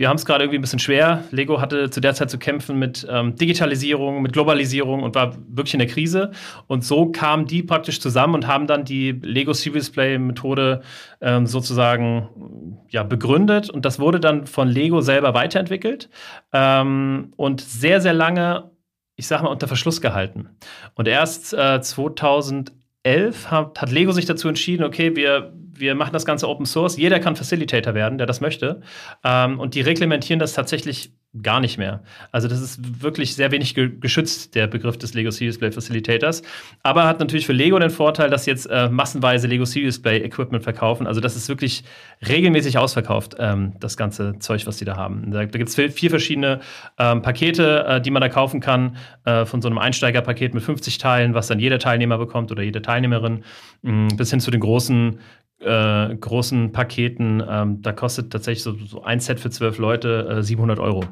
wir 0.00 0.08
haben 0.08 0.16
es 0.16 0.24
gerade 0.24 0.44
irgendwie 0.44 0.58
ein 0.58 0.62
bisschen 0.62 0.78
schwer. 0.78 1.24
Lego 1.30 1.60
hatte 1.60 1.90
zu 1.90 2.00
der 2.00 2.14
Zeit 2.14 2.30
zu 2.30 2.38
kämpfen 2.38 2.78
mit 2.78 3.06
ähm, 3.10 3.36
Digitalisierung, 3.36 4.22
mit 4.22 4.32
Globalisierung 4.32 5.02
und 5.02 5.14
war 5.14 5.36
wirklich 5.46 5.74
in 5.74 5.78
der 5.78 5.88
Krise. 5.88 6.30
Und 6.68 6.86
so 6.86 7.12
kamen 7.12 7.44
die 7.44 7.62
praktisch 7.62 8.00
zusammen 8.00 8.34
und 8.34 8.46
haben 8.46 8.66
dann 8.66 8.86
die 8.86 9.12
Lego 9.12 9.52
Serious 9.52 9.90
Play 9.90 10.16
Methode 10.16 10.80
ähm, 11.20 11.46
sozusagen 11.46 12.78
ja, 12.88 13.02
begründet. 13.02 13.68
Und 13.68 13.84
das 13.84 14.00
wurde 14.00 14.20
dann 14.20 14.46
von 14.46 14.68
Lego 14.68 15.02
selber 15.02 15.34
weiterentwickelt 15.34 16.08
ähm, 16.54 17.34
und 17.36 17.60
sehr, 17.60 18.00
sehr 18.00 18.14
lange, 18.14 18.70
ich 19.16 19.26
sag 19.26 19.42
mal, 19.42 19.50
unter 19.50 19.68
Verschluss 19.68 20.00
gehalten. 20.00 20.48
Und 20.94 21.08
erst 21.08 21.52
äh, 21.52 21.82
2011 21.82 23.50
hat, 23.50 23.82
hat 23.82 23.92
Lego 23.92 24.12
sich 24.12 24.24
dazu 24.24 24.48
entschieden, 24.48 24.82
okay, 24.82 25.14
wir 25.14 25.52
wir 25.80 25.94
machen 25.94 26.12
das 26.12 26.24
Ganze 26.24 26.48
Open 26.48 26.66
Source. 26.66 26.96
Jeder 26.96 27.18
kann 27.18 27.36
Facilitator 27.36 27.94
werden, 27.94 28.18
der 28.18 28.26
das 28.26 28.40
möchte. 28.40 28.80
Ähm, 29.24 29.58
und 29.58 29.74
die 29.74 29.80
reglementieren 29.80 30.38
das 30.38 30.52
tatsächlich 30.52 31.12
gar 31.42 31.60
nicht 31.60 31.78
mehr. 31.78 32.02
Also 32.32 32.48
das 32.48 32.60
ist 32.60 33.02
wirklich 33.02 33.36
sehr 33.36 33.52
wenig 33.52 33.76
ge 33.76 33.88
geschützt, 34.00 34.56
der 34.56 34.66
Begriff 34.66 34.98
des 34.98 35.14
Lego 35.14 35.30
Serious 35.30 35.58
Play 35.58 35.70
Facilitators. 35.70 36.42
Aber 36.82 37.06
hat 37.06 37.20
natürlich 37.20 37.46
für 37.46 37.52
Lego 37.52 37.78
den 37.78 37.90
Vorteil, 37.90 38.30
dass 38.30 38.46
jetzt 38.46 38.66
äh, 38.66 38.88
massenweise 38.88 39.46
Lego 39.46 39.64
Serious 39.64 40.02
Play 40.02 40.18
Equipment 40.24 40.64
verkaufen. 40.64 41.06
Also 41.06 41.20
das 41.20 41.36
ist 41.36 41.48
wirklich 41.48 41.84
regelmäßig 42.26 42.78
ausverkauft, 42.78 43.36
ähm, 43.38 43.74
das 43.78 43.96
ganze 43.96 44.40
Zeug, 44.40 44.66
was 44.66 44.78
die 44.78 44.84
da 44.84 44.96
haben. 44.96 45.30
Da, 45.30 45.46
da 45.46 45.58
gibt 45.58 45.68
es 45.68 45.74
vier 45.76 46.10
verschiedene 46.10 46.60
ähm, 46.98 47.22
Pakete, 47.22 47.84
äh, 47.86 48.00
die 48.00 48.10
man 48.10 48.22
da 48.22 48.28
kaufen 48.28 48.58
kann, 48.58 48.96
äh, 49.24 49.44
von 49.44 49.62
so 49.62 49.68
einem 49.68 49.78
Einsteigerpaket 49.78 50.52
mit 50.52 50.64
50 50.64 50.98
Teilen, 50.98 51.34
was 51.34 51.46
dann 51.46 51.60
jeder 51.60 51.78
Teilnehmer 51.78 52.18
bekommt 52.18 52.50
oder 52.50 52.64
jede 52.64 52.82
Teilnehmerin, 52.82 53.44
mh, 53.82 53.92
mm, 53.92 54.16
bis 54.16 54.30
hin 54.30 54.40
zu 54.40 54.50
den 54.50 54.60
großen 54.60 55.20
äh, 55.60 56.16
großen 56.16 56.72
Paketen, 56.72 57.42
ähm, 57.46 57.82
da 57.82 57.92
kostet 57.92 58.30
tatsächlich 58.32 58.62
so, 58.62 58.74
so, 58.86 59.02
ein 59.02 59.20
Set 59.20 59.40
für 59.40 59.50
zwölf 59.50 59.78
Leute 59.78 60.38
äh, 60.38 60.42
700 60.42 60.78
Euro. 60.78 61.04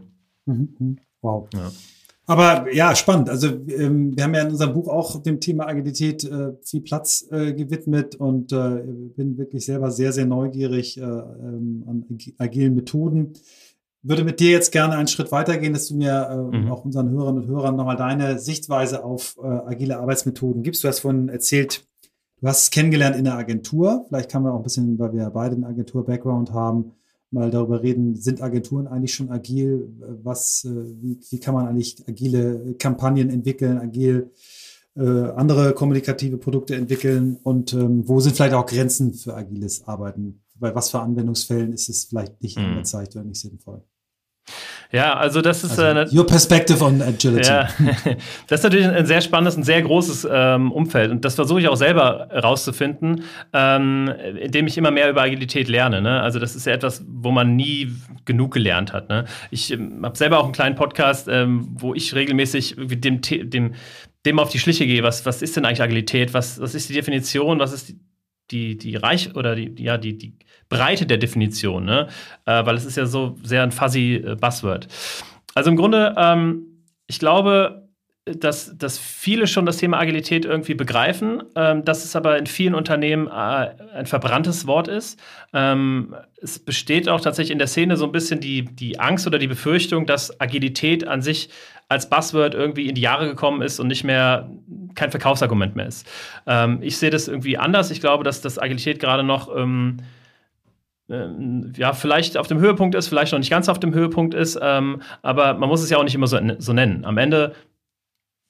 Mhm, 0.46 0.74
mhm. 0.78 0.98
Wow. 1.22 1.48
Ja. 1.54 1.70
Aber 2.28 2.70
ja, 2.74 2.94
spannend. 2.94 3.30
Also 3.30 3.48
ähm, 3.68 4.14
wir 4.14 4.24
haben 4.24 4.34
ja 4.34 4.42
in 4.42 4.50
unserem 4.50 4.74
Buch 4.74 4.88
auch 4.88 5.22
dem 5.22 5.40
Thema 5.40 5.66
Agilität 5.66 6.24
äh, 6.24 6.52
viel 6.62 6.82
Platz 6.82 7.26
äh, 7.30 7.54
gewidmet 7.54 8.16
und 8.16 8.52
äh, 8.52 8.82
bin 9.16 9.38
wirklich 9.38 9.64
selber 9.64 9.90
sehr, 9.90 10.12
sehr 10.12 10.26
neugierig 10.26 10.98
äh, 10.98 11.02
ähm, 11.02 11.84
an 11.86 12.04
agilen 12.36 12.74
Methoden. 12.74 13.32
Würde 14.02 14.24
mit 14.24 14.40
dir 14.40 14.50
jetzt 14.50 14.72
gerne 14.72 14.96
einen 14.96 15.08
Schritt 15.08 15.32
weitergehen, 15.32 15.72
dass 15.72 15.88
du 15.88 15.96
mir 15.96 16.28
äh, 16.30 16.58
mhm. 16.58 16.70
auch 16.70 16.84
unseren 16.84 17.08
Hörerinnen 17.08 17.44
und 17.44 17.48
Hörern 17.48 17.76
nochmal 17.76 17.96
deine 17.96 18.38
Sichtweise 18.38 19.04
auf 19.04 19.36
äh, 19.42 19.46
agile 19.46 19.98
Arbeitsmethoden 19.98 20.62
gibst. 20.62 20.84
Du 20.84 20.88
hast 20.88 21.00
vorhin 21.00 21.30
erzählt, 21.30 21.87
Du 22.40 22.46
hast 22.46 22.62
es 22.62 22.70
kennengelernt 22.70 23.16
in 23.16 23.24
der 23.24 23.34
Agentur. 23.34 24.04
Vielleicht 24.08 24.30
kann 24.30 24.42
man 24.42 24.52
auch 24.52 24.58
ein 24.58 24.62
bisschen, 24.62 24.98
weil 24.98 25.12
wir 25.12 25.28
beide 25.30 25.56
einen 25.56 25.64
Agentur-Background 25.64 26.52
haben, 26.52 26.92
mal 27.30 27.50
darüber 27.50 27.82
reden, 27.82 28.14
sind 28.14 28.40
Agenturen 28.40 28.86
eigentlich 28.86 29.14
schon 29.14 29.30
agil? 29.30 29.92
Was, 30.22 30.64
äh, 30.64 30.70
wie, 30.70 31.18
wie 31.30 31.40
kann 31.40 31.54
man 31.54 31.66
eigentlich 31.66 32.04
agile 32.08 32.74
Kampagnen 32.78 33.30
entwickeln, 33.30 33.78
agil 33.78 34.30
äh, 34.96 35.02
andere 35.02 35.74
kommunikative 35.74 36.38
Produkte 36.38 36.74
entwickeln 36.74 37.36
und 37.42 37.72
ähm, 37.72 38.08
wo 38.08 38.20
sind 38.20 38.36
vielleicht 38.36 38.54
auch 38.54 38.66
Grenzen 38.66 39.14
für 39.14 39.34
agiles 39.34 39.86
Arbeiten? 39.86 40.42
Bei 40.54 40.74
was 40.74 40.90
für 40.90 41.00
Anwendungsfällen 41.00 41.72
ist 41.72 41.88
es 41.88 42.04
vielleicht 42.04 42.40
nicht 42.42 42.58
mhm. 42.58 42.64
angezeigt 42.64 43.14
oder 43.14 43.24
nicht 43.24 43.40
sinnvoll? 43.40 43.82
Ja, 44.90 45.14
also 45.14 45.42
das 45.42 45.64
ist. 45.64 45.78
Also, 45.78 46.14
äh, 46.14 46.18
your 46.18 46.26
perspective 46.26 46.82
on 46.82 47.02
agility. 47.02 47.48
Ja, 47.48 47.68
das 48.46 48.60
ist 48.60 48.64
natürlich 48.64 48.86
ein 48.86 49.04
sehr 49.04 49.20
spannendes 49.20 49.56
und 49.56 49.64
sehr 49.64 49.82
großes 49.82 50.26
ähm, 50.30 50.72
Umfeld. 50.72 51.10
Und 51.10 51.24
das 51.24 51.34
versuche 51.34 51.60
ich 51.60 51.68
auch 51.68 51.76
selber 51.76 52.28
rauszufinden, 52.32 53.24
ähm, 53.52 54.10
indem 54.40 54.66
ich 54.66 54.78
immer 54.78 54.90
mehr 54.90 55.10
über 55.10 55.22
Agilität 55.22 55.68
lerne. 55.68 56.00
Ne? 56.00 56.22
Also, 56.22 56.38
das 56.38 56.56
ist 56.56 56.66
ja 56.66 56.72
etwas, 56.72 57.04
wo 57.06 57.30
man 57.30 57.54
nie 57.54 57.92
genug 58.24 58.54
gelernt 58.54 58.94
hat. 58.94 59.10
Ne? 59.10 59.26
Ich 59.50 59.70
ähm, 59.72 60.00
habe 60.04 60.16
selber 60.16 60.38
auch 60.38 60.44
einen 60.44 60.52
kleinen 60.52 60.74
Podcast, 60.74 61.28
ähm, 61.28 61.68
wo 61.74 61.94
ich 61.94 62.14
regelmäßig 62.14 62.76
dem, 62.78 63.20
dem, 63.20 63.74
dem 64.24 64.38
auf 64.38 64.48
die 64.48 64.58
Schliche 64.58 64.86
gehe. 64.86 65.02
Was, 65.02 65.26
was 65.26 65.42
ist 65.42 65.56
denn 65.56 65.66
eigentlich 65.66 65.82
Agilität? 65.82 66.32
Was, 66.32 66.60
was 66.60 66.74
ist 66.74 66.88
die 66.88 66.94
Definition? 66.94 67.58
Was 67.58 67.74
ist 67.74 67.90
die, 67.90 68.00
die, 68.50 68.76
die 68.76 68.96
Reich 68.96 69.34
oder 69.34 69.54
die, 69.54 69.82
ja, 69.82 69.98
die, 69.98 70.16
die 70.16 70.34
Breite 70.68 71.06
der 71.06 71.18
Definition, 71.18 71.84
ne? 71.84 72.08
Äh, 72.44 72.64
weil 72.66 72.76
es 72.76 72.84
ist 72.84 72.96
ja 72.96 73.06
so 73.06 73.36
sehr 73.42 73.62
ein 73.62 73.72
fuzzy 73.72 74.14
äh, 74.14 74.36
Buzzword. 74.36 74.88
Also 75.54 75.70
im 75.70 75.76
Grunde, 75.76 76.14
ähm, 76.16 76.84
ich 77.06 77.18
glaube, 77.18 77.87
dass, 78.36 78.76
dass 78.76 78.98
viele 78.98 79.46
schon 79.46 79.66
das 79.66 79.78
Thema 79.78 79.98
Agilität 79.98 80.44
irgendwie 80.44 80.74
begreifen, 80.74 81.42
ähm, 81.54 81.84
dass 81.84 82.04
es 82.04 82.16
aber 82.16 82.38
in 82.38 82.46
vielen 82.46 82.74
Unternehmen 82.74 83.26
äh, 83.26 83.30
ein 83.30 84.06
verbranntes 84.06 84.66
Wort 84.66 84.88
ist. 84.88 85.20
Ähm, 85.52 86.14
es 86.40 86.58
besteht 86.58 87.08
auch 87.08 87.20
tatsächlich 87.20 87.52
in 87.52 87.58
der 87.58 87.66
Szene 87.66 87.96
so 87.96 88.04
ein 88.04 88.12
bisschen 88.12 88.40
die, 88.40 88.64
die 88.64 89.00
Angst 89.00 89.26
oder 89.26 89.38
die 89.38 89.46
Befürchtung, 89.46 90.06
dass 90.06 90.40
Agilität 90.40 91.06
an 91.06 91.22
sich 91.22 91.50
als 91.88 92.10
Buzzword 92.10 92.54
irgendwie 92.54 92.88
in 92.88 92.94
die 92.94 93.00
Jahre 93.00 93.26
gekommen 93.26 93.62
ist 93.62 93.80
und 93.80 93.88
nicht 93.88 94.04
mehr 94.04 94.50
kein 94.94 95.10
Verkaufsargument 95.10 95.74
mehr 95.74 95.86
ist. 95.86 96.06
Ähm, 96.46 96.78
ich 96.82 96.98
sehe 96.98 97.10
das 97.10 97.28
irgendwie 97.28 97.56
anders. 97.56 97.90
Ich 97.90 98.00
glaube, 98.00 98.24
dass 98.24 98.40
das 98.40 98.58
Agilität 98.58 99.00
gerade 99.00 99.22
noch 99.22 99.54
ähm, 99.56 99.98
ähm, 101.10 101.72
ja, 101.76 101.94
vielleicht 101.94 102.36
auf 102.36 102.48
dem 102.48 102.58
Höhepunkt 102.58 102.94
ist, 102.94 103.08
vielleicht 103.08 103.32
noch 103.32 103.38
nicht 103.38 103.50
ganz 103.50 103.68
auf 103.68 103.80
dem 103.80 103.94
Höhepunkt 103.94 104.34
ist, 104.34 104.58
ähm, 104.60 105.00
aber 105.22 105.54
man 105.54 105.68
muss 105.68 105.82
es 105.82 105.88
ja 105.88 105.96
auch 105.96 106.04
nicht 106.04 106.14
immer 106.14 106.26
so, 106.26 106.38
so 106.58 106.72
nennen. 106.74 107.06
Am 107.06 107.16
Ende 107.16 107.54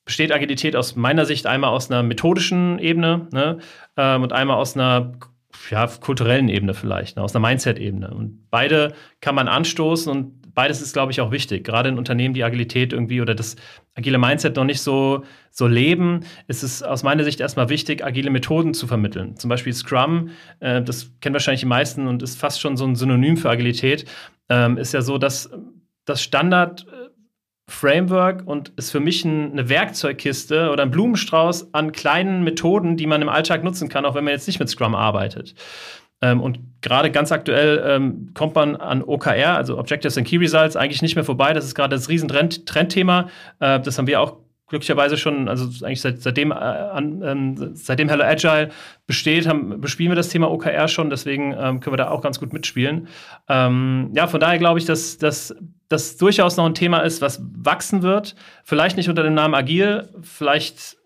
besteht 0.08 0.32
Agilität 0.32 0.74
aus 0.74 0.96
meiner 0.96 1.26
Sicht 1.26 1.46
einmal 1.46 1.68
aus 1.68 1.90
einer 1.90 2.02
methodischen 2.02 2.78
Ebene 2.78 3.28
ne, 3.30 3.58
ähm, 3.98 4.22
und 4.22 4.32
einmal 4.32 4.56
aus 4.56 4.74
einer 4.74 5.12
ja, 5.68 5.86
kulturellen 5.86 6.48
Ebene 6.48 6.72
vielleicht, 6.72 7.18
ne, 7.18 7.22
aus 7.22 7.36
einer 7.36 7.46
Mindset-Ebene. 7.46 8.14
Und 8.14 8.48
beide 8.50 8.94
kann 9.20 9.34
man 9.34 9.48
anstoßen 9.48 10.10
und 10.10 10.54
beides 10.54 10.80
ist, 10.80 10.94
glaube 10.94 11.12
ich, 11.12 11.20
auch 11.20 11.30
wichtig. 11.30 11.62
Gerade 11.62 11.90
in 11.90 11.98
Unternehmen, 11.98 12.32
die 12.32 12.42
Agilität 12.42 12.94
irgendwie 12.94 13.20
oder 13.20 13.34
das 13.34 13.56
agile 13.94 14.16
Mindset 14.16 14.56
noch 14.56 14.64
nicht 14.64 14.80
so, 14.80 15.24
so 15.50 15.66
leben, 15.66 16.20
ist 16.46 16.62
es 16.62 16.82
aus 16.82 17.02
meiner 17.02 17.22
Sicht 17.22 17.40
erstmal 17.40 17.68
wichtig, 17.68 18.02
agile 18.02 18.30
Methoden 18.30 18.72
zu 18.72 18.86
vermitteln. 18.86 19.36
Zum 19.36 19.50
Beispiel 19.50 19.74
Scrum, 19.74 20.30
äh, 20.60 20.80
das 20.80 21.12
kennen 21.20 21.34
wahrscheinlich 21.34 21.60
die 21.60 21.66
meisten 21.66 22.06
und 22.06 22.22
ist 22.22 22.40
fast 22.40 22.62
schon 22.62 22.78
so 22.78 22.86
ein 22.86 22.96
Synonym 22.96 23.36
für 23.36 23.50
Agilität, 23.50 24.06
ähm, 24.48 24.78
ist 24.78 24.94
ja 24.94 25.02
so, 25.02 25.18
dass 25.18 25.50
das 26.06 26.22
Standard 26.22 26.86
Framework 27.68 28.42
und 28.46 28.70
ist 28.76 28.90
für 28.90 29.00
mich 29.00 29.24
ein, 29.24 29.52
eine 29.52 29.68
Werkzeugkiste 29.68 30.70
oder 30.70 30.82
ein 30.82 30.90
Blumenstrauß 30.90 31.74
an 31.74 31.92
kleinen 31.92 32.42
Methoden, 32.42 32.96
die 32.96 33.06
man 33.06 33.22
im 33.22 33.28
Alltag 33.28 33.62
nutzen 33.62 33.88
kann, 33.88 34.06
auch 34.06 34.14
wenn 34.14 34.24
man 34.24 34.32
jetzt 34.32 34.46
nicht 34.46 34.58
mit 34.58 34.70
Scrum 34.70 34.94
arbeitet. 34.94 35.54
Ähm, 36.20 36.40
und 36.40 36.58
gerade 36.80 37.10
ganz 37.10 37.30
aktuell 37.30 37.84
ähm, 37.86 38.30
kommt 38.34 38.54
man 38.54 38.74
an 38.74 39.02
OKR, 39.02 39.54
also 39.54 39.78
Objectives 39.78 40.16
and 40.16 40.26
Key 40.26 40.38
Results, 40.38 40.76
eigentlich 40.76 41.02
nicht 41.02 41.14
mehr 41.14 41.24
vorbei. 41.24 41.52
Das 41.52 41.64
ist 41.64 41.74
gerade 41.74 41.94
das 41.94 42.08
Riesentrendthema. 42.08 43.28
Äh, 43.60 43.80
das 43.80 43.98
haben 43.98 44.06
wir 44.06 44.20
auch 44.20 44.38
glücklicherweise 44.68 45.16
schon, 45.16 45.48
also 45.48 45.64
eigentlich 45.84 46.00
seit, 46.00 46.20
seitdem, 46.22 46.50
äh, 46.50 46.54
an, 46.54 47.22
ähm, 47.22 47.70
seitdem 47.74 48.08
Hello 48.08 48.24
Agile 48.24 48.70
besteht, 49.06 49.46
haben, 49.46 49.80
bespielen 49.80 50.10
wir 50.10 50.16
das 50.16 50.28
Thema 50.28 50.50
OKR 50.50 50.88
schon, 50.88 51.10
deswegen 51.10 51.52
ähm, 51.52 51.80
können 51.80 51.92
wir 51.92 51.98
da 51.98 52.10
auch 52.10 52.20
ganz 52.20 52.38
gut 52.38 52.52
mitspielen. 52.52 53.08
Ähm, 53.48 54.10
ja, 54.14 54.26
von 54.26 54.40
daher 54.40 54.58
glaube 54.58 54.78
ich, 54.78 54.84
dass, 54.84 55.18
dass 55.18 55.54
das 55.88 56.16
durchaus 56.16 56.56
noch 56.56 56.66
ein 56.66 56.74
Thema 56.74 56.98
ist, 57.00 57.22
was 57.22 57.42
wachsen 57.42 58.02
wird. 58.02 58.34
Vielleicht 58.64 58.96
nicht 58.96 59.08
unter 59.08 59.22
dem 59.22 59.34
Namen 59.34 59.54
Agil, 59.54 60.08
vielleicht 60.22 60.98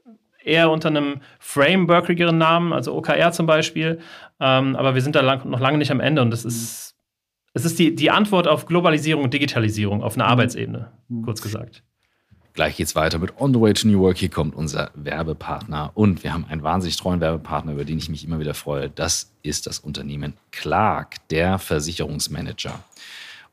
eher 0.45 0.71
unter 0.71 0.89
einem 0.89 1.21
frameworkigeren 1.39 2.37
Namen, 2.37 2.73
also 2.73 2.95
OKR 2.95 3.33
zum 3.33 3.47
Beispiel. 3.47 4.01
Ähm, 4.41 4.75
aber 4.77 4.95
wir 4.95 5.03
sind 5.03 5.15
da 5.15 5.21
lang, 5.21 5.49
noch 5.49 5.61
lange 5.61 5.79
nicht 5.79 5.91
am 5.93 6.01
Ende 6.01 6.23
und 6.23 6.31
das 6.31 6.45
ist, 6.45 6.97
es 7.55 7.65
ist 7.65 7.79
die, 7.79 7.95
die 7.95 8.11
Antwort 8.11 8.49
auf 8.49 8.67
Globalisierung 8.67 9.25
und 9.25 9.35
Digitalisierung 9.35 10.03
auf 10.03 10.17
einer 10.17 10.25
mhm. 10.25 10.31
Arbeitsebene, 10.31 10.93
mhm. 11.09 11.23
kurz 11.23 11.43
gesagt. 11.43 11.85
Gleich 12.55 12.77
geht's 12.77 12.95
weiter 12.95 13.19
mit 13.19 13.41
On 13.41 13.55
the 13.55 13.61
Way 13.61 13.73
to 13.73 13.89
New 13.89 14.01
Work. 14.01 14.19
Hier 14.19 14.29
kommt 14.29 14.55
unser 14.55 14.91
Werbepartner 14.95 15.93
und 15.95 16.23
wir 16.23 16.35
haben 16.35 16.45
einen 16.51 16.63
wahnsinnig 16.63 16.97
treuen 16.97 17.21
Werbepartner, 17.21 17.73
über 17.73 17.85
den 17.85 17.97
ich 17.97 18.11
mich 18.11 18.25
immer 18.25 18.41
wieder 18.41 18.53
freue. 18.53 18.91
Das 18.91 19.33
ist 19.43 19.67
das 19.67 19.79
Unternehmen 19.79 20.35
Clark, 20.51 21.17
der 21.29 21.59
Versicherungsmanager. 21.59 22.79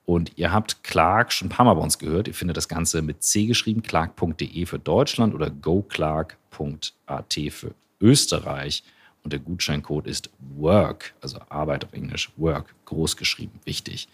Und 0.06 0.32
ihr 0.38 0.52
habt 0.52 0.84
Clark 0.84 1.32
schon 1.32 1.48
ein 1.48 1.52
paar 1.52 1.66
Mal 1.66 1.76
bei 1.76 1.82
uns 1.82 2.00
gehört. 2.00 2.28
Ihr 2.28 2.34
findet 2.34 2.58
das 2.58 2.68
Ganze 2.68 3.02
mit 3.02 3.24
C 3.24 3.46
geschrieben, 3.46 3.84
clark.de 3.84 4.66
für 4.66 4.80
Deutschland 4.80 5.36
oder 5.36 5.50
goclark.at 5.50 7.34
für 7.52 7.76
Österreich. 8.02 8.84
Und 9.24 9.34
der 9.34 9.40
Gutscheincode 9.40 10.08
ist 10.08 10.30
WORK, 10.56 11.14
also 11.22 11.40
Arbeit 11.50 11.86
auf 11.86 11.94
Englisch, 11.94 12.32
WORK, 12.38 12.74
groß 12.86 13.18
geschrieben, 13.18 13.60
wichtig. 13.66 14.08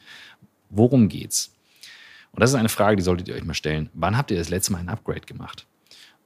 Worum 0.69 1.08
geht's? 1.08 1.54
Und 2.32 2.41
das 2.41 2.50
ist 2.50 2.56
eine 2.56 2.69
Frage, 2.69 2.98
die 2.98 3.04
solltet 3.04 3.30
ihr 3.30 3.36
euch 3.36 3.45
mal 3.45 3.54
stellen. 3.54 3.89
Wann 3.93 4.17
habt 4.17 4.32
ihr 4.32 4.38
das 4.38 4.50
letzte 4.50 4.74
Mal 4.74 4.80
ein 4.80 4.89
Upgrade 4.89 5.21
gemacht? 5.21 5.65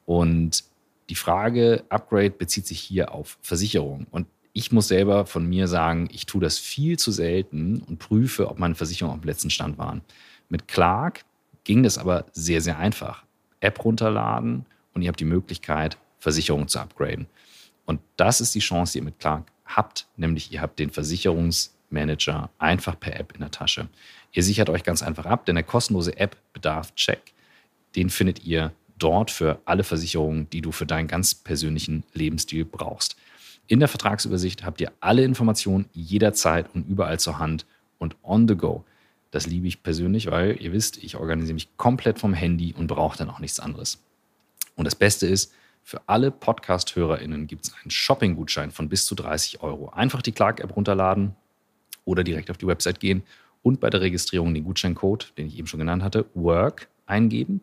Und 0.05 0.63
die 1.09 1.15
Frage 1.15 1.83
Upgrade 1.89 2.31
bezieht 2.31 2.65
sich 2.65 2.79
hier 2.79 3.13
auf 3.13 3.37
Versicherung. 3.41 4.07
Und 4.09 4.27
ich 4.53 4.71
muss 4.71 4.87
selber 4.87 5.25
von 5.25 5.47
mir 5.47 5.67
sagen, 5.67 6.09
ich 6.11 6.25
tue 6.25 6.41
das 6.41 6.57
viel 6.57 6.97
zu 6.97 7.11
selten 7.11 7.81
und 7.87 7.99
prüfe, 7.99 8.49
ob 8.49 8.59
meine 8.59 8.75
Versicherungen 8.75 9.17
auf 9.17 9.21
dem 9.21 9.27
letzten 9.27 9.49
Stand 9.49 9.77
waren. 9.77 10.01
Mit 10.49 10.67
Clark 10.67 11.25
ging 11.63 11.83
das 11.83 11.97
aber 11.97 12.25
sehr, 12.31 12.61
sehr 12.61 12.79
einfach. 12.79 13.23
App 13.59 13.83
runterladen 13.83 14.65
und 14.93 15.01
ihr 15.01 15.09
habt 15.09 15.19
die 15.19 15.25
Möglichkeit, 15.25 15.97
Versicherungen 16.19 16.67
zu 16.67 16.79
upgraden. 16.79 17.27
Und 17.85 18.01
das 18.17 18.41
ist 18.41 18.55
die 18.55 18.59
Chance, 18.59 18.93
die 18.93 18.99
ihr 18.99 19.05
mit 19.05 19.19
Clark 19.19 19.45
habt, 19.65 20.07
nämlich 20.17 20.51
ihr 20.51 20.61
habt 20.61 20.79
den 20.79 20.89
Versicherungsmanager 20.89 22.49
einfach 22.57 22.99
per 22.99 23.19
App 23.19 23.33
in 23.33 23.41
der 23.41 23.51
Tasche. 23.51 23.87
Ihr 24.31 24.43
sichert 24.43 24.69
euch 24.69 24.83
ganz 24.83 25.01
einfach 25.01 25.25
ab, 25.25 25.45
denn 25.45 25.55
der 25.55 25.63
kostenlose 25.63 26.17
App-Bedarf-Check, 26.17 27.33
den 27.95 28.09
findet 28.09 28.43
ihr 28.45 28.71
dort 28.97 29.31
für 29.31 29.59
alle 29.65 29.83
Versicherungen, 29.83 30.49
die 30.49 30.61
du 30.61 30.71
für 30.71 30.85
deinen 30.85 31.07
ganz 31.07 31.33
persönlichen 31.33 32.03
Lebensstil 32.13 32.65
brauchst. 32.65 33.15
In 33.69 33.79
der 33.79 33.87
Vertragsübersicht 33.87 34.65
habt 34.65 34.81
ihr 34.81 34.91
alle 34.99 35.23
Informationen 35.23 35.85
jederzeit 35.93 36.73
und 36.73 36.89
überall 36.89 37.19
zur 37.19 37.37
Hand 37.37 37.67
und 37.99 38.15
on 38.23 38.47
the 38.47 38.55
go. 38.55 38.83
Das 39.29 39.45
liebe 39.45 39.67
ich 39.67 39.83
persönlich, 39.83 40.31
weil 40.31 40.59
ihr 40.59 40.71
wisst, 40.71 40.97
ich 40.97 41.15
organisiere 41.15 41.53
mich 41.53 41.77
komplett 41.77 42.17
vom 42.17 42.33
Handy 42.33 42.73
und 42.75 42.87
brauche 42.87 43.15
dann 43.15 43.29
auch 43.29 43.37
nichts 43.37 43.59
anderes. 43.59 44.03
Und 44.75 44.85
das 44.85 44.95
Beste 44.95 45.27
ist, 45.27 45.53
für 45.83 46.01
alle 46.07 46.31
Podcast-HörerInnen 46.31 47.45
gibt 47.45 47.67
es 47.67 47.73
einen 47.75 47.91
Shopping-Gutschein 47.91 48.71
von 48.71 48.89
bis 48.89 49.05
zu 49.05 49.13
30 49.13 49.61
Euro. 49.61 49.89
Einfach 49.89 50.23
die 50.23 50.31
Clark-App 50.31 50.75
runterladen 50.75 51.35
oder 52.05 52.23
direkt 52.23 52.49
auf 52.49 52.57
die 52.57 52.65
Website 52.65 52.99
gehen 52.99 53.21
und 53.61 53.79
bei 53.79 53.91
der 53.91 54.01
Registrierung 54.01 54.51
den 54.55 54.63
Gutscheincode, 54.63 55.31
den 55.37 55.45
ich 55.45 55.59
eben 55.59 55.67
schon 55.67 55.79
genannt 55.79 56.01
hatte, 56.01 56.25
WORK 56.33 56.87
eingeben 57.05 57.61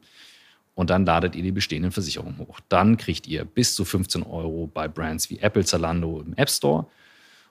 und 0.77 0.91
dann 0.91 1.05
ladet 1.05 1.35
ihr 1.35 1.43
die 1.43 1.51
bestehenden 1.51 1.91
Versicherungen 1.91 2.39
hoch. 2.39 2.61
Dann 2.69 2.97
kriegt 2.97 3.27
ihr 3.27 3.45
bis 3.45 3.75
zu 3.75 3.85
15 3.85 4.23
Euro 4.23 4.71
bei 4.73 4.87
Brands 4.87 5.29
wie 5.31 5.39
Apple, 5.41 5.65
Zalando 5.65 6.21
im 6.21 6.35
App 6.35 6.51
Store 6.51 6.87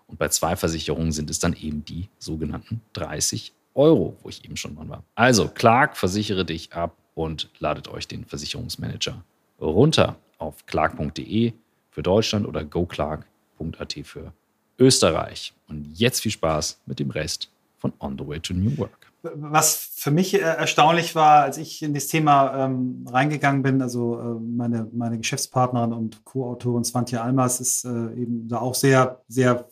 und 0.08 0.18
bei 0.18 0.30
zwei 0.30 0.56
Versicherungen 0.56 1.12
sind 1.12 1.30
es 1.30 1.40
dann 1.40 1.54
eben 1.54 1.84
die 1.84 2.08
sogenannten 2.20 2.82
30 2.94 3.52
Euro, 3.74 4.16
wo 4.22 4.30
ich 4.30 4.46
eben 4.46 4.56
schon 4.56 4.76
dran 4.76 4.90
war. 4.90 5.04
Also 5.16 5.50
Clark, 5.50 5.98
versichere 5.98 6.46
dich 6.46 6.72
ab 6.74 6.96
und 7.16 7.50
ladet 7.60 7.88
euch 7.88 8.08
den 8.08 8.24
Versicherungsmanager 8.24 9.24
runter 9.60 10.18
auf 10.38 10.66
clark.de 10.66 11.54
für 11.90 12.04
Deutschland 12.04 12.46
oder 12.46 12.64
goclark.at 12.64 13.96
für 14.04 14.34
Österreich. 14.78 15.54
Und 15.68 15.98
jetzt 15.98 16.22
viel 16.22 16.32
Spaß 16.32 16.82
mit 16.86 17.00
dem 17.00 17.10
Rest 17.10 17.50
von 17.78 17.94
On 18.00 18.18
the 18.18 18.28
Way 18.28 18.40
to 18.42 18.54
New 18.54 18.78
Work. 18.78 19.12
Was 19.34 19.76
für 19.96 20.12
mich 20.12 20.36
äh, 20.36 20.40
erstaunlich 20.40 21.16
war, 21.16 21.44
als 21.44 21.58
ich 21.58 21.82
in 21.82 21.94
das 21.94 22.08
Thema 22.08 22.66
ähm, 22.66 23.06
reingegangen 23.10 23.64
bin, 23.64 23.82
also 23.82 24.20
äh, 24.20 24.40
meine, 24.40 24.88
meine 24.94 25.18
Geschäftspartnerin 25.18 25.94
und 25.94 26.24
Co-Autorin 26.26 26.84
Svantje 26.84 27.22
Almas 27.22 27.60
ist 27.60 27.86
äh, 27.86 27.90
eben 27.90 28.48
da 28.48 28.60
auch 28.60 28.76
sehr, 28.76 29.22
sehr 29.28 29.68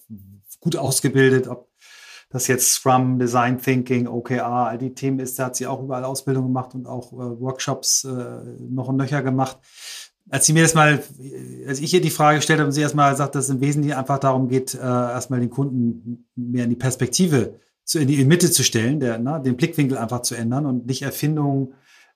gut 0.60 0.76
ausgebildet, 0.76 1.48
ob 1.48 1.70
das 2.30 2.48
jetzt 2.48 2.74
Scrum, 2.74 3.20
Design 3.20 3.60
Thinking, 3.60 4.08
OKR, 4.08 4.44
all 4.44 4.78
die 4.80 4.96
Themen 4.96 5.20
ist, 5.20 5.38
da 5.38 5.46
hat 5.46 5.56
sie 5.56 5.68
auch 5.68 5.84
überall 5.84 6.04
Ausbildung 6.04 6.46
gemacht 6.46 6.74
und 6.74 6.88
auch 6.88 7.14
äh, 7.14 7.40
Workshops 7.40 8.06
äh, 8.06 8.10
noch 8.70 8.88
und 8.88 8.98
nöcher 8.98 9.22
gemacht. 9.22 9.58
Als 10.30 10.46
sie 10.48 10.54
mir 10.54 10.64
das 10.64 10.74
mal, 10.74 11.04
als 11.68 11.80
ich 11.80 11.94
ihr 11.94 12.02
die 12.02 12.10
Frage 12.10 12.38
gestellt 12.38 12.60
habe 12.60 12.68
und 12.68 12.72
sie 12.72 12.82
erstmal 12.82 13.16
sagt, 13.16 13.36
dass 13.36 13.46
es 13.46 13.50
im 13.52 13.62
Wesentlichen 13.62 13.98
einfach 13.98 14.18
darum 14.18 14.48
geht, 14.48 14.74
äh, 14.74 14.80
erstmal 14.80 15.42
den 15.42 15.52
Kunden 15.52 16.28
mehr 16.36 16.64
in 16.64 16.72
die 16.72 16.76
Perspektive 16.76 17.60
zu, 17.86 18.00
in 18.00 18.08
die 18.08 18.24
Mitte 18.26 18.52
zu 18.52 18.64
stellen, 18.64 19.00
der, 19.00 19.20
ne, 19.20 19.42
den 19.44 19.56
Blickwinkel 19.56 19.98
einfach 19.98 20.22
zu 20.22 20.36
ändern 20.36 20.66
und 20.66 20.86
nicht 20.86 21.02
Erfindungen 21.02 21.74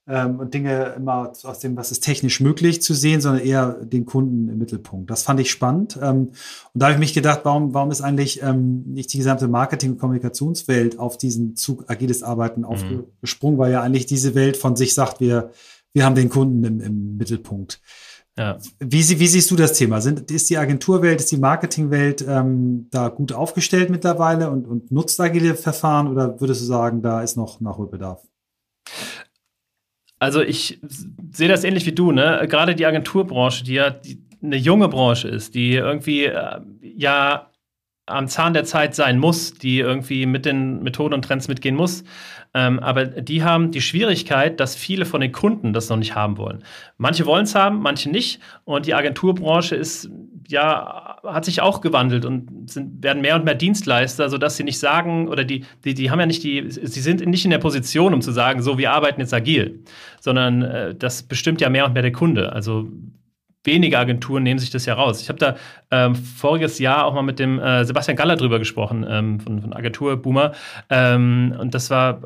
ähm, 0.07 0.39
und 0.39 0.53
Dinge 0.53 0.93
immer 0.95 1.33
aus 1.43 1.59
dem, 1.59 1.75
was 1.75 1.91
ist 1.91 2.03
technisch 2.03 2.39
möglich 2.39 2.81
zu 2.81 2.93
sehen, 2.93 3.19
sondern 3.19 3.43
eher 3.43 3.73
den 3.83 4.05
Kunden 4.05 4.49
im 4.49 4.57
Mittelpunkt. 4.57 5.09
Das 5.09 5.23
fand 5.23 5.39
ich 5.39 5.51
spannend. 5.51 5.99
Ähm, 6.01 6.27
und 6.27 6.33
da 6.73 6.85
habe 6.85 6.93
ich 6.93 6.99
mich 6.99 7.13
gedacht, 7.13 7.41
warum, 7.43 7.73
warum 7.73 7.91
ist 7.91 8.01
eigentlich 8.01 8.41
ähm, 8.41 8.83
nicht 8.87 9.11
die 9.13 9.17
gesamte 9.17 9.47
Marketing- 9.47 9.91
und 9.91 9.99
Kommunikationswelt 9.99 10.97
auf 10.97 11.17
diesen 11.17 11.55
Zug 11.55 11.89
agiles 11.89 12.23
Arbeiten 12.23 12.61
mhm. 12.61 12.67
aufgesprungen, 12.67 13.57
weil 13.57 13.71
ja 13.71 13.81
eigentlich 13.81 14.05
diese 14.05 14.33
Welt 14.33 14.55
von 14.55 14.75
sich 14.75 14.93
sagt, 14.93 15.19
wir, 15.19 15.51
wir 15.93 16.05
haben 16.05 16.15
den 16.15 16.29
Kunden 16.29 16.63
im, 16.63 16.79
im 16.79 17.17
Mittelpunkt. 17.17 17.81
Ja. 18.37 18.59
Wie, 18.79 19.19
wie, 19.19 19.27
siehst 19.27 19.49
du 19.49 19.55
das 19.55 19.73
Thema? 19.73 19.99
Sind, 19.99 20.29
ist 20.29 20.49
die 20.49 20.57
Agenturwelt, 20.57 21.19
ist 21.19 21.31
die 21.31 21.37
Marketingwelt 21.37 22.23
ähm, 22.27 22.87
da 22.91 23.09
gut 23.09 23.33
aufgestellt 23.33 23.89
mittlerweile 23.89 24.51
und, 24.51 24.67
und 24.67 24.91
nutzt 24.91 25.19
agile 25.19 25.55
Verfahren 25.55 26.07
oder 26.07 26.39
würdest 26.39 26.61
du 26.61 26.65
sagen, 26.65 27.01
da 27.01 27.23
ist 27.23 27.35
noch 27.35 27.59
Nachholbedarf? 27.61 28.21
Also 30.19 30.41
ich 30.41 30.79
sehe 31.31 31.47
das 31.47 31.63
ähnlich 31.63 31.85
wie 31.87 31.93
du, 31.93 32.11
ne? 32.11 32.45
Gerade 32.47 32.75
die 32.75 32.85
Agenturbranche, 32.85 33.63
die 33.63 33.73
ja 33.73 33.89
die, 33.89 34.23
eine 34.41 34.55
junge 34.55 34.87
Branche 34.87 35.27
ist, 35.27 35.55
die 35.55 35.73
irgendwie 35.73 36.25
äh, 36.25 36.59
ja 36.81 37.49
am 38.05 38.27
Zahn 38.27 38.53
der 38.53 38.63
Zeit 38.63 38.95
sein 38.95 39.19
muss, 39.19 39.53
die 39.53 39.79
irgendwie 39.79 40.25
mit 40.25 40.45
den 40.45 40.81
Methoden 40.81 41.13
und 41.13 41.23
Trends 41.23 41.47
mitgehen 41.47 41.75
muss. 41.75 42.03
Ähm, 42.57 42.79
aber 42.79 43.05
die 43.05 43.43
haben 43.43 43.69
die 43.69 43.81
Schwierigkeit, 43.81 44.59
dass 44.59 44.75
viele 44.75 45.05
von 45.05 45.21
den 45.21 45.31
Kunden 45.31 45.73
das 45.73 45.89
noch 45.89 45.97
nicht 45.97 46.15
haben 46.15 46.39
wollen. 46.39 46.63
Manche 46.97 47.27
wollen 47.27 47.43
es 47.43 47.53
haben, 47.53 47.81
manche 47.81 48.09
nicht. 48.09 48.39
Und 48.65 48.87
die 48.87 48.95
Agenturbranche 48.95 49.75
ist 49.75 50.09
ja 50.47 51.17
hat 51.23 51.45
sich 51.45 51.61
auch 51.61 51.81
gewandelt 51.81 52.25
und 52.25 52.67
sind, 52.67 53.03
werden 53.03 53.21
mehr 53.21 53.35
und 53.35 53.45
mehr 53.45 53.53
Dienstleister, 53.53 54.29
sodass 54.29 54.57
sie 54.57 54.63
nicht 54.63 54.79
sagen 54.79 55.27
oder 55.27 55.43
die, 55.43 55.65
die, 55.83 55.93
die 55.93 56.09
haben 56.09 56.19
ja 56.19 56.25
nicht 56.25 56.43
die, 56.43 56.65
sie 56.69 57.01
sind 57.01 57.23
nicht 57.27 57.45
in 57.45 57.51
der 57.51 57.59
Position, 57.59 58.13
um 58.13 58.21
zu 58.21 58.31
sagen, 58.31 58.63
so 58.63 58.79
wir 58.79 58.91
arbeiten 58.91 59.21
jetzt 59.21 59.33
agil, 59.33 59.83
sondern 60.19 60.63
äh, 60.63 60.95
das 60.95 61.21
bestimmt 61.23 61.61
ja 61.61 61.69
mehr 61.69 61.85
und 61.85 61.93
mehr 61.93 62.01
der 62.01 62.11
Kunde. 62.11 62.53
Also 62.53 62.87
wenige 63.67 63.99
Agenturen 63.99 64.41
nehmen 64.41 64.59
sich 64.59 64.71
das 64.71 64.87
ja 64.87 64.95
raus. 64.95 65.21
Ich 65.21 65.29
habe 65.29 65.37
da 65.37 65.55
ähm, 65.91 66.15
voriges 66.15 66.79
Jahr 66.79 67.05
auch 67.05 67.13
mal 67.13 67.21
mit 67.21 67.37
dem 67.37 67.59
äh, 67.59 67.85
Sebastian 67.85 68.17
Galler 68.17 68.35
drüber 68.35 68.57
gesprochen, 68.57 69.05
ähm, 69.07 69.39
von, 69.39 69.61
von 69.61 69.73
Agentur 69.73 70.17
Boomer. 70.17 70.53
Ähm, 70.89 71.55
und 71.59 71.75
das 71.75 71.91
war 71.91 72.21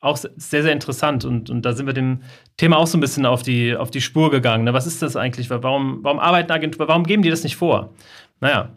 auch 0.00 0.16
sehr, 0.16 0.62
sehr 0.62 0.72
interessant. 0.72 1.24
Und, 1.24 1.50
und 1.50 1.62
da 1.62 1.72
sind 1.72 1.86
wir 1.86 1.92
dem 1.92 2.20
Thema 2.56 2.76
auch 2.76 2.86
so 2.86 2.96
ein 2.96 3.00
bisschen 3.00 3.26
auf 3.26 3.42
die, 3.42 3.74
auf 3.76 3.90
die 3.90 4.00
Spur 4.00 4.30
gegangen. 4.30 4.64
Ne? 4.64 4.72
Was 4.72 4.86
ist 4.86 5.02
das 5.02 5.16
eigentlich? 5.16 5.50
Warum, 5.50 5.98
warum 6.02 6.20
arbeiten 6.20 6.52
Agenturen, 6.52 6.88
warum 6.88 7.04
geben 7.04 7.22
die 7.22 7.30
das 7.30 7.42
nicht 7.42 7.56
vor? 7.56 7.94
Naja. 8.40 8.70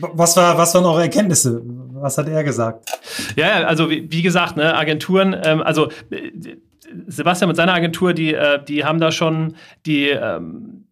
Was, 0.00 0.36
war, 0.36 0.56
was 0.56 0.74
waren 0.74 0.84
eure 0.84 1.02
Erkenntnisse? 1.02 1.60
Was 1.94 2.16
hat 2.18 2.28
er 2.28 2.44
gesagt? 2.44 2.88
Ja, 3.36 3.64
also 3.64 3.90
wie, 3.90 4.10
wie 4.10 4.22
gesagt, 4.22 4.56
ne, 4.56 4.76
Agenturen, 4.76 5.36
ähm, 5.44 5.60
also 5.60 5.90
äh, 6.10 6.30
Sebastian 7.06 7.48
mit 7.48 7.56
seiner 7.56 7.74
Agentur, 7.74 8.14
die, 8.14 8.34
äh, 8.34 8.62
die 8.62 8.84
haben 8.84 9.00
da 9.00 9.10
schon 9.10 9.54
die 9.86 10.08
ähm, 10.08 10.84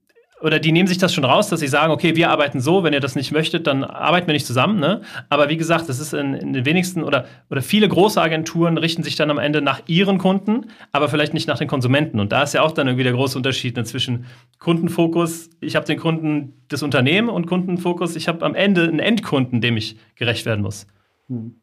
oder 0.43 0.59
die 0.59 0.71
nehmen 0.71 0.87
sich 0.87 0.99
das 0.99 1.15
schon 1.15 1.25
raus, 1.25 1.49
dass 1.49 1.61
sie 1.61 1.67
sagen, 1.67 1.91
okay, 1.93 2.15
wir 2.15 2.31
arbeiten 2.31 2.61
so, 2.61 2.85
wenn 2.85 2.93
ihr 2.93 3.01
das 3.01 3.17
nicht 3.17 3.33
möchtet, 3.33 3.67
dann 3.67 3.85
arbeiten 3.85 4.27
wir 4.27 4.35
nicht 4.35 4.47
zusammen. 4.47 4.79
Ne? 4.79 5.01
Aber 5.31 5.49
wie 5.49 5.57
gesagt, 5.57 5.89
das 5.89 5.99
ist 5.99 6.13
in, 6.13 6.35
in, 6.35 6.53
den 6.53 6.67
wenigsten 6.67 7.03
oder, 7.03 7.25
oder 7.49 7.63
viele 7.63 7.89
große 7.89 8.21
Agenturen 8.21 8.77
richten 8.77 9.03
sich 9.03 9.17
dann 9.17 9.31
am 9.31 9.39
Ende 9.39 9.63
nach 9.63 9.81
ihren 9.87 10.19
Kunden, 10.19 10.67
aber 10.93 11.09
vielleicht 11.09 11.33
nicht 11.33 11.49
nach 11.49 11.59
den 11.59 11.69
Konsumenten. 11.69 12.21
Und 12.21 12.33
da 12.33 12.43
ist 12.43 12.53
ja 12.53 12.63
auch 12.63 12.73
dann 12.73 12.87
irgendwie 12.87 13.05
der 13.05 13.15
große 13.15 13.37
Unterschied 13.37 13.77
ne, 13.77 13.85
zwischen 13.85 14.27
Kundenfokus, 14.59 15.49
ich 15.61 15.75
habe 15.75 15.87
den 15.87 15.99
Kunden 15.99 16.53
des 16.71 16.83
Unternehmens 16.83 17.33
und 17.33 17.47
Kundenfokus, 17.47 18.15
ich 18.15 18.29
habe 18.29 18.45
am 18.45 18.55
Ende 18.55 18.83
einen 18.83 18.99
Endkunden, 18.99 19.63
dem 19.63 19.79
ich 19.79 19.97
gerecht 20.17 20.45
werden 20.45 20.61
muss. 20.61 20.87
Hm. 21.29 21.63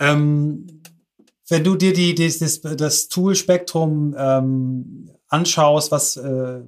Ähm, 0.00 0.77
wenn 1.48 1.64
du 1.64 1.76
dir 1.76 1.92
die, 1.92 2.14
die 2.14 2.38
das, 2.38 2.60
das 2.60 3.08
Tool-Spektrum 3.08 4.14
ähm, 4.16 5.10
anschaust, 5.28 5.90
was 5.90 6.16
äh, 6.16 6.60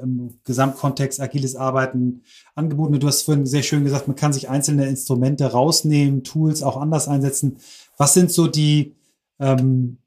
im 0.00 0.38
Gesamtkontext 0.44 1.20
agiles 1.20 1.56
Arbeiten 1.56 2.22
angeboten 2.54 2.92
wird, 2.92 3.02
du 3.02 3.08
hast 3.08 3.22
vorhin 3.22 3.46
sehr 3.46 3.62
schön 3.62 3.84
gesagt, 3.84 4.08
man 4.08 4.16
kann 4.16 4.32
sich 4.32 4.48
einzelne 4.48 4.86
Instrumente 4.86 5.46
rausnehmen, 5.46 6.24
Tools 6.24 6.62
auch 6.62 6.76
anders 6.76 7.08
einsetzen. 7.08 7.58
Was 7.96 8.14
sind 8.14 8.30
so 8.30 8.46
die, 8.46 8.94
ähm, 9.38 9.98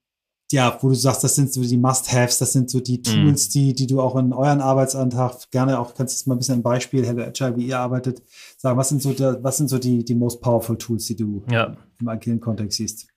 ja, 0.51 0.77
wo 0.81 0.89
du 0.89 0.95
sagst, 0.95 1.23
das 1.23 1.35
sind 1.35 1.51
so 1.51 1.61
die 1.61 1.77
Must-Haves, 1.77 2.37
das 2.37 2.53
sind 2.53 2.69
so 2.69 2.79
die 2.79 2.97
mhm. 2.97 3.03
Tools, 3.03 3.47
mm. 3.47 3.51
die, 3.51 3.73
die 3.73 3.87
du 3.87 3.99
auch 3.99 4.15
in 4.15 4.31
euren 4.31 4.61
Arbeitsantrag 4.61 5.49
gerne 5.51 5.79
auch, 5.79 5.95
kannst 5.95 6.25
du 6.25 6.29
mal 6.29 6.35
ein 6.35 6.39
bisschen 6.39 6.55
ein 6.55 6.63
Beispiel, 6.63 7.05
Hello 7.05 7.23
Agile, 7.23 7.57
wie 7.57 7.67
ihr 7.67 7.79
arbeitet, 7.79 8.21
sagen, 8.57 8.77
was 8.77 8.89
sind 8.89 9.01
so, 9.01 9.13
da, 9.13 9.37
was 9.41 9.57
sind 9.57 9.69
so 9.69 9.79
die, 9.79 10.05
die 10.05 10.15
most 10.15 10.41
powerful 10.41 10.77
Tools, 10.77 11.05
die 11.05 11.15
du 11.15 11.43
ja. 11.49 11.75
im 11.99 12.07
agilen 12.07 12.39
Kontext 12.39 12.77
siehst? 12.77 13.07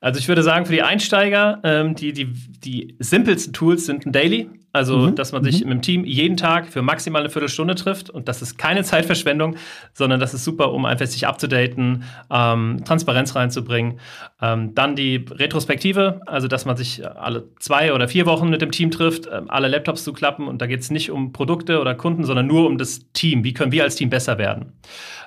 Also 0.00 0.20
ich 0.20 0.28
würde 0.28 0.42
sagen, 0.42 0.66
für 0.66 0.72
die 0.72 0.82
Einsteiger, 0.82 1.60
ähm, 1.64 1.94
die, 1.94 2.12
die, 2.12 2.26
die 2.26 2.94
simpelsten 3.00 3.52
Tools 3.52 3.86
sind 3.86 4.06
ein 4.06 4.12
Daily. 4.12 4.48
Also, 4.70 4.98
mhm. 4.98 5.14
dass 5.14 5.32
man 5.32 5.42
sich 5.42 5.64
mhm. 5.64 5.72
im 5.72 5.82
Team 5.82 6.04
jeden 6.04 6.36
Tag 6.36 6.68
für 6.68 6.82
maximal 6.82 7.22
eine 7.22 7.30
Viertelstunde 7.30 7.74
trifft. 7.74 8.10
Und 8.10 8.28
das 8.28 8.42
ist 8.42 8.58
keine 8.58 8.84
Zeitverschwendung, 8.84 9.56
sondern 9.94 10.20
das 10.20 10.34
ist 10.34 10.44
super, 10.44 10.72
um 10.72 10.84
einfach 10.84 11.06
sich 11.06 11.26
abzudaten, 11.26 12.04
ähm, 12.30 12.82
Transparenz 12.84 13.34
reinzubringen. 13.34 13.98
Ähm, 14.42 14.74
dann 14.74 14.94
die 14.94 15.24
Retrospektive, 15.30 16.20
also 16.26 16.48
dass 16.48 16.66
man 16.66 16.76
sich 16.76 17.04
alle 17.04 17.48
zwei 17.58 17.94
oder 17.94 18.08
vier 18.08 18.26
Wochen 18.26 18.50
mit 18.50 18.60
dem 18.60 18.70
Team 18.70 18.90
trifft, 18.90 19.26
ähm, 19.32 19.48
alle 19.48 19.68
Laptops 19.68 20.04
zu 20.04 20.12
klappen. 20.12 20.46
Und 20.46 20.60
da 20.60 20.66
geht 20.66 20.80
es 20.80 20.90
nicht 20.90 21.10
um 21.10 21.32
Produkte 21.32 21.80
oder 21.80 21.94
Kunden, 21.94 22.24
sondern 22.24 22.46
nur 22.46 22.66
um 22.66 22.76
das 22.76 23.10
Team. 23.14 23.44
Wie 23.44 23.54
können 23.54 23.72
wir 23.72 23.84
als 23.84 23.96
Team 23.96 24.10
besser 24.10 24.36
werden? 24.36 24.74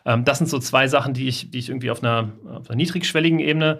Ähm, 0.05 0.23
das 0.23 0.37
sind 0.37 0.51
so 0.51 0.59
zwei 0.59 0.87
Sachen, 0.87 1.15
die 1.15 1.27
ich, 1.27 1.49
die 1.49 1.57
ich 1.57 1.69
irgendwie 1.69 1.89
auf 1.89 2.03
einer, 2.03 2.29
auf 2.45 2.69
einer 2.69 2.77
niedrigschwelligen 2.77 3.39
Ebene 3.39 3.79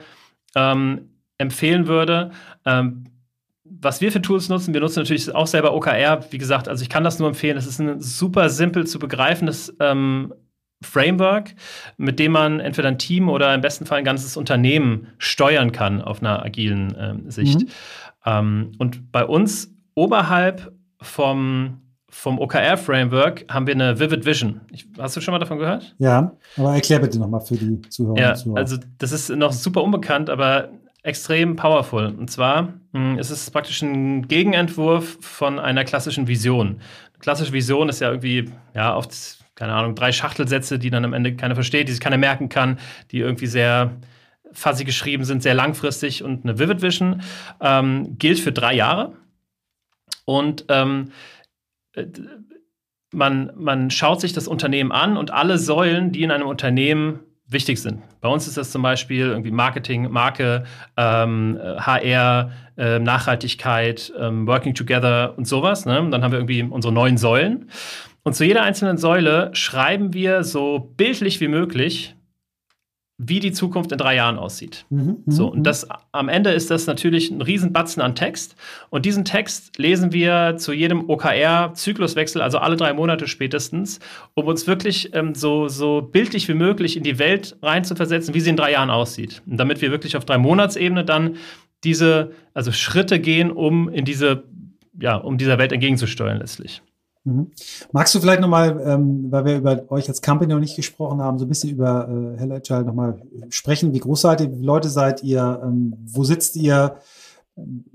ähm, 0.56 1.10
empfehlen 1.38 1.88
würde. 1.88 2.32
Ähm, 2.66 3.06
was 3.64 4.02
wir 4.02 4.12
für 4.12 4.22
Tools 4.22 4.50
nutzen, 4.50 4.74
wir 4.74 4.82
nutzen 4.82 5.00
natürlich 5.00 5.34
auch 5.34 5.48
selber 5.48 5.74
OKR. 5.74 6.26
Wie 6.32 6.38
gesagt, 6.38 6.68
also 6.68 6.84
ich 6.84 6.90
kann 6.90 7.04
das 7.04 7.20
nur 7.20 7.28
empfehlen. 7.28 7.58
Es 7.58 7.66
ist 7.66 7.80
ein 7.80 8.02
super 8.02 8.50
simpel 8.50 8.86
zu 8.86 9.00
begreifendes 9.00 9.76
ähm, 9.80 10.34
Framework, 10.82 11.56
mit 11.98 12.20
dem 12.20 12.34
man 12.34 12.60
entweder 12.60 12.90
ein 12.90 12.98
Team 12.98 13.30
oder 13.30 13.54
im 13.54 13.62
besten 13.62 13.86
Fall 13.86 14.00
ein 14.00 14.06
ganzes 14.06 14.36
Unternehmen 14.36 15.08
steuern 15.20 15.72
kann 15.72 16.02
auf 16.02 16.22
einer 16.22 16.44
agilen 16.44 16.96
ähm, 17.00 17.32
Sicht. 17.32 17.62
Mhm. 17.62 17.68
Ähm, 18.26 18.72
und 18.78 19.12
bei 19.12 19.26
uns 19.26 19.74
oberhalb 19.96 20.74
vom 21.02 21.81
vom 22.12 22.40
OKR-Framework 22.40 23.46
haben 23.50 23.66
wir 23.66 23.74
eine 23.74 24.00
Vivid 24.00 24.26
Vision. 24.26 24.62
Ich, 24.70 24.86
hast 25.00 25.16
du 25.16 25.22
schon 25.22 25.32
mal 25.32 25.40
davon 25.40 25.58
gehört? 25.58 25.96
Ja, 25.98 26.34
aber 26.58 26.76
erklär 26.76 27.00
bitte 27.00 27.18
nochmal 27.18 27.40
für 27.40 27.56
die 27.56 27.82
Zuhörer. 27.90 28.20
Ja, 28.20 28.36
Zuhörer. 28.36 28.60
also 28.60 28.78
das 28.98 29.14
ist 29.14 29.30
noch 29.30 29.54
super 29.54 29.82
unbekannt, 29.82 30.30
aber 30.30 30.70
extrem 31.04 31.56
powerful. 31.56 32.06
Und 32.08 32.30
zwar 32.30 32.64
mh, 32.92 33.12
hm, 33.14 33.18
ist 33.18 33.30
es 33.30 33.50
praktisch 33.50 33.82
ein 33.82 34.28
Gegenentwurf 34.28 35.18
von 35.22 35.58
einer 35.58 35.86
klassischen 35.86 36.28
Vision. 36.28 36.68
Eine 36.68 37.20
klassische 37.20 37.54
Vision 37.54 37.88
ist 37.88 38.02
ja 38.02 38.10
irgendwie, 38.10 38.52
ja, 38.76 38.96
oft, 38.96 39.16
keine 39.56 39.74
Ahnung, 39.74 39.96
drei 39.96 40.12
Schachtelsätze, 40.12 40.80
die 40.80 40.90
dann 40.90 41.06
am 41.06 41.14
Ende 41.14 41.36
keiner 41.36 41.56
versteht, 41.56 41.88
die 41.88 41.94
sich 41.94 42.02
keiner 42.02 42.18
merken 42.18 42.50
kann, 42.50 42.78
die 43.12 43.20
irgendwie 43.20 43.48
sehr 43.48 43.92
fuzzy 44.52 44.84
geschrieben 44.84 45.24
sind, 45.24 45.42
sehr 45.42 45.54
langfristig. 45.54 46.24
Und 46.24 46.44
eine 46.44 46.60
Vivid 46.60 46.82
Vision 46.82 47.22
ähm, 47.62 48.18
gilt 48.20 48.40
für 48.40 48.52
drei 48.52 48.74
Jahre. 48.76 49.14
Und 50.26 50.66
ähm, 50.68 51.08
äh, 51.08 51.41
man, 53.14 53.52
man 53.56 53.92
schaut 53.92 54.22
sich 54.22 54.34
das 54.34 54.48
Unternehmen 54.48 54.92
an 54.92 55.18
und 55.18 55.32
alle 55.32 55.58
Säulen, 55.58 56.12
die 56.12 56.24
in 56.24 56.32
einem 56.32 56.48
Unternehmen 56.48 57.20
wichtig 57.48 57.82
sind. 57.82 58.02
Bei 58.22 58.30
uns 58.30 58.48
ist 58.48 58.58
das 58.58 58.72
zum 58.72 58.82
Beispiel 58.82 59.28
irgendwie 59.28 59.52
Marketing, 59.52 60.10
Marke, 60.10 60.64
ähm, 60.96 61.60
HR, 61.62 62.52
äh, 62.78 63.00
Nachhaltigkeit, 63.00 64.14
ähm, 64.18 64.48
Working 64.48 64.74
Together 64.74 65.38
und 65.38 65.46
sowas. 65.46 65.86
Ne? 65.86 66.08
Dann 66.10 66.24
haben 66.24 66.32
wir 66.32 66.40
irgendwie 66.40 66.64
unsere 66.64 66.94
neuen 66.94 67.18
Säulen. 67.18 67.70
Und 68.24 68.36
zu 68.36 68.46
jeder 68.46 68.64
einzelnen 68.64 68.98
Säule 68.98 69.50
schreiben 69.54 70.14
wir 70.14 70.44
so 70.44 70.94
bildlich 70.96 71.42
wie 71.42 71.48
möglich 71.48 72.16
wie 73.24 73.40
die 73.40 73.52
Zukunft 73.52 73.92
in 73.92 74.00
drei 74.00 74.16
Jahren 74.16 74.38
aussieht. 74.38 74.86
Mhm, 74.90 75.00
mhm, 75.00 75.18
so, 75.28 75.48
und 75.52 75.60
mhm. 75.60 75.64
das 75.64 75.88
am 76.12 76.28
Ende 76.28 76.52
ist 76.52 76.72
das 76.72 76.88
natürlich 76.88 77.30
ein 77.30 77.42
Riesenbatzen 77.42 78.02
an 78.02 78.16
Text. 78.16 78.56
Und 78.90 79.06
diesen 79.06 79.26
Text 79.26 79.78
lesen 79.78 80.12
wir 80.12 80.56
zu 80.58 80.74
jedem 80.74 81.08
OKR-Zykluswechsel, 81.08 82.42
also 82.42 82.58
alle 82.58 82.78
drei 82.78 82.94
Monate 82.94 83.28
spätestens, 83.28 84.00
um 84.34 84.48
uns 84.48 84.66
wirklich 84.66 85.14
ähm, 85.14 85.36
so, 85.36 85.68
so 85.68 86.02
bildlich 86.02 86.48
wie 86.48 86.56
möglich 86.56 86.98
in 86.98 87.04
die 87.04 87.20
Welt 87.20 87.58
reinzuversetzen, 87.62 88.34
wie 88.34 88.40
sie 88.40 88.50
in 88.50 88.58
drei 88.58 88.72
Jahren 88.72 88.90
aussieht. 88.90 89.44
Und 89.46 89.58
damit 89.58 89.82
wir 89.82 89.92
wirklich 89.92 90.18
auf 90.18 90.26
drei 90.26 90.40
Monatsebene 90.40 91.06
dann 91.06 91.36
diese, 91.84 92.32
also 92.56 92.72
Schritte 92.72 93.20
gehen, 93.20 93.52
um 93.52 93.88
in 93.90 94.06
diese, 94.06 94.44
ja, 95.00 95.16
um 95.16 95.38
dieser 95.38 95.60
Welt 95.60 95.72
entgegenzusteuern 95.72 96.40
letztlich. 96.40 96.82
Mhm. 97.24 97.52
Magst 97.92 98.16
du 98.16 98.20
vielleicht 98.20 98.42
nochmal, 98.42 98.82
ähm, 98.84 99.32
weil 99.32 99.46
wir 99.46 99.58
über 99.58 99.92
euch 99.92 100.10
als 100.10 100.22
Company 100.22 100.54
noch 100.54 100.60
nicht 100.60 100.76
gesprochen 100.76 101.22
haben, 101.22 101.38
so 101.38 101.46
ein 101.46 101.50
bisschen 101.50 101.70
über 101.70 102.08
äh, 102.10 102.40
Hello 102.40 102.56
Agile 102.56 102.84
nochmal 102.84 103.22
sprechen? 103.50 103.94
Wie 103.94 104.00
groß 104.00 104.22
seid 104.22 104.42
ihr? 104.42 104.50
Wie 104.50 104.56
viele 104.56 104.66
Leute 104.66 104.90
seid 104.90 105.22
ihr? 105.22 105.62
Ähm, 105.64 105.94
wo 106.04 106.24
sitzt 106.24 106.56
ihr? 106.56 106.98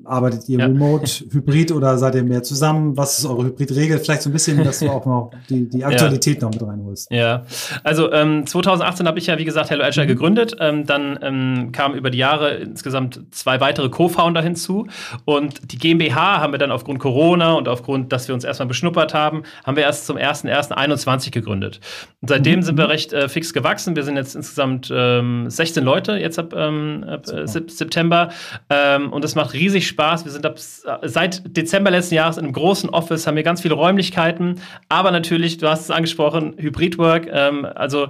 Arbeitet 0.05 0.49
ihr 0.51 0.59
ja. 0.59 0.67
remote, 0.67 1.07
hybrid 1.31 1.73
oder 1.73 1.97
seid 1.97 2.15
ihr 2.15 2.23
mehr 2.23 2.43
zusammen? 2.43 2.97
Was 2.97 3.19
ist 3.19 3.25
eure 3.25 3.45
Hybridregel? 3.47 3.99
Vielleicht 3.99 4.23
so 4.23 4.29
ein 4.29 4.33
bisschen, 4.35 4.63
dass 4.63 4.81
du 4.81 4.91
auch 4.91 5.07
noch 5.07 5.31
die, 5.49 5.69
die 5.69 5.83
Aktualität 5.83 6.43
ja. 6.43 6.45
noch 6.45 6.53
mit 6.53 6.63
reinholst. 6.63 7.11
Ja, 7.11 7.45
also 7.83 8.13
ähm, 8.13 8.47
2018 8.47 9.09
habe 9.09 9.19
ich 9.19 9.27
ja, 9.27 9.39
wie 9.39 9.47
gesagt, 9.47 9.71
Hello 9.71 9.83
Agile 9.83 10.05
mhm. 10.05 10.09
gegründet. 10.09 10.57
Ähm, 10.61 10.85
dann 10.85 11.19
ähm, 11.23 11.73
kamen 11.73 11.95
über 11.95 12.11
die 12.11 12.19
Jahre 12.19 12.57
insgesamt 12.57 13.21
zwei 13.31 13.59
weitere 13.61 13.89
Co-Founder 13.89 14.43
hinzu. 14.43 14.87
Und 15.25 15.73
die 15.73 15.79
GmbH 15.79 16.41
haben 16.41 16.53
wir 16.53 16.59
dann 16.59 16.71
aufgrund 16.71 16.99
Corona 16.99 17.55
und 17.55 17.67
aufgrund, 17.67 18.13
dass 18.13 18.29
wir 18.29 18.35
uns 18.35 18.45
erstmal 18.45 18.69
beschnuppert 18.69 19.15
haben, 19.15 19.43
haben 19.65 19.77
wir 19.77 19.85
erst 19.85 20.05
zum 20.07 20.19
1.1.21 20.19 21.31
gegründet. 21.31 21.81
Und 22.21 22.29
seitdem 22.29 22.61
mhm. 22.61 22.63
sind 22.63 22.79
wir 22.79 22.91
recht 22.91 23.15
äh, 23.15 23.31
fix 23.31 23.55
gewachsen. 23.55 23.97
Wir 23.97 24.03
sind 24.03 24.17
jetzt 24.17 24.37
insgesamt 24.37 24.87
16 24.87 24.95
ähm, 24.97 25.85
Leute 25.85 26.13
jetzt 26.13 26.39
ab, 26.39 26.53
ähm, 26.55 27.05
ab 27.09 27.27
äh, 27.29 27.47
September. 27.47 28.29
Ähm, 28.69 29.13
und 29.13 29.25
das 29.25 29.35
macht 29.35 29.46
riesig 29.53 29.87
Spaß. 29.87 30.25
Wir 30.25 30.33
sind 30.33 30.47
ab, 30.47 30.59
seit 30.59 31.57
Dezember 31.57 31.91
letzten 31.91 32.15
Jahres 32.15 32.37
in 32.37 32.45
einem 32.45 32.53
großen 32.53 32.91
Office, 32.91 33.27
haben 33.27 33.37
wir 33.37 33.43
ganz 33.43 33.61
viele 33.61 33.75
Räumlichkeiten, 33.75 34.61
aber 34.89 35.11
natürlich, 35.11 35.59
du 35.59 35.69
hast 35.69 35.83
es 35.83 35.91
angesprochen, 35.91 36.55
Hybridwork. 36.59 37.29
Ähm, 37.31 37.65
also 37.65 38.09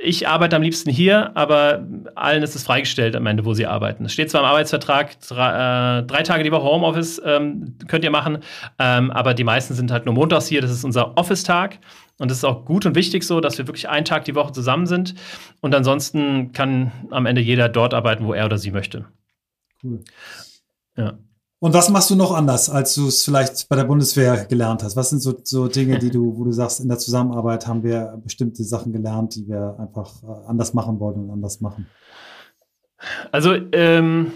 ich 0.00 0.28
arbeite 0.28 0.54
am 0.54 0.62
liebsten 0.62 0.90
hier, 0.90 1.36
aber 1.36 1.84
allen 2.14 2.42
ist 2.42 2.54
es 2.54 2.62
freigestellt 2.62 3.16
am 3.16 3.26
Ende, 3.26 3.44
wo 3.44 3.54
sie 3.54 3.66
arbeiten. 3.66 4.04
Es 4.04 4.12
steht 4.12 4.30
zwar 4.30 4.42
im 4.42 4.46
Arbeitsvertrag, 4.46 5.20
drei, 5.20 5.98
äh, 5.98 6.02
drei 6.04 6.22
Tage 6.22 6.44
die 6.44 6.52
Woche 6.52 6.64
Homeoffice 6.64 7.20
ähm, 7.24 7.74
könnt 7.88 8.04
ihr 8.04 8.10
machen, 8.10 8.38
ähm, 8.78 9.10
aber 9.10 9.34
die 9.34 9.44
meisten 9.44 9.74
sind 9.74 9.90
halt 9.90 10.06
nur 10.06 10.14
montags 10.14 10.46
hier. 10.46 10.60
Das 10.60 10.70
ist 10.70 10.84
unser 10.84 11.16
Office-Tag. 11.16 11.78
Und 12.18 12.30
es 12.32 12.38
ist 12.38 12.44
auch 12.44 12.64
gut 12.64 12.84
und 12.84 12.96
wichtig 12.96 13.22
so, 13.22 13.40
dass 13.40 13.58
wir 13.58 13.68
wirklich 13.68 13.88
einen 13.88 14.04
Tag 14.04 14.24
die 14.24 14.34
Woche 14.34 14.52
zusammen 14.52 14.86
sind. 14.86 15.14
Und 15.60 15.74
ansonsten 15.74 16.52
kann 16.52 16.90
am 17.10 17.26
Ende 17.26 17.40
jeder 17.40 17.68
dort 17.68 17.94
arbeiten, 17.94 18.26
wo 18.26 18.34
er 18.34 18.46
oder 18.46 18.58
sie 18.58 18.72
möchte. 18.72 19.06
Cool. 19.82 20.00
Ja. 20.98 21.18
Und 21.60 21.74
was 21.74 21.88
machst 21.90 22.10
du 22.10 22.14
noch 22.14 22.32
anders, 22.32 22.70
als 22.70 22.94
du 22.94 23.08
es 23.08 23.24
vielleicht 23.24 23.68
bei 23.68 23.74
der 23.74 23.84
Bundeswehr 23.84 24.44
gelernt 24.44 24.82
hast? 24.82 24.94
Was 24.94 25.10
sind 25.10 25.20
so, 25.20 25.34
so 25.42 25.66
Dinge, 25.66 25.98
die 25.98 26.10
du, 26.10 26.36
wo 26.36 26.44
du 26.44 26.52
sagst, 26.52 26.80
in 26.80 26.88
der 26.88 26.98
Zusammenarbeit 26.98 27.66
haben 27.66 27.82
wir 27.82 28.20
bestimmte 28.22 28.62
Sachen 28.62 28.92
gelernt, 28.92 29.34
die 29.34 29.48
wir 29.48 29.76
einfach 29.78 30.22
äh, 30.22 30.46
anders 30.46 30.72
machen 30.74 31.00
wollen 31.00 31.24
und 31.24 31.30
anders 31.30 31.60
machen? 31.60 31.86
Also 33.32 33.54
ähm, 33.72 34.32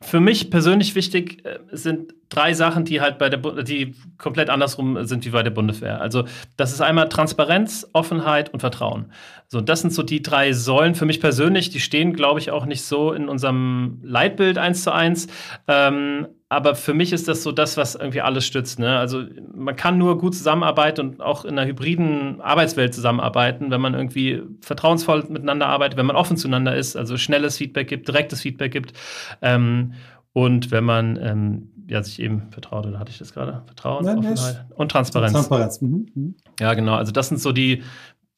für 0.00 0.20
mich 0.20 0.50
persönlich 0.50 0.94
wichtig 0.94 1.44
äh, 1.44 1.58
sind 1.72 2.14
drei 2.28 2.54
Sachen, 2.54 2.84
die 2.84 3.00
halt 3.00 3.18
bei 3.18 3.28
der 3.28 3.40
die 3.64 3.94
komplett 4.16 4.48
andersrum 4.48 5.04
sind 5.04 5.24
wie 5.24 5.30
bei 5.30 5.42
der 5.42 5.50
Bundeswehr. 5.50 6.00
Also 6.00 6.24
das 6.56 6.72
ist 6.72 6.80
einmal 6.80 7.08
Transparenz, 7.08 7.88
Offenheit 7.94 8.52
und 8.52 8.60
Vertrauen. 8.60 9.12
So, 9.48 9.60
das 9.60 9.80
sind 9.80 9.92
so 9.92 10.02
die 10.02 10.22
drei 10.22 10.52
Säulen 10.52 10.94
für 10.94 11.06
mich 11.06 11.20
persönlich. 11.20 11.70
Die 11.70 11.80
stehen, 11.80 12.12
glaube 12.12 12.38
ich, 12.38 12.50
auch 12.50 12.66
nicht 12.66 12.82
so 12.82 13.12
in 13.12 13.28
unserem 13.28 13.98
Leitbild 14.02 14.58
eins 14.58 14.84
zu 14.84 14.92
eins. 14.92 15.26
Ähm, 15.66 16.28
aber 16.50 16.74
für 16.74 16.94
mich 16.94 17.12
ist 17.12 17.28
das 17.28 17.42
so 17.42 17.52
das, 17.52 17.76
was 17.76 17.94
irgendwie 17.94 18.22
alles 18.22 18.46
stützt. 18.46 18.78
Ne? 18.78 18.98
Also 18.98 19.24
man 19.54 19.76
kann 19.76 19.98
nur 19.98 20.18
gut 20.18 20.34
zusammenarbeiten 20.34 21.00
und 21.00 21.20
auch 21.20 21.44
in 21.44 21.58
einer 21.58 21.66
hybriden 21.66 22.40
Arbeitswelt 22.40 22.94
zusammenarbeiten, 22.94 23.70
wenn 23.70 23.80
man 23.82 23.92
irgendwie 23.92 24.42
vertrauensvoll 24.62 25.26
miteinander 25.28 25.66
arbeitet, 25.66 25.98
wenn 25.98 26.06
man 26.06 26.16
offen 26.16 26.38
zueinander 26.38 26.74
ist, 26.74 26.96
also 26.96 27.18
schnelles 27.18 27.58
Feedback 27.58 27.88
gibt, 27.88 28.08
direktes 28.08 28.40
Feedback 28.40 28.72
gibt. 28.72 28.94
Ähm, 29.42 29.92
und 30.32 30.70
wenn 30.70 30.84
man 30.84 31.18
ähm, 31.20 31.70
ja, 31.88 32.02
sich 32.02 32.20
eben 32.20 32.50
vertraut, 32.50 32.86
oder 32.86 32.98
hatte 32.98 33.10
ich 33.10 33.18
das 33.18 33.34
gerade? 33.34 33.62
Vertrauen, 33.66 34.06
ja, 34.06 34.14
Offenheit 34.14 34.66
und 34.74 34.90
Transparenz. 34.90 35.32
Transparenz. 35.32 35.80
Mhm. 35.82 36.06
Mhm. 36.14 36.34
Ja, 36.60 36.72
genau. 36.72 36.94
Also 36.94 37.12
das 37.12 37.28
sind 37.28 37.40
so 37.40 37.52
die, 37.52 37.82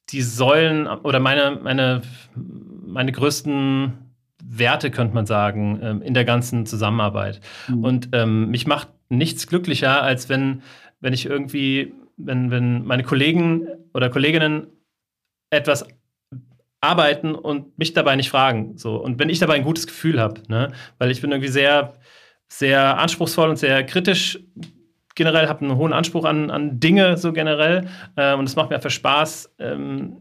die 0.09 0.21
Säulen 0.21 0.87
oder 0.87 1.19
meine, 1.19 1.59
meine, 1.61 2.01
meine 2.35 3.11
größten 3.13 4.10
Werte, 4.43 4.91
könnte 4.91 5.13
man 5.13 5.25
sagen, 5.25 5.79
ähm, 5.81 6.01
in 6.01 6.13
der 6.13 6.25
ganzen 6.25 6.65
Zusammenarbeit. 6.65 7.41
Mhm. 7.67 7.83
Und 7.83 8.09
ähm, 8.13 8.49
mich 8.49 8.67
macht 8.67 8.89
nichts 9.09 9.47
glücklicher, 9.47 10.01
als 10.01 10.29
wenn, 10.29 10.61
wenn 10.99 11.13
ich 11.13 11.25
irgendwie, 11.25 11.93
wenn, 12.17 12.51
wenn 12.51 12.85
meine 12.85 13.03
Kollegen 13.03 13.67
oder 13.93 14.09
Kolleginnen 14.09 14.67
etwas 15.49 15.85
arbeiten 16.79 17.35
und 17.35 17.77
mich 17.77 17.93
dabei 17.93 18.15
nicht 18.15 18.29
fragen. 18.29 18.77
So. 18.77 18.95
Und 18.95 19.19
wenn 19.19 19.29
ich 19.29 19.39
dabei 19.39 19.55
ein 19.55 19.63
gutes 19.63 19.85
Gefühl 19.85 20.19
habe, 20.19 20.41
ne? 20.47 20.71
weil 20.97 21.11
ich 21.11 21.21
bin 21.21 21.31
irgendwie 21.31 21.51
sehr, 21.51 21.93
sehr 22.47 22.97
anspruchsvoll 22.97 23.49
und 23.49 23.57
sehr 23.57 23.85
kritisch 23.85 24.39
generell, 25.13 25.47
habe 25.47 25.61
einen 25.61 25.77
hohen 25.77 25.93
Anspruch 25.93 26.25
an, 26.25 26.49
an 26.49 26.79
Dinge 26.79 27.17
so 27.17 27.33
generell. 27.33 27.87
Äh, 28.15 28.33
und 28.33 28.45
es 28.45 28.55
macht 28.55 28.69
mir 28.69 28.77
einfach 28.77 28.89
Spaß, 28.89 29.55
ähm, 29.59 30.17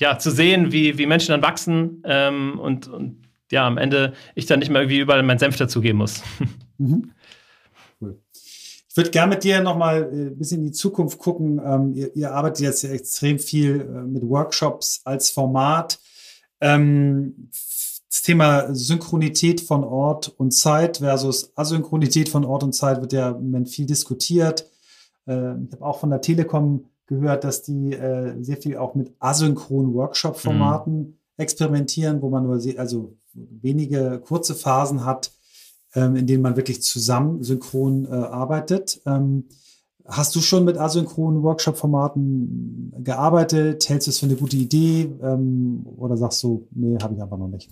ja, 0.00 0.18
zu 0.18 0.30
sehen, 0.30 0.72
wie, 0.72 0.96
wie 0.96 1.06
Menschen 1.06 1.32
dann 1.32 1.42
wachsen 1.42 2.02
ähm, 2.06 2.58
und, 2.58 2.88
und 2.88 3.22
ja, 3.52 3.66
am 3.66 3.78
Ende 3.78 4.14
ich 4.34 4.46
dann 4.46 4.58
nicht 4.58 4.70
mehr 4.70 4.80
irgendwie 4.80 4.98
überall 4.98 5.22
meinen 5.22 5.38
Senf 5.38 5.56
dazugeben 5.56 5.98
muss. 5.98 6.22
Mhm. 6.78 7.12
Cool. 8.00 8.18
Ich 8.88 8.96
würde 8.96 9.10
gerne 9.10 9.34
mit 9.34 9.44
dir 9.44 9.60
nochmal 9.60 10.02
äh, 10.02 10.30
ein 10.30 10.38
bisschen 10.38 10.62
in 10.62 10.64
die 10.64 10.72
Zukunft 10.72 11.18
gucken. 11.18 11.60
Ähm, 11.64 11.92
ihr, 11.94 12.16
ihr, 12.16 12.32
arbeitet 12.32 12.60
jetzt 12.60 12.82
ja 12.82 12.90
extrem 12.90 13.38
viel 13.38 13.82
äh, 13.82 14.02
mit 14.02 14.28
Workshops 14.28 15.02
als 15.04 15.30
Format. 15.30 16.00
Ähm, 16.60 17.50
das 17.52 18.22
Thema 18.22 18.74
Synchronität 18.74 19.60
von 19.60 19.84
Ort 19.84 20.28
und 20.28 20.50
Zeit 20.52 20.96
versus 20.96 21.56
Asynchronität 21.56 22.28
von 22.28 22.44
Ort 22.44 22.64
und 22.64 22.72
Zeit 22.72 23.00
wird 23.00 23.12
ja 23.12 23.30
im 23.30 23.44
Moment 23.44 23.68
viel 23.68 23.86
diskutiert. 23.86 24.68
Äh, 25.28 25.52
ich 25.64 25.72
habe 25.72 25.82
auch 25.82 26.00
von 26.00 26.10
der 26.10 26.20
Telekom 26.20 26.86
gehört, 27.06 27.44
dass 27.44 27.62
die 27.62 27.92
äh, 27.92 28.34
sehr 28.42 28.56
viel 28.56 28.76
auch 28.76 28.96
mit 28.96 29.12
asynchronen 29.20 29.94
Workshop-Formaten 29.94 30.98
mhm. 30.98 31.14
experimentieren, 31.36 32.22
wo 32.22 32.30
man 32.30 32.42
nur, 32.42 32.60
also 32.76 33.14
wenige 33.34 34.20
kurze 34.24 34.54
Phasen 34.54 35.04
hat, 35.04 35.32
ähm, 35.94 36.16
in 36.16 36.26
denen 36.26 36.42
man 36.42 36.56
wirklich 36.56 36.82
zusammen 36.82 37.42
synchron 37.42 38.06
äh, 38.06 38.14
arbeitet. 38.14 39.00
Ähm, 39.06 39.44
hast 40.06 40.34
du 40.34 40.40
schon 40.40 40.64
mit 40.64 40.78
asynchronen 40.78 41.42
Workshop-Formaten 41.42 42.92
gearbeitet? 43.04 43.88
Hältst 43.88 44.06
du 44.06 44.10
es 44.10 44.18
für 44.18 44.26
eine 44.26 44.36
gute 44.36 44.56
Idee? 44.56 45.10
Ähm, 45.22 45.86
oder 45.96 46.16
sagst 46.16 46.42
du, 46.42 46.66
nee, 46.72 46.98
habe 47.00 47.14
ich 47.14 47.22
einfach 47.22 47.38
noch 47.38 47.48
nicht? 47.48 47.70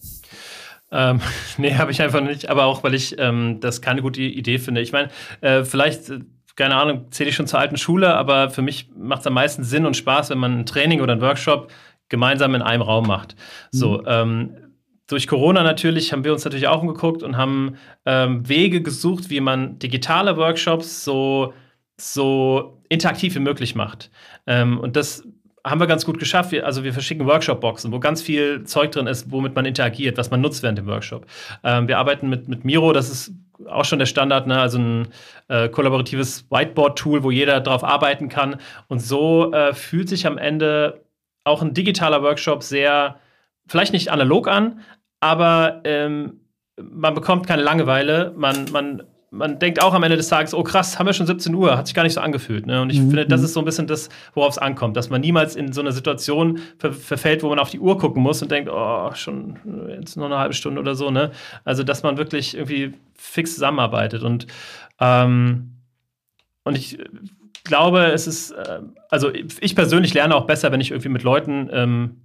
Ähm, 0.92 1.20
nee, 1.58 1.74
habe 1.74 1.90
ich 1.90 2.02
einfach 2.02 2.20
nicht, 2.20 2.48
aber 2.48 2.64
auch, 2.64 2.82
weil 2.82 2.94
ich 2.94 3.16
ähm, 3.18 3.58
das 3.60 3.80
keine 3.80 4.02
gute 4.02 4.22
Idee 4.22 4.58
finde. 4.58 4.80
Ich 4.80 4.92
meine, 4.92 5.08
äh, 5.40 5.64
vielleicht, 5.64 6.10
äh, 6.10 6.20
keine 6.56 6.76
Ahnung, 6.76 7.06
zähle 7.10 7.30
ich 7.30 7.36
schon 7.36 7.46
zur 7.46 7.58
alten 7.58 7.76
Schule, 7.76 8.14
aber 8.14 8.50
für 8.50 8.62
mich 8.62 8.90
macht 8.96 9.20
es 9.20 9.26
am 9.26 9.34
meisten 9.34 9.64
Sinn 9.64 9.86
und 9.86 9.96
Spaß, 9.96 10.30
wenn 10.30 10.38
man 10.38 10.60
ein 10.60 10.66
Training 10.66 11.00
oder 11.00 11.14
ein 11.14 11.20
Workshop 11.20 11.70
gemeinsam 12.08 12.54
in 12.54 12.62
einem 12.62 12.82
Raum 12.82 13.06
macht. 13.06 13.36
So, 13.70 13.98
mhm. 13.98 14.04
ähm, 14.06 14.56
durch 15.10 15.26
Corona 15.26 15.62
natürlich 15.62 16.12
haben 16.12 16.24
wir 16.24 16.32
uns 16.32 16.44
natürlich 16.44 16.68
auch 16.68 16.82
umgeguckt 16.82 17.22
und 17.22 17.36
haben 17.36 17.76
ähm, 18.06 18.48
Wege 18.48 18.82
gesucht, 18.82 19.30
wie 19.30 19.40
man 19.40 19.78
digitale 19.78 20.36
Workshops 20.36 21.04
so, 21.04 21.52
so 21.96 22.82
interaktiv 22.88 23.34
wie 23.34 23.40
möglich 23.40 23.74
macht. 23.74 24.10
Ähm, 24.46 24.78
und 24.78 24.96
das 24.96 25.24
haben 25.64 25.80
wir 25.80 25.86
ganz 25.86 26.04
gut 26.04 26.18
geschafft. 26.18 26.52
Wir, 26.52 26.64
also 26.64 26.84
wir 26.84 26.92
verschicken 26.92 27.26
Workshop-Boxen, 27.26 27.92
wo 27.92 28.00
ganz 28.00 28.22
viel 28.22 28.64
Zeug 28.64 28.92
drin 28.92 29.06
ist, 29.06 29.30
womit 29.30 29.54
man 29.54 29.64
interagiert, 29.64 30.16
was 30.16 30.30
man 30.30 30.40
nutzt 30.40 30.62
während 30.62 30.78
dem 30.78 30.86
Workshop. 30.86 31.26
Ähm, 31.64 31.88
wir 31.88 31.98
arbeiten 31.98 32.28
mit, 32.28 32.48
mit 32.48 32.64
Miro, 32.64 32.92
das 32.92 33.10
ist 33.10 33.34
auch 33.66 33.84
schon 33.84 33.98
der 33.98 34.06
Standard, 34.06 34.46
ne? 34.46 34.58
also 34.58 34.78
ein 34.78 35.08
äh, 35.48 35.68
kollaboratives 35.68 36.50
Whiteboard-Tool, 36.50 37.22
wo 37.22 37.30
jeder 37.30 37.60
drauf 37.60 37.84
arbeiten 37.84 38.28
kann. 38.28 38.56
Und 38.88 39.00
so 39.00 39.52
äh, 39.52 39.74
fühlt 39.74 40.08
sich 40.08 40.26
am 40.26 40.38
Ende 40.38 41.04
auch 41.44 41.62
ein 41.62 41.74
digitaler 41.74 42.22
Workshop 42.22 42.62
sehr, 42.62 43.18
vielleicht 43.66 43.92
nicht 43.92 44.10
analog 44.10 44.48
an, 44.48 44.80
aber 45.20 45.80
ähm, 45.84 46.40
man 46.82 47.14
bekommt 47.14 47.46
keine 47.46 47.62
Langeweile. 47.62 48.32
Man, 48.36 48.66
man, 48.72 49.02
man 49.30 49.58
denkt 49.58 49.82
auch 49.82 49.94
am 49.94 50.02
Ende 50.02 50.16
des 50.16 50.28
Tages, 50.28 50.54
oh 50.54 50.62
krass, 50.62 50.98
haben 50.98 51.06
wir 51.06 51.12
schon 51.12 51.26
17 51.26 51.54
Uhr, 51.54 51.76
hat 51.76 51.86
sich 51.86 51.94
gar 51.94 52.02
nicht 52.02 52.14
so 52.14 52.20
angefühlt. 52.20 52.66
Ne? 52.66 52.80
Und 52.80 52.90
ich 52.90 53.00
mhm. 53.00 53.08
finde, 53.08 53.26
das 53.26 53.42
ist 53.42 53.52
so 53.52 53.60
ein 53.60 53.64
bisschen 53.64 53.86
das, 53.86 54.08
worauf 54.34 54.50
es 54.50 54.58
ankommt, 54.58 54.96
dass 54.96 55.10
man 55.10 55.20
niemals 55.20 55.56
in 55.56 55.72
so 55.72 55.80
eine 55.80 55.92
Situation 55.92 56.58
ver 56.78 56.92
verfällt, 56.92 57.42
wo 57.42 57.48
man 57.48 57.58
auf 57.58 57.70
die 57.70 57.78
Uhr 57.78 57.98
gucken 57.98 58.22
muss 58.22 58.42
und 58.42 58.50
denkt, 58.50 58.70
oh, 58.72 59.10
schon 59.14 59.58
jetzt 60.00 60.16
nur 60.16 60.26
eine 60.26 60.38
halbe 60.38 60.54
Stunde 60.54 60.80
oder 60.80 60.94
so. 60.94 61.10
Ne? 61.10 61.30
Also, 61.64 61.82
dass 61.82 62.02
man 62.02 62.16
wirklich 62.16 62.56
irgendwie 62.56 62.94
fix 63.14 63.54
zusammenarbeitet. 63.54 64.22
Und, 64.22 64.46
ähm, 64.98 65.76
und 66.64 66.76
ich 66.76 66.98
glaube, 67.64 68.06
es 68.06 68.26
ist, 68.26 68.52
äh, 68.52 68.80
also 69.10 69.30
ich 69.32 69.76
persönlich 69.76 70.14
lerne 70.14 70.34
auch 70.34 70.46
besser, 70.46 70.72
wenn 70.72 70.80
ich 70.80 70.90
irgendwie 70.90 71.08
mit 71.08 71.22
Leuten 71.22 71.68
ähm, 71.72 72.22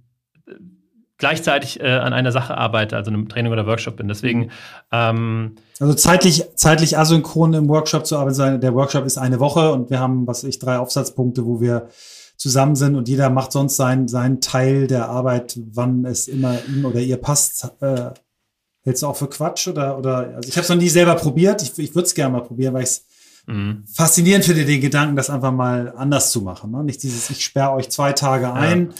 gleichzeitig 1.18 1.80
äh, 1.80 1.88
an 1.88 2.12
einer 2.12 2.32
Sache 2.32 2.56
arbeite, 2.56 2.96
also 2.96 3.10
einem 3.10 3.28
Training 3.28 3.52
oder 3.52 3.66
Workshop 3.66 3.96
bin. 3.96 4.08
Deswegen. 4.08 4.50
Ähm, 4.92 5.56
also 5.80 5.94
zeitlich, 5.94 6.44
zeitlich 6.54 6.98
asynchron 6.98 7.54
im 7.54 7.68
Workshop 7.68 8.06
zu 8.06 8.16
arbeiten. 8.16 8.60
Der 8.60 8.74
Workshop 8.74 9.04
ist 9.06 9.18
eine 9.18 9.40
Woche 9.40 9.72
und 9.72 9.90
wir 9.90 9.98
haben, 9.98 10.26
was 10.26 10.44
ich, 10.44 10.58
drei 10.58 10.78
Aufsatzpunkte, 10.78 11.44
wo 11.44 11.60
wir 11.60 11.88
zusammen 12.36 12.76
sind 12.76 12.96
und 12.96 13.08
jeder 13.08 13.30
macht 13.30 13.52
sonst 13.52 13.76
seinen, 13.76 14.08
seinen 14.08 14.42
Teil 14.42 14.86
der 14.86 15.08
Arbeit, 15.08 15.58
wann 15.72 16.04
es 16.04 16.28
immer 16.28 16.58
ihm 16.68 16.84
oder 16.84 17.00
ihr 17.00 17.16
passt. 17.16 17.70
Äh, 17.80 18.10
hältst 18.84 19.02
du 19.02 19.06
auch 19.06 19.16
für 19.16 19.28
Quatsch 19.28 19.68
oder, 19.68 19.98
oder, 19.98 20.34
also 20.36 20.48
ich 20.48 20.56
habe 20.56 20.62
es 20.62 20.68
noch 20.68 20.76
nie 20.76 20.90
selber 20.90 21.14
probiert. 21.14 21.62
Ich, 21.62 21.78
ich 21.78 21.94
würde 21.94 22.06
es 22.06 22.14
gerne 22.14 22.32
mal 22.32 22.42
probieren, 22.42 22.74
weil 22.74 22.82
ich 22.82 22.90
es 22.90 23.06
mhm. 23.46 23.84
faszinierend 23.90 24.44
finde, 24.44 24.66
den 24.66 24.82
Gedanken, 24.82 25.16
das 25.16 25.30
einfach 25.30 25.52
mal 25.52 25.94
anders 25.96 26.30
zu 26.30 26.42
machen. 26.42 26.72
Ne? 26.72 26.84
Nicht 26.84 27.02
dieses, 27.02 27.30
ich 27.30 27.42
sperre 27.42 27.72
euch 27.72 27.88
zwei 27.88 28.12
Tage 28.12 28.52
ein. 28.52 28.90
Ja 28.90 28.96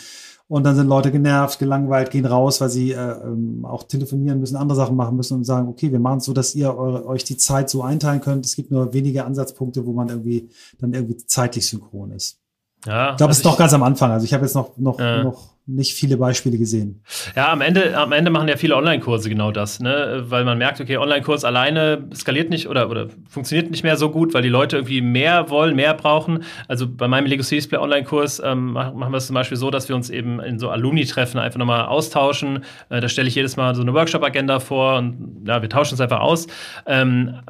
und 0.48 0.64
dann 0.64 0.76
sind 0.76 0.86
Leute 0.86 1.10
genervt, 1.10 1.58
gelangweilt, 1.58 2.10
gehen 2.10 2.26
raus, 2.26 2.60
weil 2.60 2.68
sie 2.68 2.92
äh, 2.92 3.12
ähm, 3.24 3.64
auch 3.64 3.82
telefonieren 3.82 4.38
müssen, 4.38 4.56
andere 4.56 4.76
Sachen 4.76 4.96
machen 4.96 5.16
müssen 5.16 5.34
und 5.38 5.44
sagen, 5.44 5.68
okay, 5.68 5.90
wir 5.90 5.98
machen 5.98 6.18
es 6.18 6.24
so, 6.24 6.32
dass 6.32 6.54
ihr 6.54 6.76
eure, 6.76 7.06
euch 7.06 7.24
die 7.24 7.36
Zeit 7.36 7.68
so 7.68 7.82
einteilen 7.82 8.20
könnt. 8.20 8.46
Es 8.46 8.54
gibt 8.54 8.70
nur 8.70 8.92
wenige 8.92 9.24
Ansatzpunkte, 9.24 9.86
wo 9.86 9.92
man 9.92 10.08
irgendwie 10.08 10.48
dann 10.78 10.94
irgendwie 10.94 11.16
zeitlich 11.16 11.66
synchron 11.66 12.12
ist. 12.12 12.38
Ja, 12.86 13.10
ich 13.10 13.16
glaube, 13.16 13.32
es 13.32 13.38
ist 13.38 13.44
noch 13.44 13.58
ganz 13.58 13.74
am 13.74 13.82
Anfang. 13.82 14.10
Also 14.12 14.24
ich 14.24 14.32
habe 14.32 14.44
jetzt 14.44 14.54
noch, 14.54 14.76
noch, 14.76 14.98
äh. 14.98 15.22
noch 15.22 15.56
nicht 15.66 15.94
viele 15.94 16.16
Beispiele 16.16 16.58
gesehen. 16.58 17.02
Ja, 17.34 17.50
am 17.50 17.60
Ende, 17.60 17.98
am 17.98 18.12
Ende 18.12 18.30
machen 18.30 18.46
ja 18.46 18.56
viele 18.56 18.76
Online-Kurse 18.76 19.28
genau 19.28 19.50
das, 19.50 19.80
ne? 19.80 20.24
weil 20.28 20.44
man 20.44 20.58
merkt, 20.58 20.80
okay, 20.80 20.96
Online-Kurs 20.96 21.44
alleine 21.44 22.08
skaliert 22.14 22.50
nicht 22.50 22.68
oder, 22.68 22.88
oder 22.88 23.08
funktioniert 23.28 23.72
nicht 23.72 23.82
mehr 23.82 23.96
so 23.96 24.10
gut, 24.10 24.32
weil 24.32 24.42
die 24.42 24.48
Leute 24.48 24.76
irgendwie 24.76 25.00
mehr 25.00 25.50
wollen, 25.50 25.74
mehr 25.74 25.94
brauchen. 25.94 26.44
Also 26.68 26.86
bei 26.88 27.08
meinem 27.08 27.26
Lego 27.26 27.42
Cities 27.42 27.66
Play 27.66 27.78
Online-Kurs 27.78 28.40
ähm, 28.44 28.72
machen 28.72 29.10
wir 29.10 29.16
es 29.16 29.26
zum 29.26 29.34
Beispiel 29.34 29.56
so, 29.56 29.70
dass 29.70 29.88
wir 29.88 29.96
uns 29.96 30.08
eben 30.08 30.38
in 30.38 30.60
so 30.60 30.70
Alumni-Treffen 30.70 31.40
einfach 31.40 31.58
nochmal 31.58 31.86
austauschen. 31.86 32.64
Äh, 32.88 33.00
da 33.00 33.08
stelle 33.08 33.26
ich 33.26 33.34
jedes 33.34 33.56
Mal 33.56 33.74
so 33.74 33.82
eine 33.82 33.92
Workshop-Agenda 33.92 34.60
vor 34.60 34.98
und 34.98 35.42
ja, 35.46 35.62
wir 35.62 35.68
tauschen 35.68 35.94
es 35.94 36.00
einfach 36.00 36.20
aus. 36.20 36.46
Ähm, 36.86 37.40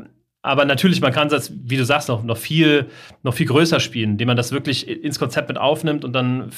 aber 0.46 0.64
natürlich, 0.64 1.00
man 1.00 1.12
kann 1.12 1.28
das, 1.28 1.52
wie 1.52 1.76
du 1.76 1.84
sagst, 1.84 2.08
noch, 2.08 2.22
noch, 2.22 2.36
viel, 2.36 2.88
noch 3.24 3.34
viel 3.34 3.46
größer 3.46 3.80
spielen, 3.80 4.12
indem 4.12 4.28
man 4.28 4.36
das 4.36 4.52
wirklich 4.52 4.86
ins 4.88 5.18
Konzept 5.18 5.48
mit 5.48 5.58
aufnimmt 5.58 6.04
und 6.04 6.12
dann 6.12 6.52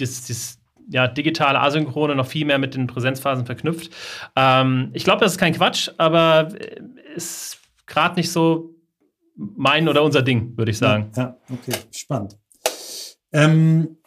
das, 0.00 0.26
das 0.26 0.58
ja, 0.90 1.06
digitale 1.06 1.60
Asynchrone 1.60 2.16
noch 2.16 2.26
viel 2.26 2.44
mehr 2.44 2.58
mit 2.58 2.74
den 2.74 2.88
Präsenzphasen 2.88 3.46
verknüpft. 3.46 3.94
Ähm, 4.34 4.90
ich 4.92 5.04
glaube, 5.04 5.20
das 5.20 5.32
ist 5.32 5.38
kein 5.38 5.54
Quatsch, 5.54 5.88
aber 5.98 6.48
ist 7.14 7.60
gerade 7.86 8.16
nicht 8.16 8.32
so 8.32 8.74
mein 9.36 9.88
oder 9.88 10.02
unser 10.02 10.22
Ding, 10.22 10.58
würde 10.58 10.72
ich 10.72 10.78
sagen. 10.78 11.12
Ja, 11.16 11.22
ja, 11.22 11.36
okay, 11.54 11.78
spannend. 11.92 12.36
Ähm, 13.32 13.98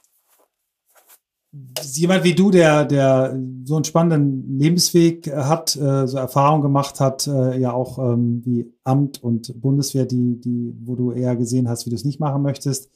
jemand 1.83 2.23
wie 2.23 2.33
du, 2.33 2.49
der, 2.49 2.85
der 2.85 3.37
so 3.65 3.75
einen 3.75 3.83
spannenden 3.83 4.57
Lebensweg 4.57 5.31
hat, 5.33 5.75
äh, 5.75 6.07
so 6.07 6.17
Erfahrung 6.17 6.61
gemacht 6.61 6.99
hat, 6.99 7.27
äh, 7.27 7.59
ja 7.59 7.73
auch 7.73 7.99
ähm, 7.99 8.41
wie 8.45 8.73
Amt 8.83 9.21
und 9.21 9.59
Bundeswehr, 9.61 10.05
die, 10.05 10.39
die, 10.39 10.73
wo 10.83 10.95
du 10.95 11.11
eher 11.11 11.35
gesehen 11.35 11.67
hast, 11.67 11.85
wie 11.85 11.89
du 11.89 11.95
es 11.95 12.05
nicht 12.05 12.19
machen 12.19 12.41
möchtest. 12.41 12.89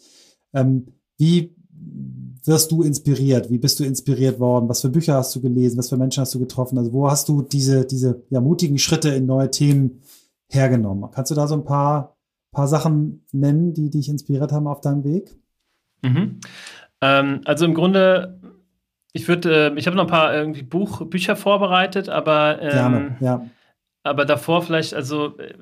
Ähm, 0.53 0.87
wie 1.17 1.53
wirst 2.45 2.71
du 2.71 2.83
inspiriert? 2.83 3.49
Wie 3.49 3.57
bist 3.57 3.79
du 3.79 3.83
inspiriert 3.83 4.39
worden? 4.39 4.69
Was 4.69 4.81
für 4.81 4.89
Bücher 4.89 5.15
hast 5.15 5.35
du 5.35 5.41
gelesen? 5.41 5.77
Was 5.77 5.89
für 5.89 5.97
Menschen 5.97 6.21
hast 6.21 6.33
du 6.33 6.39
getroffen? 6.39 6.77
Also 6.77 6.93
wo 6.93 7.09
hast 7.09 7.27
du 7.27 7.41
diese, 7.41 7.85
diese 7.85 8.23
ja, 8.29 8.39
mutigen 8.39 8.77
Schritte 8.77 9.09
in 9.09 9.25
neue 9.25 9.51
Themen 9.51 10.01
hergenommen? 10.47 11.09
Kannst 11.11 11.31
du 11.31 11.35
da 11.35 11.47
so 11.47 11.55
ein 11.55 11.65
paar, 11.65 12.15
paar 12.51 12.67
Sachen 12.67 13.25
nennen, 13.31 13.73
die 13.73 13.89
dich 13.89 14.07
inspiriert 14.07 14.51
haben 14.51 14.67
auf 14.67 14.81
deinem 14.81 15.03
Weg? 15.03 15.37
Mhm. 16.01 16.39
Ähm, 17.01 17.41
also 17.45 17.65
im 17.65 17.73
Grunde, 17.73 18.39
ich 19.15 19.29
würde, 19.29 19.71
äh, 19.71 19.79
ich 19.79 19.87
habe 19.87 19.95
noch 19.95 20.03
ein 20.03 20.09
paar 20.09 20.35
irgendwie 20.35 20.61
Buch, 20.61 21.05
Bücher 21.07 21.37
vorbereitet, 21.37 22.09
aber 22.09 22.61
ähm, 22.61 22.69
Gerne, 22.69 23.17
ja. 23.21 23.49
aber 24.03 24.25
davor 24.25 24.61
vielleicht, 24.61 24.93
also 24.93 25.37
äh, 25.37 25.53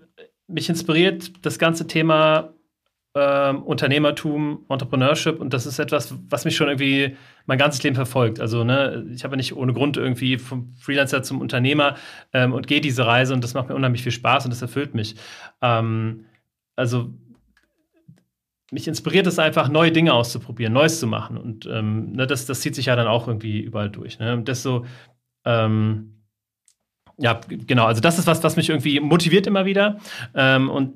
mich 0.48 0.70
inspiriert 0.70 1.46
das 1.46 1.60
ganze 1.60 1.86
Thema 1.86 2.56
ähm, 3.14 3.62
Unternehmertum, 3.62 4.66
Entrepreneurship 4.70 5.40
und 5.40 5.54
das 5.54 5.68
ist 5.68 5.78
etwas, 5.78 6.16
was 6.30 6.46
mich 6.46 6.56
schon 6.56 6.68
irgendwie 6.68 7.16
mein 7.46 7.60
ganzes 7.60 7.84
Leben 7.84 7.96
verfolgt. 7.96 8.40
Also 8.40 8.64
ne, 8.64 9.06
ich 9.14 9.24
habe 9.24 9.38
nicht 9.38 9.56
ohne 9.56 9.74
Grund 9.74 9.98
irgendwie 9.98 10.40
vom 10.40 10.74
Freelancer 10.74 11.22
zum 11.22 11.40
Unternehmer 11.40 11.96
ähm, 12.34 12.54
und 12.54 12.66
gehe 12.66 12.82
diese 12.82 13.06
Reise 13.06 13.36
und 13.36 13.44
das 13.44 13.54
macht 13.54 13.70
mir 13.70 13.76
unheimlich 13.76 14.02
viel 14.02 14.12
Spaß 14.12 14.46
und 14.46 14.52
das 14.52 14.64
erfüllt 14.64 14.96
mich. 14.96 15.16
Ähm, 15.62 16.26
also 16.76 17.14
mich 18.74 18.88
inspiriert 18.88 19.28
es 19.28 19.40
einfach, 19.40 19.70
neue 19.70 19.92
Dinge 19.92 20.14
auszuprobieren, 20.14 20.74
Neues 20.74 21.00
zu 21.00 21.08
machen 21.08 21.38
und 21.38 21.66
ähm, 21.66 22.12
ne, 22.14 22.28
das, 22.28 22.46
das 22.46 22.62
zieht 22.62 22.76
sich 22.76 22.88
ja 22.88 22.96
dann 22.96 23.08
auch 23.08 23.28
irgendwie 23.28 23.62
überall 23.62 23.90
durch. 23.90 24.20
Ne? 24.20 24.34
Und 24.34 24.50
das 24.50 24.64
so 24.64 24.86
ähm, 25.46 26.14
ja, 27.18 27.40
genau. 27.48 27.86
Also 27.86 28.02
das 28.02 28.18
ist 28.18 28.28
was, 28.28 28.44
was 28.44 28.56
mich 28.56 28.70
irgendwie 28.70 29.00
motiviert 29.00 29.48
immer 29.48 29.66
wieder. 29.66 29.98
Ähm, 30.36 30.70
und 30.70 30.94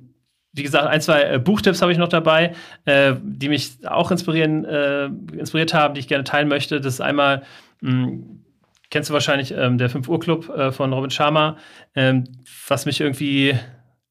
wie 0.54 0.64
gesagt, 0.64 0.88
ein, 0.88 1.02
zwei 1.02 1.24
äh, 1.24 1.40
Buchtipps 1.40 1.82
habe 1.82 1.92
ich 1.92 1.98
noch 1.98 2.08
dabei, 2.08 2.54
äh, 2.86 3.14
die 3.22 3.50
mich 3.50 3.88
auch 3.88 4.10
inspirieren, 4.10 4.66
äh, 4.66 5.06
inspiriert 5.38 5.74
haben, 5.74 5.94
die 5.94 6.00
ich 6.00 6.08
gerne 6.08 6.24
teilen 6.24 6.48
möchte. 6.48 6.82
Das 6.82 6.96
ist 6.96 7.02
einmal, 7.02 7.44
mh, 7.82 7.92
hm, 7.92 8.46
kennst 8.90 9.10
du 9.10 9.14
wahrscheinlich, 9.14 9.54
ähm, 9.56 9.78
der 9.78 9.90
5 9.90 10.08
Uhr 10.08 10.20
Club 10.20 10.50
äh, 10.50 10.72
von 10.72 10.92
Robin 10.94 11.12
Sharma, 11.12 11.58
ähm, 11.94 12.24
was 12.68 12.86
mich 12.86 13.00
irgendwie 13.00 13.56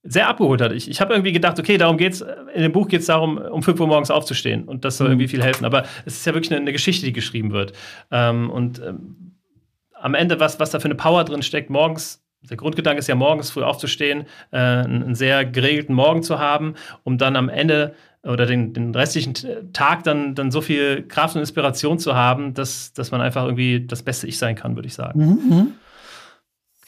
sehr 0.09 0.29
abgeholt 0.29 0.61
hat. 0.61 0.73
Ich, 0.73 0.91
ich 0.91 1.01
habe 1.01 1.15
irgendwie 1.15 1.33
gedacht, 1.33 1.59
okay, 1.59 1.79
darum 1.79 1.97
geht's, 1.97 2.25
in 2.55 2.63
dem 2.63 2.73
Buch 2.73 2.89
geht 2.89 3.01
es 3.01 3.07
darum, 3.07 3.39
um 3.39 3.63
5 3.63 3.79
Uhr 3.81 3.87
morgens 3.87 4.11
aufzustehen 4.11 4.65
und 4.65 4.85
das 4.85 4.97
soll 4.97 5.09
mhm. 5.09 5.15
irgendwie 5.15 5.29
viel 5.29 5.43
helfen. 5.43 5.65
Aber 5.65 5.85
es 6.05 6.17
ist 6.17 6.27
ja 6.27 6.35
wirklich 6.35 6.53
eine, 6.53 6.61
eine 6.61 6.73
Geschichte, 6.73 7.07
die 7.07 7.13
geschrieben 7.13 7.53
wird. 7.53 7.73
Ähm, 8.11 8.51
und 8.51 8.81
ähm, 8.81 9.35
am 9.95 10.15
Ende, 10.15 10.41
was, 10.41 10.61
was 10.61 10.71
da 10.71 10.81
für 10.81 10.87
eine 10.87 10.95
Power 10.95 11.25
drin 11.25 11.43
steckt, 11.43 11.71
morgens 11.71 12.23
der 12.43 12.57
Grundgedanke 12.57 13.01
ist 13.01 13.09
ja 13.09 13.15
morgens 13.15 13.51
früh 13.51 13.63
aufzustehen, 13.63 14.25
äh, 14.53 14.59
einen 14.59 15.15
sehr 15.15 15.45
geregelten 15.45 15.95
Morgen 15.95 16.23
zu 16.23 16.39
haben, 16.39 16.75
um 17.03 17.19
dann 17.19 17.35
am 17.35 17.49
Ende 17.49 17.95
oder 18.23 18.47
den, 18.47 18.73
den 18.73 18.95
restlichen 18.95 19.35
Tag 19.73 20.05
dann, 20.05 20.35
dann 20.35 20.51
so 20.51 20.61
viel 20.61 21.07
Kraft 21.07 21.37
und 21.37 21.41
Inspiration 21.41 21.99
zu 21.99 22.15
haben, 22.15 22.55
dass, 22.55 22.93
dass 22.93 23.11
man 23.11 23.21
einfach 23.21 23.45
irgendwie 23.45 23.87
das 23.87 24.03
beste 24.03 24.27
Ich 24.27 24.39
sein 24.39 24.57
kann, 24.57 24.75
würde 24.77 24.89
ich 24.89 24.95
sagen. 24.95 25.21
Mhm. 25.21 25.57
mhm. 25.57 25.73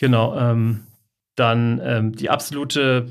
Genau. 0.00 0.38
Ähm, 0.38 0.84
dann 1.38 1.80
ähm, 1.82 2.12
die 2.12 2.30
absolute 2.30 3.08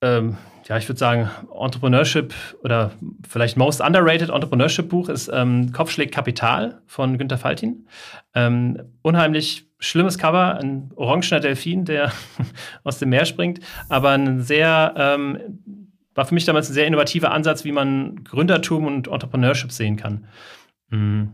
ähm, 0.00 0.36
ja, 0.68 0.76
ich 0.76 0.86
würde 0.86 0.98
sagen, 0.98 1.30
Entrepreneurship 1.58 2.34
oder 2.62 2.92
vielleicht 3.26 3.56
most 3.56 3.80
underrated 3.80 4.28
Entrepreneurship 4.28 4.90
Buch 4.90 5.08
ist 5.08 5.30
ähm, 5.32 5.72
Kopfschläg 5.72 6.12
Kapital 6.12 6.82
von 6.86 7.16
Günter 7.16 7.38
Faltin. 7.38 7.88
Ähm, 8.34 8.82
unheimlich 9.00 9.66
schlimmes 9.78 10.18
Cover, 10.18 10.58
ein 10.58 10.90
orangener 10.94 11.40
Delfin, 11.40 11.86
der 11.86 12.12
aus 12.84 12.98
dem 12.98 13.08
Meer 13.08 13.24
springt, 13.24 13.60
aber 13.88 14.10
ein 14.10 14.42
sehr, 14.42 14.92
ähm, 14.96 15.88
war 16.14 16.26
für 16.26 16.34
mich 16.34 16.44
damals 16.44 16.68
ein 16.68 16.74
sehr 16.74 16.86
innovativer 16.86 17.32
Ansatz, 17.32 17.64
wie 17.64 17.72
man 17.72 18.22
Gründertum 18.24 18.86
und 18.86 19.08
Entrepreneurship 19.08 19.72
sehen 19.72 19.96
kann. 19.96 20.26
Mhm. 20.90 21.32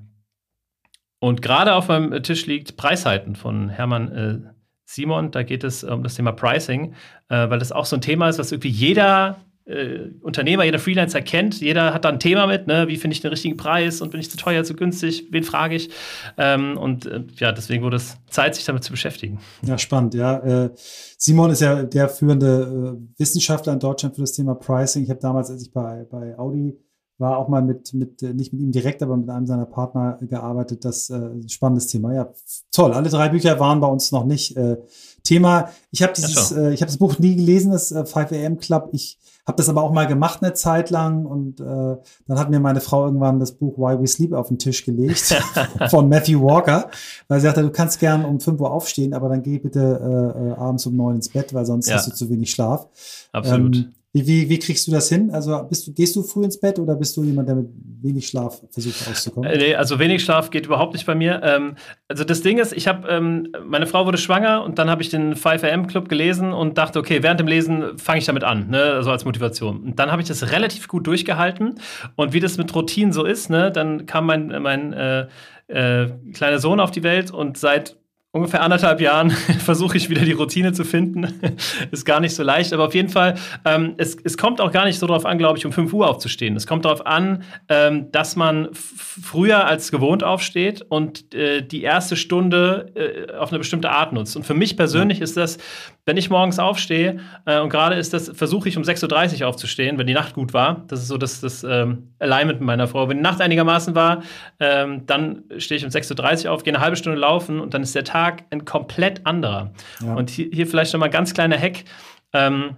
Und 1.18 1.42
gerade 1.42 1.74
auf 1.74 1.88
meinem 1.88 2.22
Tisch 2.22 2.46
liegt 2.46 2.76
Preishalten 2.76 3.34
von 3.34 3.68
Hermann 3.68 4.12
äh, 4.12 4.53
Simon. 4.84 5.30
Da 5.30 5.42
geht 5.42 5.64
es 5.64 5.84
um 5.84 6.02
das 6.02 6.14
Thema 6.14 6.32
Pricing, 6.32 6.94
äh, 7.28 7.48
weil 7.48 7.58
das 7.58 7.72
auch 7.72 7.86
so 7.86 7.96
ein 7.96 8.02
Thema 8.02 8.28
ist, 8.28 8.38
was 8.38 8.52
irgendwie 8.52 8.68
jeder 8.68 9.38
äh, 9.66 10.10
Unternehmer, 10.20 10.64
jeder 10.64 10.78
Freelancer 10.78 11.22
kennt. 11.22 11.60
Jeder 11.60 11.94
hat 11.94 12.04
da 12.04 12.10
ein 12.10 12.20
Thema 12.20 12.46
mit, 12.46 12.66
ne? 12.66 12.86
wie 12.88 12.96
finde 12.96 13.14
ich 13.14 13.22
den 13.22 13.30
richtigen 13.30 13.56
Preis 13.56 14.00
und 14.00 14.10
bin 14.10 14.20
ich 14.20 14.30
zu 14.30 14.36
teuer, 14.36 14.62
zu 14.64 14.74
günstig, 14.74 15.28
wen 15.30 15.42
frage 15.42 15.76
ich? 15.76 15.90
Ähm, 16.36 16.76
und 16.76 17.06
äh, 17.06 17.24
ja, 17.36 17.52
deswegen 17.52 17.82
wurde 17.82 17.96
es 17.96 18.16
Zeit, 18.28 18.54
sich 18.54 18.64
damit 18.64 18.84
zu 18.84 18.90
beschäftigen. 18.90 19.40
Ja, 19.62 19.78
spannend, 19.78 20.14
ja. 20.14 20.38
Äh, 20.38 20.70
Simon 20.76 21.50
ist 21.50 21.62
ja 21.62 21.82
der 21.82 22.08
führende 22.08 22.98
äh, 22.98 23.18
Wissenschaftler 23.18 23.72
in 23.72 23.78
Deutschland 23.78 24.14
für 24.14 24.20
das 24.20 24.32
Thema 24.32 24.54
Pricing. 24.54 25.04
Ich 25.04 25.10
habe 25.10 25.20
damals, 25.20 25.50
als 25.50 25.62
ich 25.62 25.72
bei, 25.72 26.06
bei 26.10 26.38
Audi 26.38 26.76
war 27.24 27.38
auch 27.38 27.48
mal 27.48 27.62
mit, 27.62 27.94
mit, 27.94 28.22
äh, 28.22 28.34
nicht 28.34 28.52
mit 28.52 28.60
ihm 28.60 28.70
direkt, 28.70 29.02
aber 29.02 29.16
mit 29.16 29.30
einem 29.30 29.46
seiner 29.46 29.64
Partner 29.64 30.18
gearbeitet. 30.20 30.84
Das 30.84 31.08
äh, 31.08 31.30
spannendes 31.48 31.86
Thema. 31.86 32.12
Ja, 32.12 32.28
toll. 32.70 32.92
Alle 32.92 33.08
drei 33.08 33.30
Bücher 33.30 33.58
waren 33.58 33.80
bei 33.80 33.86
uns 33.86 34.12
noch 34.12 34.24
nicht 34.24 34.56
äh, 34.58 34.76
Thema. 35.22 35.70
Ich 35.90 36.02
habe 36.02 36.12
dieses, 36.12 36.52
äh, 36.52 36.72
ich 36.74 36.82
habe 36.82 36.90
das 36.90 36.98
Buch 36.98 37.18
nie 37.18 37.34
gelesen, 37.34 37.72
das 37.72 37.90
äh, 37.92 38.04
5 38.04 38.32
AM 38.32 38.58
Club. 38.58 38.90
Ich 38.92 39.18
habe 39.46 39.56
das 39.56 39.70
aber 39.70 39.82
auch 39.82 39.92
mal 39.92 40.06
gemacht 40.06 40.42
eine 40.42 40.52
Zeit 40.52 40.90
lang 40.90 41.24
und 41.24 41.60
äh, 41.60 41.64
dann 41.64 42.38
hat 42.38 42.50
mir 42.50 42.60
meine 42.60 42.80
Frau 42.80 43.06
irgendwann 43.06 43.40
das 43.40 43.52
Buch 43.52 43.76
Why 43.78 44.00
We 44.00 44.06
Sleep 44.06 44.32
auf 44.34 44.48
den 44.48 44.58
Tisch 44.58 44.84
gelegt 44.84 45.34
von 45.88 46.08
Matthew 46.08 46.42
Walker, 46.42 46.90
weil 47.28 47.40
sie 47.40 47.46
sagte, 47.46 47.62
du 47.62 47.70
kannst 47.70 48.00
gern 48.00 48.24
um 48.24 48.40
5 48.40 48.60
Uhr 48.60 48.70
aufstehen, 48.70 49.14
aber 49.14 49.30
dann 49.30 49.42
geh 49.42 49.58
bitte 49.58 49.80
äh, 49.80 50.48
äh, 50.48 50.52
abends 50.52 50.86
um 50.86 50.96
9 50.96 51.16
ins 51.16 51.28
Bett, 51.30 51.52
weil 51.54 51.64
sonst 51.64 51.88
ja. 51.88 51.96
hast 51.96 52.06
du 52.06 52.12
zu 52.12 52.28
wenig 52.28 52.50
Schlaf. 52.50 52.88
Absolut. 53.32 53.76
Ähm, 53.76 53.94
wie, 54.14 54.24
wie, 54.28 54.48
wie 54.48 54.58
kriegst 54.60 54.86
du 54.86 54.92
das 54.92 55.08
hin? 55.08 55.32
Also 55.32 55.60
bist 55.68 55.88
du, 55.88 55.92
gehst 55.92 56.14
du 56.14 56.22
früh 56.22 56.44
ins 56.44 56.60
Bett 56.60 56.78
oder 56.78 56.94
bist 56.94 57.16
du 57.16 57.24
jemand, 57.24 57.48
der 57.48 57.56
mit 57.56 57.68
wenig 58.00 58.28
Schlaf 58.28 58.62
versucht 58.70 59.08
auszukommen? 59.10 59.50
Äh, 59.50 59.58
nee, 59.58 59.74
also 59.74 59.98
wenig 59.98 60.22
Schlaf 60.22 60.50
geht 60.50 60.66
überhaupt 60.66 60.92
nicht 60.92 61.04
bei 61.04 61.16
mir. 61.16 61.42
Ähm, 61.42 61.74
also 62.06 62.22
das 62.22 62.40
Ding 62.40 62.58
ist, 62.58 62.72
ich 62.72 62.86
habe, 62.86 63.08
ähm, 63.08 63.48
meine 63.66 63.88
Frau 63.88 64.06
wurde 64.06 64.16
schwanger 64.18 64.62
und 64.62 64.78
dann 64.78 64.88
habe 64.88 65.02
ich 65.02 65.08
den 65.08 65.34
5am 65.34 65.88
Club 65.88 66.08
gelesen 66.08 66.52
und 66.52 66.78
dachte, 66.78 67.00
okay, 67.00 67.24
während 67.24 67.40
dem 67.40 67.48
Lesen 67.48 67.98
fange 67.98 68.20
ich 68.20 68.24
damit 68.24 68.44
an, 68.44 68.70
ne, 68.70 68.82
also 68.82 69.10
als 69.10 69.24
Motivation. 69.24 69.82
Und 69.82 69.98
dann 69.98 70.12
habe 70.12 70.22
ich 70.22 70.28
das 70.28 70.52
relativ 70.52 70.86
gut 70.86 71.08
durchgehalten 71.08 71.80
und 72.14 72.32
wie 72.32 72.38
das 72.38 72.56
mit 72.56 72.72
Routinen 72.72 73.12
so 73.12 73.24
ist, 73.24 73.50
ne, 73.50 73.72
dann 73.72 74.06
kam 74.06 74.26
mein, 74.26 74.62
mein 74.62 74.92
äh, 74.92 75.26
äh, 75.66 76.10
kleiner 76.32 76.60
Sohn 76.60 76.78
auf 76.78 76.92
die 76.92 77.02
Welt 77.02 77.32
und 77.32 77.58
seit 77.58 77.96
ungefähr 78.34 78.62
anderthalb 78.62 79.00
Jahren 79.00 79.30
versuche 79.64 79.96
ich 79.96 80.10
wieder 80.10 80.22
die 80.22 80.32
Routine 80.32 80.72
zu 80.72 80.84
finden. 80.84 81.40
ist 81.92 82.04
gar 82.04 82.18
nicht 82.20 82.34
so 82.34 82.42
leicht, 82.42 82.72
aber 82.72 82.86
auf 82.86 82.94
jeden 82.94 83.08
Fall, 83.08 83.36
ähm, 83.64 83.94
es, 83.96 84.16
es 84.24 84.36
kommt 84.36 84.60
auch 84.60 84.72
gar 84.72 84.84
nicht 84.84 84.98
so 84.98 85.06
darauf 85.06 85.24
an, 85.24 85.38
glaube 85.38 85.56
ich, 85.56 85.64
um 85.64 85.72
5 85.72 85.92
Uhr 85.92 86.08
aufzustehen. 86.08 86.56
Es 86.56 86.66
kommt 86.66 86.84
darauf 86.84 87.06
an, 87.06 87.44
ähm, 87.68 88.10
dass 88.10 88.34
man 88.34 88.68
früher 88.72 89.66
als 89.66 89.92
gewohnt 89.92 90.24
aufsteht 90.24 90.82
und 90.82 91.32
äh, 91.32 91.62
die 91.62 91.82
erste 91.82 92.16
Stunde 92.16 92.92
äh, 92.96 93.36
auf 93.36 93.50
eine 93.50 93.58
bestimmte 93.58 93.90
Art 93.90 94.12
nutzt. 94.12 94.36
Und 94.36 94.44
für 94.44 94.54
mich 94.54 94.76
persönlich 94.76 95.20
ist 95.20 95.36
das 95.36 95.58
wenn 96.06 96.16
ich 96.16 96.28
morgens 96.28 96.58
aufstehe 96.58 97.20
äh, 97.46 97.60
und 97.60 97.70
gerade 97.70 97.96
ist 97.96 98.12
das, 98.12 98.28
versuche 98.28 98.68
ich 98.68 98.76
um 98.76 98.82
6.30 98.82 99.40
Uhr 99.40 99.48
aufzustehen, 99.48 99.96
wenn 99.98 100.06
die 100.06 100.12
Nacht 100.12 100.34
gut 100.34 100.52
war. 100.52 100.84
Das 100.88 101.00
ist 101.00 101.08
so 101.08 101.16
das, 101.16 101.40
das 101.40 101.64
ähm, 101.64 102.14
Alignment 102.18 102.60
mit 102.60 102.66
meiner 102.66 102.86
Frau. 102.86 103.08
Wenn 103.08 103.18
die 103.18 103.22
Nacht 103.22 103.40
einigermaßen 103.40 103.94
war, 103.94 104.22
ähm, 104.60 105.06
dann 105.06 105.44
stehe 105.56 105.78
ich 105.78 105.84
um 105.84 105.90
6.30 105.90 106.46
Uhr 106.46 106.52
auf, 106.52 106.62
gehe 106.62 106.74
eine 106.74 106.82
halbe 106.82 106.96
Stunde 106.96 107.18
laufen 107.18 107.58
und 107.58 107.72
dann 107.72 107.82
ist 107.82 107.94
der 107.94 108.04
Tag 108.04 108.44
ein 108.50 108.64
komplett 108.64 109.26
anderer. 109.26 109.72
Ja. 110.04 110.14
Und 110.14 110.28
hier, 110.30 110.48
hier 110.52 110.66
vielleicht 110.66 110.92
nochmal 110.92 111.08
ein 111.08 111.12
ganz 111.12 111.32
kleiner 111.32 111.58
Hack. 111.58 111.84
Ähm, 112.32 112.76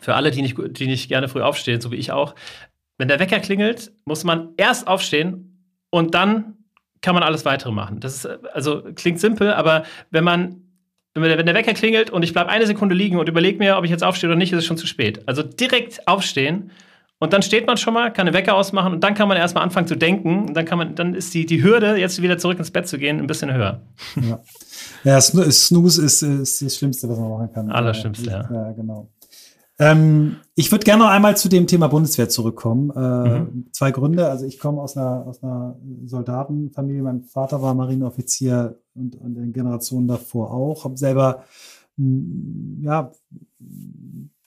für 0.00 0.14
alle, 0.14 0.30
die 0.30 0.42
nicht, 0.42 0.56
die 0.58 0.86
nicht 0.86 1.08
gerne 1.08 1.28
früh 1.28 1.42
aufstehen, 1.42 1.80
so 1.80 1.90
wie 1.90 1.96
ich 1.96 2.12
auch. 2.12 2.34
Wenn 2.98 3.08
der 3.08 3.18
Wecker 3.18 3.40
klingelt, 3.40 3.92
muss 4.04 4.24
man 4.24 4.50
erst 4.56 4.86
aufstehen 4.86 5.66
und 5.88 6.14
dann 6.14 6.58
kann 7.00 7.14
man 7.14 7.22
alles 7.22 7.46
weitere 7.46 7.72
machen. 7.72 8.00
Das 8.00 8.16
ist, 8.16 8.26
also 8.52 8.82
klingt 8.94 9.18
simpel, 9.20 9.52
aber 9.52 9.84
wenn 10.10 10.24
man 10.24 10.59
wenn 11.14 11.22
der, 11.24 11.38
wenn 11.38 11.46
der 11.46 11.54
Wecker 11.54 11.74
klingelt 11.74 12.10
und 12.10 12.22
ich 12.22 12.32
bleibe 12.32 12.50
eine 12.50 12.66
Sekunde 12.66 12.94
liegen 12.94 13.18
und 13.18 13.28
überlege 13.28 13.58
mir, 13.58 13.76
ob 13.76 13.84
ich 13.84 13.90
jetzt 13.90 14.04
aufstehe 14.04 14.28
oder 14.28 14.36
nicht, 14.36 14.52
ist 14.52 14.58
es 14.60 14.66
schon 14.66 14.76
zu 14.76 14.86
spät. 14.86 15.22
Also 15.26 15.42
direkt 15.42 16.06
aufstehen 16.06 16.70
und 17.22 17.34
dann 17.34 17.42
steht 17.42 17.66
man 17.66 17.76
schon 17.76 17.92
mal, 17.92 18.10
kann 18.10 18.24
den 18.24 18.34
Wecker 18.34 18.54
ausmachen 18.54 18.94
und 18.94 19.04
dann 19.04 19.14
kann 19.14 19.28
man 19.28 19.36
erstmal 19.36 19.62
anfangen 19.62 19.86
zu 19.86 19.94
denken. 19.94 20.46
Und 20.48 20.54
dann 20.54 20.64
kann 20.64 20.78
man, 20.78 20.94
dann 20.94 21.14
ist 21.14 21.34
die, 21.34 21.44
die 21.44 21.62
Hürde, 21.62 21.96
jetzt 21.96 22.22
wieder 22.22 22.38
zurück 22.38 22.58
ins 22.58 22.70
Bett 22.70 22.88
zu 22.88 22.96
gehen, 22.96 23.18
ein 23.18 23.26
bisschen 23.26 23.52
höher. 23.52 23.82
Ja, 24.16 24.40
ja 25.04 25.20
Snooze 25.20 26.02
ist, 26.02 26.22
ist 26.22 26.62
das 26.62 26.76
Schlimmste, 26.76 27.10
was 27.10 27.18
man 27.18 27.28
machen 27.28 27.52
kann. 27.52 27.70
Allerschlimmste, 27.70 28.30
ja. 28.30 28.48
Ja, 28.50 28.72
genau. 28.72 29.10
Ähm, 29.80 30.36
ich 30.54 30.70
würde 30.70 30.84
gerne 30.84 31.04
noch 31.04 31.10
einmal 31.10 31.38
zu 31.38 31.48
dem 31.48 31.66
Thema 31.66 31.88
Bundeswehr 31.88 32.28
zurückkommen. 32.28 32.90
Äh, 32.90 33.40
mhm. 33.40 33.68
Zwei 33.72 33.90
Gründe. 33.92 34.28
Also 34.28 34.44
ich 34.44 34.58
komme 34.58 34.80
aus 34.82 34.94
einer, 34.94 35.26
aus 35.26 35.42
einer 35.42 35.76
Soldatenfamilie. 36.04 37.02
Mein 37.02 37.22
Vater 37.22 37.62
war 37.62 37.74
Marineoffizier 37.74 38.78
und, 38.94 39.16
und 39.16 39.36
in 39.36 39.54
Generationen 39.54 40.06
davor 40.06 40.52
auch. 40.52 40.84
Habe 40.84 40.98
selber 40.98 41.44
hm, 41.96 42.80
ja, 42.82 43.10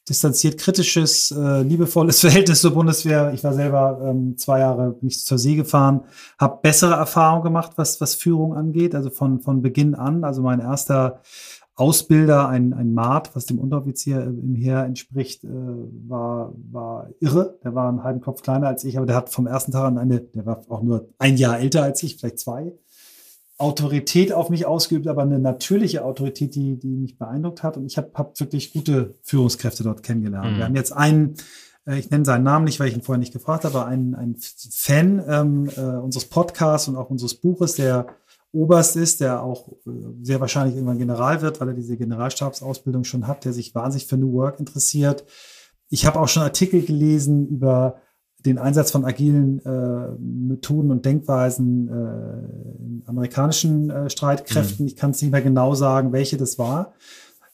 distanziert 0.08 0.60
kritisches, 0.60 1.32
äh, 1.32 1.64
liebevolles 1.64 2.20
Verhältnis 2.22 2.62
zur 2.62 2.76
Bundeswehr. 2.76 3.34
Ich 3.34 3.44
war 3.44 3.54
selber 3.54 4.02
ähm, 4.04 4.38
zwei 4.38 4.60
Jahre 4.60 4.96
nicht 5.02 5.26
zur 5.26 5.40
See 5.40 5.56
gefahren, 5.56 6.02
habe 6.38 6.60
bessere 6.62 6.94
Erfahrungen 6.94 7.44
gemacht, 7.44 7.72
was, 7.78 8.00
was 8.00 8.14
Führung 8.14 8.54
angeht. 8.54 8.94
Also 8.94 9.10
von, 9.10 9.40
von 9.40 9.64
Beginn 9.64 9.96
an. 9.96 10.24
Also 10.24 10.44
mein 10.44 10.60
erster 10.60 11.22
Ausbilder, 11.76 12.48
ein, 12.50 12.74
ein 12.74 12.94
Maat, 12.94 13.36
was 13.36 13.46
dem 13.46 13.58
Unteroffizier 13.58 14.22
im 14.24 14.54
Heer 14.54 14.84
entspricht, 14.84 15.44
äh, 15.44 15.48
war, 15.50 16.54
war 16.72 17.10
irre. 17.20 17.58
Der 17.64 17.74
war 17.74 17.90
einen 17.90 18.04
halben 18.04 18.22
Kopf 18.22 18.44
kleiner 18.44 18.68
als 18.68 18.84
ich, 18.84 18.98
aber 18.98 19.08
der 19.08 19.16
hat 19.16 19.30
vom 19.30 19.48
ersten 19.48 19.72
Tag 19.72 19.86
an 19.86 19.98
eine, 19.98 20.20
der 20.20 20.46
war 20.46 20.62
auch 20.70 20.84
nur 20.84 21.10
ein 21.18 21.36
Jahr 21.36 21.60
älter 21.60 21.82
als 21.82 22.04
ich, 22.04 22.18
vielleicht 22.18 22.40
zwei, 22.40 22.74
Autorität 23.58 24.34
auf 24.34 24.50
mich 24.50 24.66
ausgeübt, 24.66 25.08
aber 25.08 25.22
eine 25.22 25.40
natürliche 25.40 26.04
Autorität, 26.04 26.56
die, 26.56 26.78
die 26.78 26.96
mich 26.96 27.18
beeindruckt 27.18 27.64
hat. 27.64 27.78
Und 27.78 27.86
ich 27.86 27.98
habe 27.98 28.12
hab 28.14 28.40
wirklich 28.40 28.74
gute 28.74 29.16
Führungskräfte 29.24 29.84
dort 29.84 30.04
kennengelernt. 30.04 30.54
Mhm. 30.54 30.58
Wir 30.58 30.66
haben 30.66 30.76
jetzt 30.76 30.92
einen, 30.92 31.36
äh, 31.86 31.98
ich 31.98 32.10
nenne 32.10 32.26
seinen 32.26 32.44
Namen 32.44 32.66
nicht, 32.66 32.80
weil 32.80 32.90
ich 32.90 32.96
ihn 32.96 33.04
vorher 33.04 33.20
nicht 33.20 33.34
gefragt 33.34 33.64
habe, 33.64 33.80
aber 33.80 33.88
einen, 33.88 34.16
einen 34.16 34.36
Fan 34.38 35.24
ähm, 35.28 35.70
äh, 35.76 35.82
unseres 35.82 36.26
Podcasts 36.26 36.88
und 36.88 36.98
auch 36.98 37.10
unseres 37.10 37.36
Buches, 37.36 37.76
der 37.76 38.08
Oberst 38.54 38.96
ist, 38.96 39.20
der 39.20 39.44
auch 39.44 39.70
äh, 39.88 39.92
sehr 40.22 40.40
wahrscheinlich 40.40 40.76
irgendwann 40.76 41.00
General 41.00 41.42
wird, 41.42 41.60
weil 41.60 41.70
er 41.70 41.74
diese 41.74 41.98
Generalstabsausbildung 41.98 43.04
schon 43.04 43.28
hat, 43.28 43.46
der 43.46 43.52
sich 43.52 43.74
wahnsinnig 43.74 44.08
für 44.08 44.16
New 44.18 44.34
Work 44.34 44.60
interessiert. 44.60 45.26
Ich 45.90 46.06
habe 46.06 46.20
auch 46.20 46.28
schon 46.28 46.44
Artikel 46.44 46.84
gelesen 46.84 47.48
über 47.48 47.96
den 48.46 48.60
Einsatz 48.60 48.92
von 48.92 49.06
agilen 49.06 49.66
äh, 49.66 50.12
Methoden 50.20 50.92
und 50.92 51.06
Denkweisen 51.06 51.88
äh, 51.88 52.84
in 52.84 53.04
amerikanischen 53.06 53.90
äh, 53.90 54.10
Streitkräften. 54.10 54.84
Mhm. 54.84 54.88
Ich 54.88 54.96
kann 54.96 55.12
es 55.12 55.22
nicht 55.22 55.32
mehr 55.32 55.42
genau 55.42 55.76
sagen, 55.76 56.12
welche 56.12 56.38
das 56.38 56.60
war. 56.60 56.94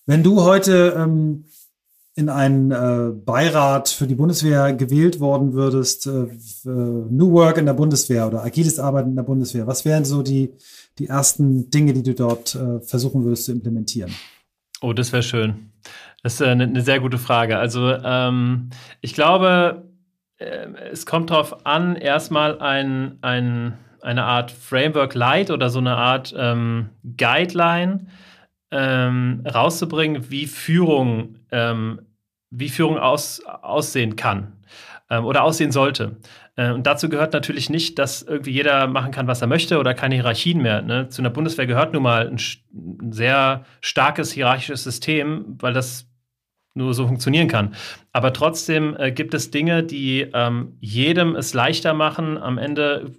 Wenn 0.06 0.24
du 0.24 0.42
heute 0.42 0.96
ähm, 0.98 1.46
in 2.20 2.30
einen 2.30 2.72
äh, 2.72 3.12
Beirat 3.14 3.90
für 3.90 4.06
die 4.06 4.16
Bundeswehr 4.16 4.74
gewählt 4.74 5.20
worden 5.20 5.54
würdest, 5.54 6.06
äh, 6.06 6.28
New 6.66 7.32
Work 7.32 7.58
in 7.58 7.66
der 7.66 7.74
Bundeswehr 7.74 8.28
oder 8.28 8.44
agiles 8.44 8.80
Arbeiten 8.80 9.10
in 9.10 9.16
der 9.16 9.24
Bundeswehr, 9.24 9.66
was 9.66 9.86
wären 9.86 10.06
so 10.06 10.22
die 10.22 10.54
die 11.00 11.08
ersten 11.08 11.72
Dinge, 11.72 11.94
die 11.94 12.04
du 12.04 12.14
dort 12.14 12.56
äh, 12.56 12.82
versuchen 12.82 13.24
würdest 13.24 13.46
zu 13.46 13.52
implementieren? 13.54 14.14
Oh, 14.82 14.94
das 14.94 15.12
wäre 15.12 15.24
schön. 15.24 15.72
Das 16.22 16.36
ist 16.36 16.42
eine, 16.42 16.66
eine, 16.66 16.82
sehr 16.82 17.00
gute 17.00 17.18
Frage. 17.18 17.58
Also 17.58 17.94
ähm, 18.04 18.70
ich 19.02 19.14
glaube, 19.14 19.84
äh, 20.38 20.68
es 20.92 21.06
kommt 21.06 21.32
darauf 21.32 21.66
an, 21.66 21.96
erstmal 21.96 22.60
ein, 22.60 23.18
ein, 23.22 23.78
eine 24.02 24.26
Art 24.26 24.52
Framework 24.52 25.16
Light 25.16 25.50
oder 25.52 25.70
so 25.70 25.80
eine 25.80 25.96
Art 25.96 26.34
ähm, 26.38 26.90
Guideline 27.18 28.08
ähm, 28.72 29.44
rauszubringen, 29.46 30.30
wie 30.30 30.46
Führung, 30.46 31.36
ähm, 31.52 32.02
wie 32.52 32.70
Führung 32.70 32.98
aus, 32.98 33.44
aussehen 33.46 34.16
kann 34.16 34.54
ähm, 35.10 35.26
oder 35.26 35.44
aussehen 35.44 35.72
sollte. 35.72 36.18
Äh, 36.56 36.72
und 36.72 36.86
dazu 36.86 37.10
gehört 37.10 37.34
natürlich 37.34 37.70
nicht, 37.70 38.00
dass 38.00 38.22
irgendwie 38.22 38.52
jeder 38.52 38.88
machen 38.88 39.12
kann, 39.12 39.28
was 39.28 39.42
er 39.42 39.48
möchte 39.48 39.80
oder 39.80 39.94
keine 39.94 40.16
Hierarchien 40.16 40.62
mehr. 40.62 40.82
Ne? 40.82 41.10
Zu 41.10 41.22
einer 41.22 41.30
Bundeswehr 41.30 41.68
gehört 41.68 41.94
nun 41.94 42.04
mal 42.04 42.28
ein, 42.28 42.40
ein 42.74 43.12
sehr 43.12 43.66
starkes 43.82 44.32
hierarchisches 44.32 44.84
System, 44.84 45.58
weil 45.60 45.74
das 45.74 46.08
nur 46.76 46.94
so 46.94 47.08
funktionieren 47.08 47.48
kann. 47.48 47.74
Aber 48.12 48.34
trotzdem 48.34 48.96
äh, 48.98 49.12
gibt 49.12 49.34
es 49.34 49.52
Dinge, 49.52 49.84
die 49.84 50.28
ähm, 50.34 50.78
jedem 50.80 51.36
es 51.36 51.54
leichter 51.54 51.94
machen, 51.94 52.38
am 52.38 52.58
Ende 52.58 53.12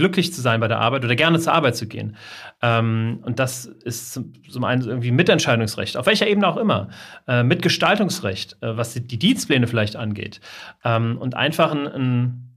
glücklich 0.00 0.32
zu 0.32 0.40
sein 0.40 0.60
bei 0.60 0.68
der 0.68 0.78
Arbeit 0.78 1.04
oder 1.04 1.14
gerne 1.14 1.38
zur 1.38 1.52
Arbeit 1.52 1.76
zu 1.76 1.86
gehen. 1.86 2.16
Ähm, 2.62 3.20
und 3.22 3.38
das 3.38 3.66
ist 3.66 4.14
zum, 4.14 4.32
zum, 4.48 4.64
einen 4.64 4.82
irgendwie 4.82 5.10
Mitentscheidungsrecht, 5.10 5.98
auf 5.98 6.06
welcher 6.06 6.26
Ebene 6.26 6.48
auch 6.48 6.56
immer, 6.56 6.88
äh, 7.28 7.42
Mitgestaltungsrecht, 7.42 8.56
äh, 8.62 8.76
was 8.78 8.94
die, 8.94 9.06
die, 9.06 9.18
Dienstpläne 9.18 9.66
vielleicht 9.66 9.96
angeht. 9.96 10.40
Ähm, 10.84 11.18
und 11.18 11.36
einfach 11.36 11.72
ein, 11.72 11.86
ein 11.86 12.49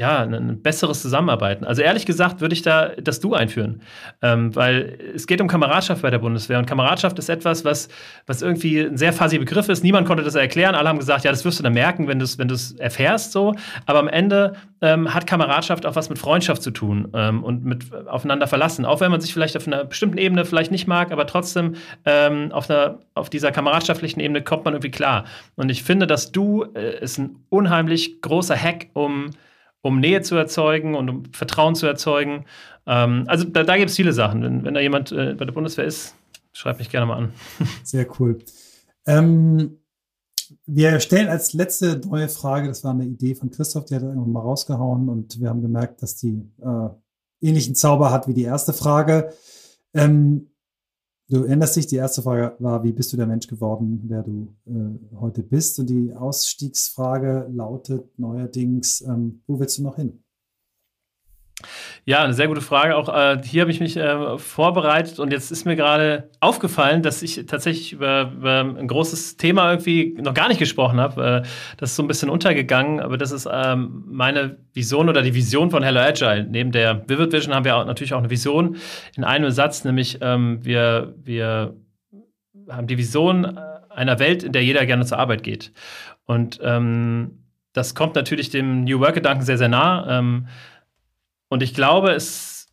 ja, 0.00 0.20
ein, 0.20 0.62
besseres 0.62 1.02
Zusammenarbeiten. 1.02 1.64
Also 1.64 1.82
ehrlich 1.82 2.06
gesagt 2.06 2.40
würde 2.40 2.54
ich 2.54 2.62
da 2.62 2.90
das 3.00 3.18
Du 3.18 3.34
einführen, 3.34 3.82
ähm, 4.22 4.54
weil 4.54 4.96
es 5.14 5.26
geht 5.26 5.40
um 5.40 5.48
Kameradschaft 5.48 6.02
bei 6.02 6.10
der 6.10 6.20
Bundeswehr 6.20 6.58
und 6.60 6.66
Kameradschaft 6.66 7.18
ist 7.18 7.28
etwas, 7.28 7.64
was, 7.64 7.88
was 8.26 8.40
irgendwie 8.40 8.80
ein 8.80 8.96
sehr 8.96 9.12
fuzzy 9.12 9.38
Begriff 9.38 9.68
ist. 9.68 9.82
Niemand 9.82 10.06
konnte 10.06 10.22
das 10.22 10.36
erklären. 10.36 10.76
Alle 10.76 10.88
haben 10.88 11.00
gesagt, 11.00 11.24
ja, 11.24 11.32
das 11.32 11.44
wirst 11.44 11.58
du 11.58 11.64
dann 11.64 11.72
merken, 11.72 12.06
wenn 12.06 12.20
du 12.20 12.24
es 12.24 12.38
wenn 12.38 12.48
erfährst 12.78 13.32
so. 13.32 13.56
Aber 13.86 13.98
am 13.98 14.06
Ende 14.06 14.52
ähm, 14.80 15.12
hat 15.12 15.26
Kameradschaft 15.26 15.84
auch 15.84 15.96
was 15.96 16.08
mit 16.08 16.18
Freundschaft 16.20 16.62
zu 16.62 16.70
tun 16.70 17.08
ähm, 17.12 17.42
und 17.42 17.64
mit 17.64 17.84
aufeinander 18.06 18.46
verlassen. 18.46 18.84
Auch 18.84 19.00
wenn 19.00 19.10
man 19.10 19.20
sich 19.20 19.32
vielleicht 19.32 19.56
auf 19.56 19.66
einer 19.66 19.84
bestimmten 19.84 20.18
Ebene 20.18 20.44
vielleicht 20.44 20.70
nicht 20.70 20.86
mag, 20.86 21.10
aber 21.10 21.26
trotzdem 21.26 21.74
ähm, 22.04 22.52
auf, 22.52 22.70
einer, 22.70 23.00
auf 23.14 23.30
dieser 23.30 23.50
kameradschaftlichen 23.50 24.20
Ebene 24.20 24.42
kommt 24.42 24.64
man 24.64 24.74
irgendwie 24.74 24.92
klar. 24.92 25.24
Und 25.56 25.70
ich 25.70 25.82
finde, 25.82 26.06
dass 26.06 26.30
Du 26.30 26.66
äh, 26.74 27.02
ist 27.02 27.18
ein 27.18 27.40
unheimlich 27.48 28.22
großer 28.22 28.56
Hack, 28.56 28.90
um 28.92 29.30
um 29.82 30.00
Nähe 30.00 30.22
zu 30.22 30.36
erzeugen 30.36 30.94
und 30.94 31.08
um 31.08 31.24
Vertrauen 31.32 31.74
zu 31.74 31.86
erzeugen. 31.86 32.44
Ähm, 32.86 33.24
also 33.26 33.44
da, 33.44 33.62
da 33.62 33.76
gibt 33.76 33.90
es 33.90 33.96
viele 33.96 34.12
Sachen. 34.12 34.42
Wenn, 34.42 34.64
wenn 34.64 34.74
da 34.74 34.80
jemand 34.80 35.12
äh, 35.12 35.34
bei 35.34 35.44
der 35.44 35.52
Bundeswehr 35.52 35.84
ist, 35.84 36.14
schreibt 36.52 36.78
mich 36.78 36.90
gerne 36.90 37.06
mal 37.06 37.16
an. 37.16 37.32
Sehr 37.84 38.06
cool. 38.18 38.38
Ähm, 39.06 39.78
wir 40.66 40.98
stellen 41.00 41.28
als 41.28 41.52
letzte 41.52 41.98
neue 41.98 42.28
Frage, 42.28 42.68
das 42.68 42.84
war 42.84 42.92
eine 42.92 43.04
Idee 43.04 43.34
von 43.34 43.50
Christoph, 43.50 43.84
die 43.84 43.94
hat 43.94 44.02
er 44.02 44.08
irgendwann 44.08 44.32
mal 44.32 44.40
rausgehauen 44.40 45.08
und 45.08 45.40
wir 45.40 45.48
haben 45.48 45.62
gemerkt, 45.62 46.02
dass 46.02 46.16
die 46.16 46.42
äh, 46.60 46.88
ähnlichen 47.40 47.74
Zauber 47.74 48.10
hat 48.10 48.28
wie 48.28 48.34
die 48.34 48.44
erste 48.44 48.72
Frage. 48.72 49.32
Ähm, 49.94 50.50
Du 51.30 51.44
erinnerst 51.44 51.76
dich, 51.76 51.86
die 51.86 51.96
erste 51.96 52.22
Frage 52.22 52.56
war, 52.58 52.82
wie 52.84 52.92
bist 52.92 53.12
du 53.12 53.18
der 53.18 53.26
Mensch 53.26 53.46
geworden, 53.46 54.08
der 54.08 54.22
du 54.22 54.54
äh, 54.66 55.16
heute 55.20 55.42
bist? 55.42 55.78
Und 55.78 55.90
die 55.90 56.14
Ausstiegsfrage 56.14 57.48
lautet 57.52 58.18
neuerdings, 58.18 59.02
ähm, 59.02 59.42
wo 59.46 59.60
willst 59.60 59.76
du 59.76 59.82
noch 59.82 59.96
hin? 59.96 60.24
Ja, 62.04 62.22
eine 62.22 62.34
sehr 62.34 62.46
gute 62.46 62.60
Frage. 62.60 62.96
Auch 62.96 63.08
äh, 63.08 63.42
hier 63.42 63.62
habe 63.62 63.70
ich 63.70 63.80
mich 63.80 63.96
äh, 63.96 64.38
vorbereitet 64.38 65.18
und 65.18 65.32
jetzt 65.32 65.50
ist 65.50 65.64
mir 65.64 65.74
gerade 65.74 66.30
aufgefallen, 66.40 67.02
dass 67.02 67.20
ich 67.20 67.46
tatsächlich 67.46 67.92
über, 67.92 68.32
über, 68.34 68.60
ein 68.60 68.86
großes 68.86 69.36
Thema 69.36 69.70
irgendwie 69.72 70.16
noch 70.20 70.34
gar 70.34 70.48
nicht 70.48 70.58
gesprochen 70.58 71.00
habe. 71.00 71.42
Äh, 71.44 71.48
das 71.76 71.90
ist 71.90 71.96
so 71.96 72.04
ein 72.04 72.08
bisschen 72.08 72.30
untergegangen, 72.30 73.00
aber 73.00 73.18
das 73.18 73.32
ist 73.32 73.48
ähm, 73.52 74.04
meine 74.06 74.56
Vision 74.72 75.08
oder 75.08 75.22
die 75.22 75.34
Vision 75.34 75.70
von 75.70 75.82
Hello 75.82 76.00
Agile. 76.00 76.46
Neben 76.48 76.70
der 76.70 77.08
Vivid 77.08 77.32
Vision 77.32 77.54
haben 77.54 77.64
wir 77.64 77.76
auch, 77.76 77.84
natürlich 77.84 78.14
auch 78.14 78.18
eine 78.18 78.30
Vision 78.30 78.76
in 79.16 79.24
einem 79.24 79.50
Satz, 79.50 79.84
nämlich 79.84 80.18
ähm, 80.20 80.64
wir, 80.64 81.14
wir 81.22 81.76
haben 82.70 82.86
die 82.86 82.98
Vision 82.98 83.44
äh, 83.44 83.60
einer 83.90 84.20
Welt, 84.20 84.44
in 84.44 84.52
der 84.52 84.62
jeder 84.62 84.86
gerne 84.86 85.04
zur 85.04 85.18
Arbeit 85.18 85.42
geht. 85.42 85.72
Und 86.24 86.60
ähm, 86.62 87.42
das 87.72 87.96
kommt 87.96 88.14
natürlich 88.14 88.50
dem 88.50 88.84
New 88.84 89.00
Work-Gedanken 89.00 89.44
sehr, 89.44 89.58
sehr 89.58 89.68
nah. 89.68 90.20
Und 91.48 91.62
ich 91.62 91.74
glaube, 91.74 92.10
es, 92.12 92.68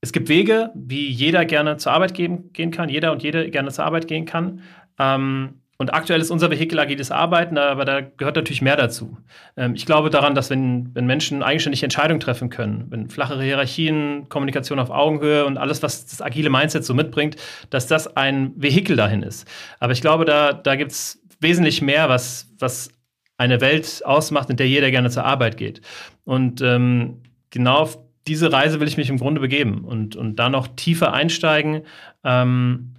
es 0.00 0.12
gibt 0.12 0.28
Wege, 0.28 0.70
wie 0.74 1.08
jeder 1.08 1.44
gerne 1.44 1.76
zur 1.76 1.92
Arbeit 1.92 2.14
gehen, 2.14 2.52
gehen 2.52 2.70
kann, 2.70 2.88
jeder 2.88 3.12
und 3.12 3.22
jede 3.22 3.50
gerne 3.50 3.70
zur 3.70 3.84
Arbeit 3.84 4.08
gehen 4.08 4.24
kann. 4.24 4.62
Ähm, 4.98 5.60
und 5.78 5.92
aktuell 5.92 6.20
ist 6.22 6.30
unser 6.30 6.50
Vehikel 6.50 6.78
agiles 6.78 7.10
Arbeiten, 7.10 7.58
aber 7.58 7.84
da 7.84 8.00
gehört 8.00 8.36
natürlich 8.36 8.62
mehr 8.62 8.76
dazu. 8.76 9.18
Ähm, 9.56 9.74
ich 9.74 9.84
glaube 9.84 10.08
daran, 10.08 10.34
dass 10.34 10.48
wenn, 10.48 10.94
wenn 10.94 11.06
Menschen 11.06 11.42
eigenständig 11.42 11.82
Entscheidungen 11.82 12.20
treffen 12.20 12.48
können, 12.48 12.86
wenn 12.88 13.10
flachere 13.10 13.42
Hierarchien, 13.42 14.28
Kommunikation 14.30 14.78
auf 14.78 14.90
Augenhöhe 14.90 15.44
und 15.44 15.58
alles, 15.58 15.82
was 15.82 16.06
das 16.06 16.22
agile 16.22 16.48
Mindset 16.48 16.84
so 16.84 16.94
mitbringt, 16.94 17.36
dass 17.68 17.86
das 17.86 18.16
ein 18.16 18.52
Vehikel 18.56 18.96
dahin 18.96 19.22
ist. 19.22 19.46
Aber 19.78 19.92
ich 19.92 20.00
glaube, 20.00 20.24
da, 20.24 20.54
da 20.54 20.76
gibt 20.76 20.92
es 20.92 21.22
wesentlich 21.40 21.82
mehr, 21.82 22.08
was, 22.08 22.48
was 22.58 22.90
eine 23.36 23.60
Welt 23.60 24.00
ausmacht, 24.06 24.48
in 24.48 24.56
der 24.56 24.68
jeder 24.68 24.90
gerne 24.90 25.10
zur 25.10 25.24
Arbeit 25.24 25.58
geht. 25.58 25.82
Und 26.24 26.62
ähm, 26.62 27.22
genau 27.50 27.88
diese 28.26 28.52
Reise 28.52 28.80
will 28.80 28.88
ich 28.88 28.96
mich 28.96 29.08
im 29.08 29.18
Grunde 29.18 29.40
begeben 29.40 29.84
und, 29.84 30.16
und 30.16 30.36
da 30.36 30.48
noch 30.48 30.68
tiefer 30.68 31.12
einsteigen. 31.12 31.82
Ähm, 32.24 32.96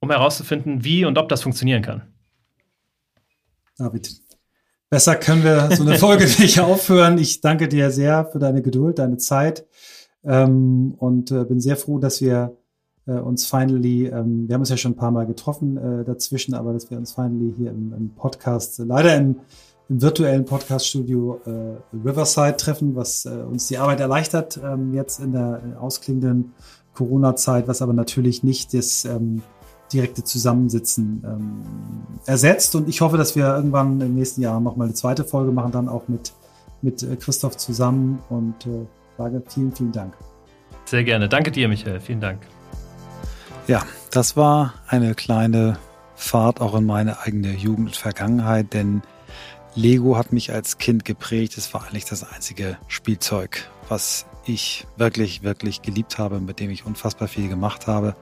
um 0.00 0.10
herauszufinden, 0.10 0.84
wie 0.84 1.04
und 1.04 1.18
ob 1.18 1.28
das 1.28 1.42
funktionieren 1.42 1.82
kann. 1.82 2.02
David, 3.78 4.10
besser 4.88 5.16
können 5.16 5.44
wir 5.44 5.70
so 5.74 5.82
eine 5.82 5.98
Folge 5.98 6.24
nicht 6.38 6.60
aufhören. 6.60 7.18
Ich 7.18 7.40
danke 7.40 7.68
dir 7.68 7.90
sehr 7.90 8.26
für 8.26 8.38
deine 8.38 8.62
Geduld, 8.62 8.98
deine 8.98 9.18
Zeit 9.18 9.66
ähm, 10.24 10.94
und 10.98 11.30
äh, 11.30 11.44
bin 11.44 11.60
sehr 11.60 11.76
froh, 11.76 11.98
dass 11.98 12.20
wir 12.20 12.56
äh, 13.06 13.12
uns 13.12 13.46
finally, 13.46 14.06
ähm, 14.06 14.48
wir 14.48 14.54
haben 14.54 14.62
uns 14.62 14.70
ja 14.70 14.76
schon 14.76 14.92
ein 14.92 14.96
paar 14.96 15.10
Mal 15.10 15.26
getroffen 15.26 15.76
äh, 15.76 16.04
dazwischen, 16.04 16.54
aber 16.54 16.72
dass 16.72 16.90
wir 16.90 16.98
uns 16.98 17.12
finally 17.12 17.52
hier 17.56 17.70
im, 17.70 17.92
im 17.92 18.10
Podcast, 18.14 18.78
leider 18.78 19.14
im, 19.16 19.36
im 19.88 20.02
virtuellen 20.02 20.44
Podcast-Studio 20.44 21.40
äh, 21.46 21.96
Riverside 21.96 22.56
treffen, 22.56 22.96
was 22.96 23.24
äh, 23.24 23.30
uns 23.30 23.68
die 23.68 23.78
Arbeit 23.78 24.00
erleichtert, 24.00 24.58
ähm, 24.62 24.94
jetzt 24.94 25.20
in 25.20 25.32
der 25.32 25.60
ausklingenden 25.80 26.52
Corona-Zeit, 26.94 27.68
was 27.68 27.82
aber 27.82 27.92
natürlich 27.92 28.42
nicht 28.42 28.74
das 28.74 29.04
ähm, 29.04 29.42
direkte 29.92 30.24
Zusammensitzen 30.24 31.22
ähm, 31.24 31.62
ersetzt. 32.26 32.74
Und 32.74 32.88
ich 32.88 33.00
hoffe, 33.00 33.16
dass 33.16 33.36
wir 33.36 33.44
irgendwann 33.46 34.00
im 34.00 34.14
nächsten 34.14 34.40
Jahr 34.40 34.60
nochmal 34.60 34.86
eine 34.86 34.94
zweite 34.94 35.24
Folge 35.24 35.52
machen, 35.52 35.70
dann 35.70 35.88
auch 35.88 36.08
mit, 36.08 36.32
mit 36.82 37.02
äh, 37.02 37.14
Christoph 37.16 37.56
zusammen. 37.56 38.18
Und 38.28 38.66
äh, 38.66 38.86
sage 39.16 39.42
vielen, 39.48 39.72
vielen 39.72 39.92
Dank. 39.92 40.14
Sehr 40.86 41.04
gerne. 41.04 41.28
Danke 41.28 41.52
dir, 41.52 41.68
Michael. 41.68 42.00
Vielen 42.00 42.20
Dank. 42.20 42.40
Ja, 43.68 43.82
das 44.10 44.36
war 44.36 44.74
eine 44.88 45.14
kleine 45.14 45.78
Fahrt 46.14 46.60
auch 46.60 46.74
in 46.74 46.86
meine 46.86 47.20
eigene 47.20 47.52
Jugend 47.52 47.88
und 47.88 47.96
Vergangenheit, 47.96 48.72
denn 48.72 49.02
Lego 49.76 50.16
hat 50.16 50.32
mich 50.32 50.52
als 50.52 50.78
Kind 50.78 51.04
geprägt. 51.04 51.58
Es 51.58 51.72
war 51.74 51.86
eigentlich 51.86 52.06
das 52.06 52.24
einzige 52.24 52.78
Spielzeug, 52.88 53.68
was 53.88 54.24
ich 54.46 54.86
wirklich, 54.96 55.42
wirklich 55.42 55.82
geliebt 55.82 56.16
habe, 56.16 56.40
mit 56.40 56.60
dem 56.60 56.70
ich 56.70 56.86
unfassbar 56.86 57.28
viel 57.28 57.48
gemacht 57.48 57.86
habe. 57.86 58.16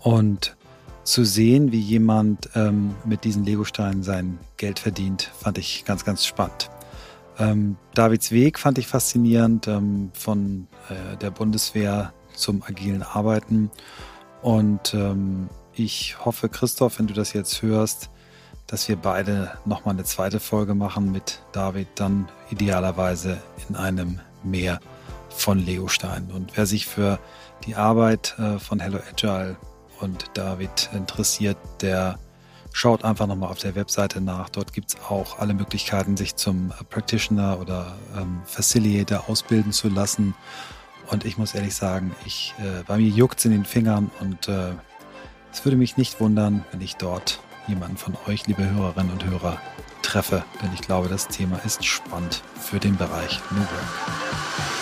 Und 0.00 0.54
zu 1.02 1.24
sehen, 1.24 1.72
wie 1.72 1.80
jemand 1.80 2.50
ähm, 2.54 2.94
mit 3.06 3.24
diesen 3.24 3.44
Legosteinen 3.44 4.02
sein 4.02 4.38
Geld 4.58 4.78
verdient, 4.78 5.30
fand 5.38 5.56
ich 5.56 5.84
ganz, 5.86 6.04
ganz 6.04 6.26
spannend. 6.26 6.68
Ähm, 7.38 7.76
Davids 7.94 8.30
Weg 8.30 8.58
fand 8.58 8.76
ich 8.76 8.86
faszinierend 8.86 9.68
ähm, 9.68 10.10
von 10.12 10.66
äh, 10.90 11.16
der 11.16 11.30
Bundeswehr 11.30 12.12
zum 12.34 12.62
agilen 12.62 13.02
Arbeiten. 13.02 13.70
Und 14.42 14.92
ähm, 14.92 15.48
ich 15.72 16.22
hoffe, 16.22 16.50
Christoph, 16.50 16.98
wenn 16.98 17.06
du 17.06 17.14
das 17.14 17.32
jetzt 17.32 17.62
hörst, 17.62 18.10
dass 18.66 18.88
wir 18.88 18.96
beide 18.96 19.52
nochmal 19.64 19.94
eine 19.94 20.04
zweite 20.04 20.40
Folge 20.40 20.74
machen 20.74 21.12
mit 21.12 21.42
David, 21.52 21.88
dann 21.94 22.28
idealerweise 22.50 23.40
in 23.68 23.76
einem 23.76 24.20
Meer 24.42 24.80
von 25.28 25.58
Legosteinen. 25.58 26.30
Und 26.30 26.56
wer 26.56 26.66
sich 26.66 26.86
für 26.86 27.18
die 27.64 27.74
Arbeit 27.74 28.34
äh, 28.38 28.58
von 28.58 28.80
Hello 28.80 28.98
Agile 29.10 29.56
und 30.00 30.26
David 30.34 30.90
interessiert, 30.92 31.56
der 31.80 32.18
schaut 32.72 33.04
einfach 33.04 33.26
nochmal 33.26 33.50
auf 33.50 33.58
der 33.58 33.74
Webseite 33.74 34.20
nach. 34.20 34.50
Dort 34.50 34.72
gibt 34.72 34.90
es 34.90 35.00
auch 35.08 35.38
alle 35.38 35.54
Möglichkeiten, 35.54 36.16
sich 36.16 36.36
zum 36.36 36.72
Practitioner 36.90 37.58
oder 37.60 37.96
ähm, 38.16 38.42
Facilitator 38.44 39.30
ausbilden 39.30 39.72
zu 39.72 39.88
lassen. 39.88 40.34
Und 41.10 41.24
ich 41.24 41.38
muss 41.38 41.54
ehrlich 41.54 41.74
sagen, 41.74 42.14
ich, 42.26 42.54
äh, 42.58 42.82
bei 42.86 42.98
mir 42.98 43.08
juckt 43.08 43.38
es 43.38 43.44
in 43.44 43.52
den 43.52 43.64
Fingern 43.64 44.10
und 44.20 44.48
äh, 44.48 44.72
es 45.52 45.64
würde 45.64 45.76
mich 45.76 45.96
nicht 45.96 46.20
wundern, 46.20 46.64
wenn 46.70 46.82
ich 46.82 46.96
dort 46.96 47.40
jemanden 47.68 47.96
von 47.96 48.16
euch, 48.26 48.46
liebe 48.46 48.68
Hörerinnen 48.68 49.12
und 49.12 49.24
Hörer, 49.24 49.60
treffe. 50.02 50.44
Denn 50.62 50.72
ich 50.74 50.80
glaube, 50.80 51.08
das 51.08 51.28
Thema 51.28 51.58
ist 51.64 51.84
spannend 51.84 52.42
für 52.60 52.78
den 52.78 52.96
Bereich 52.96 53.40
New 53.50 53.60
Work. 53.60 54.75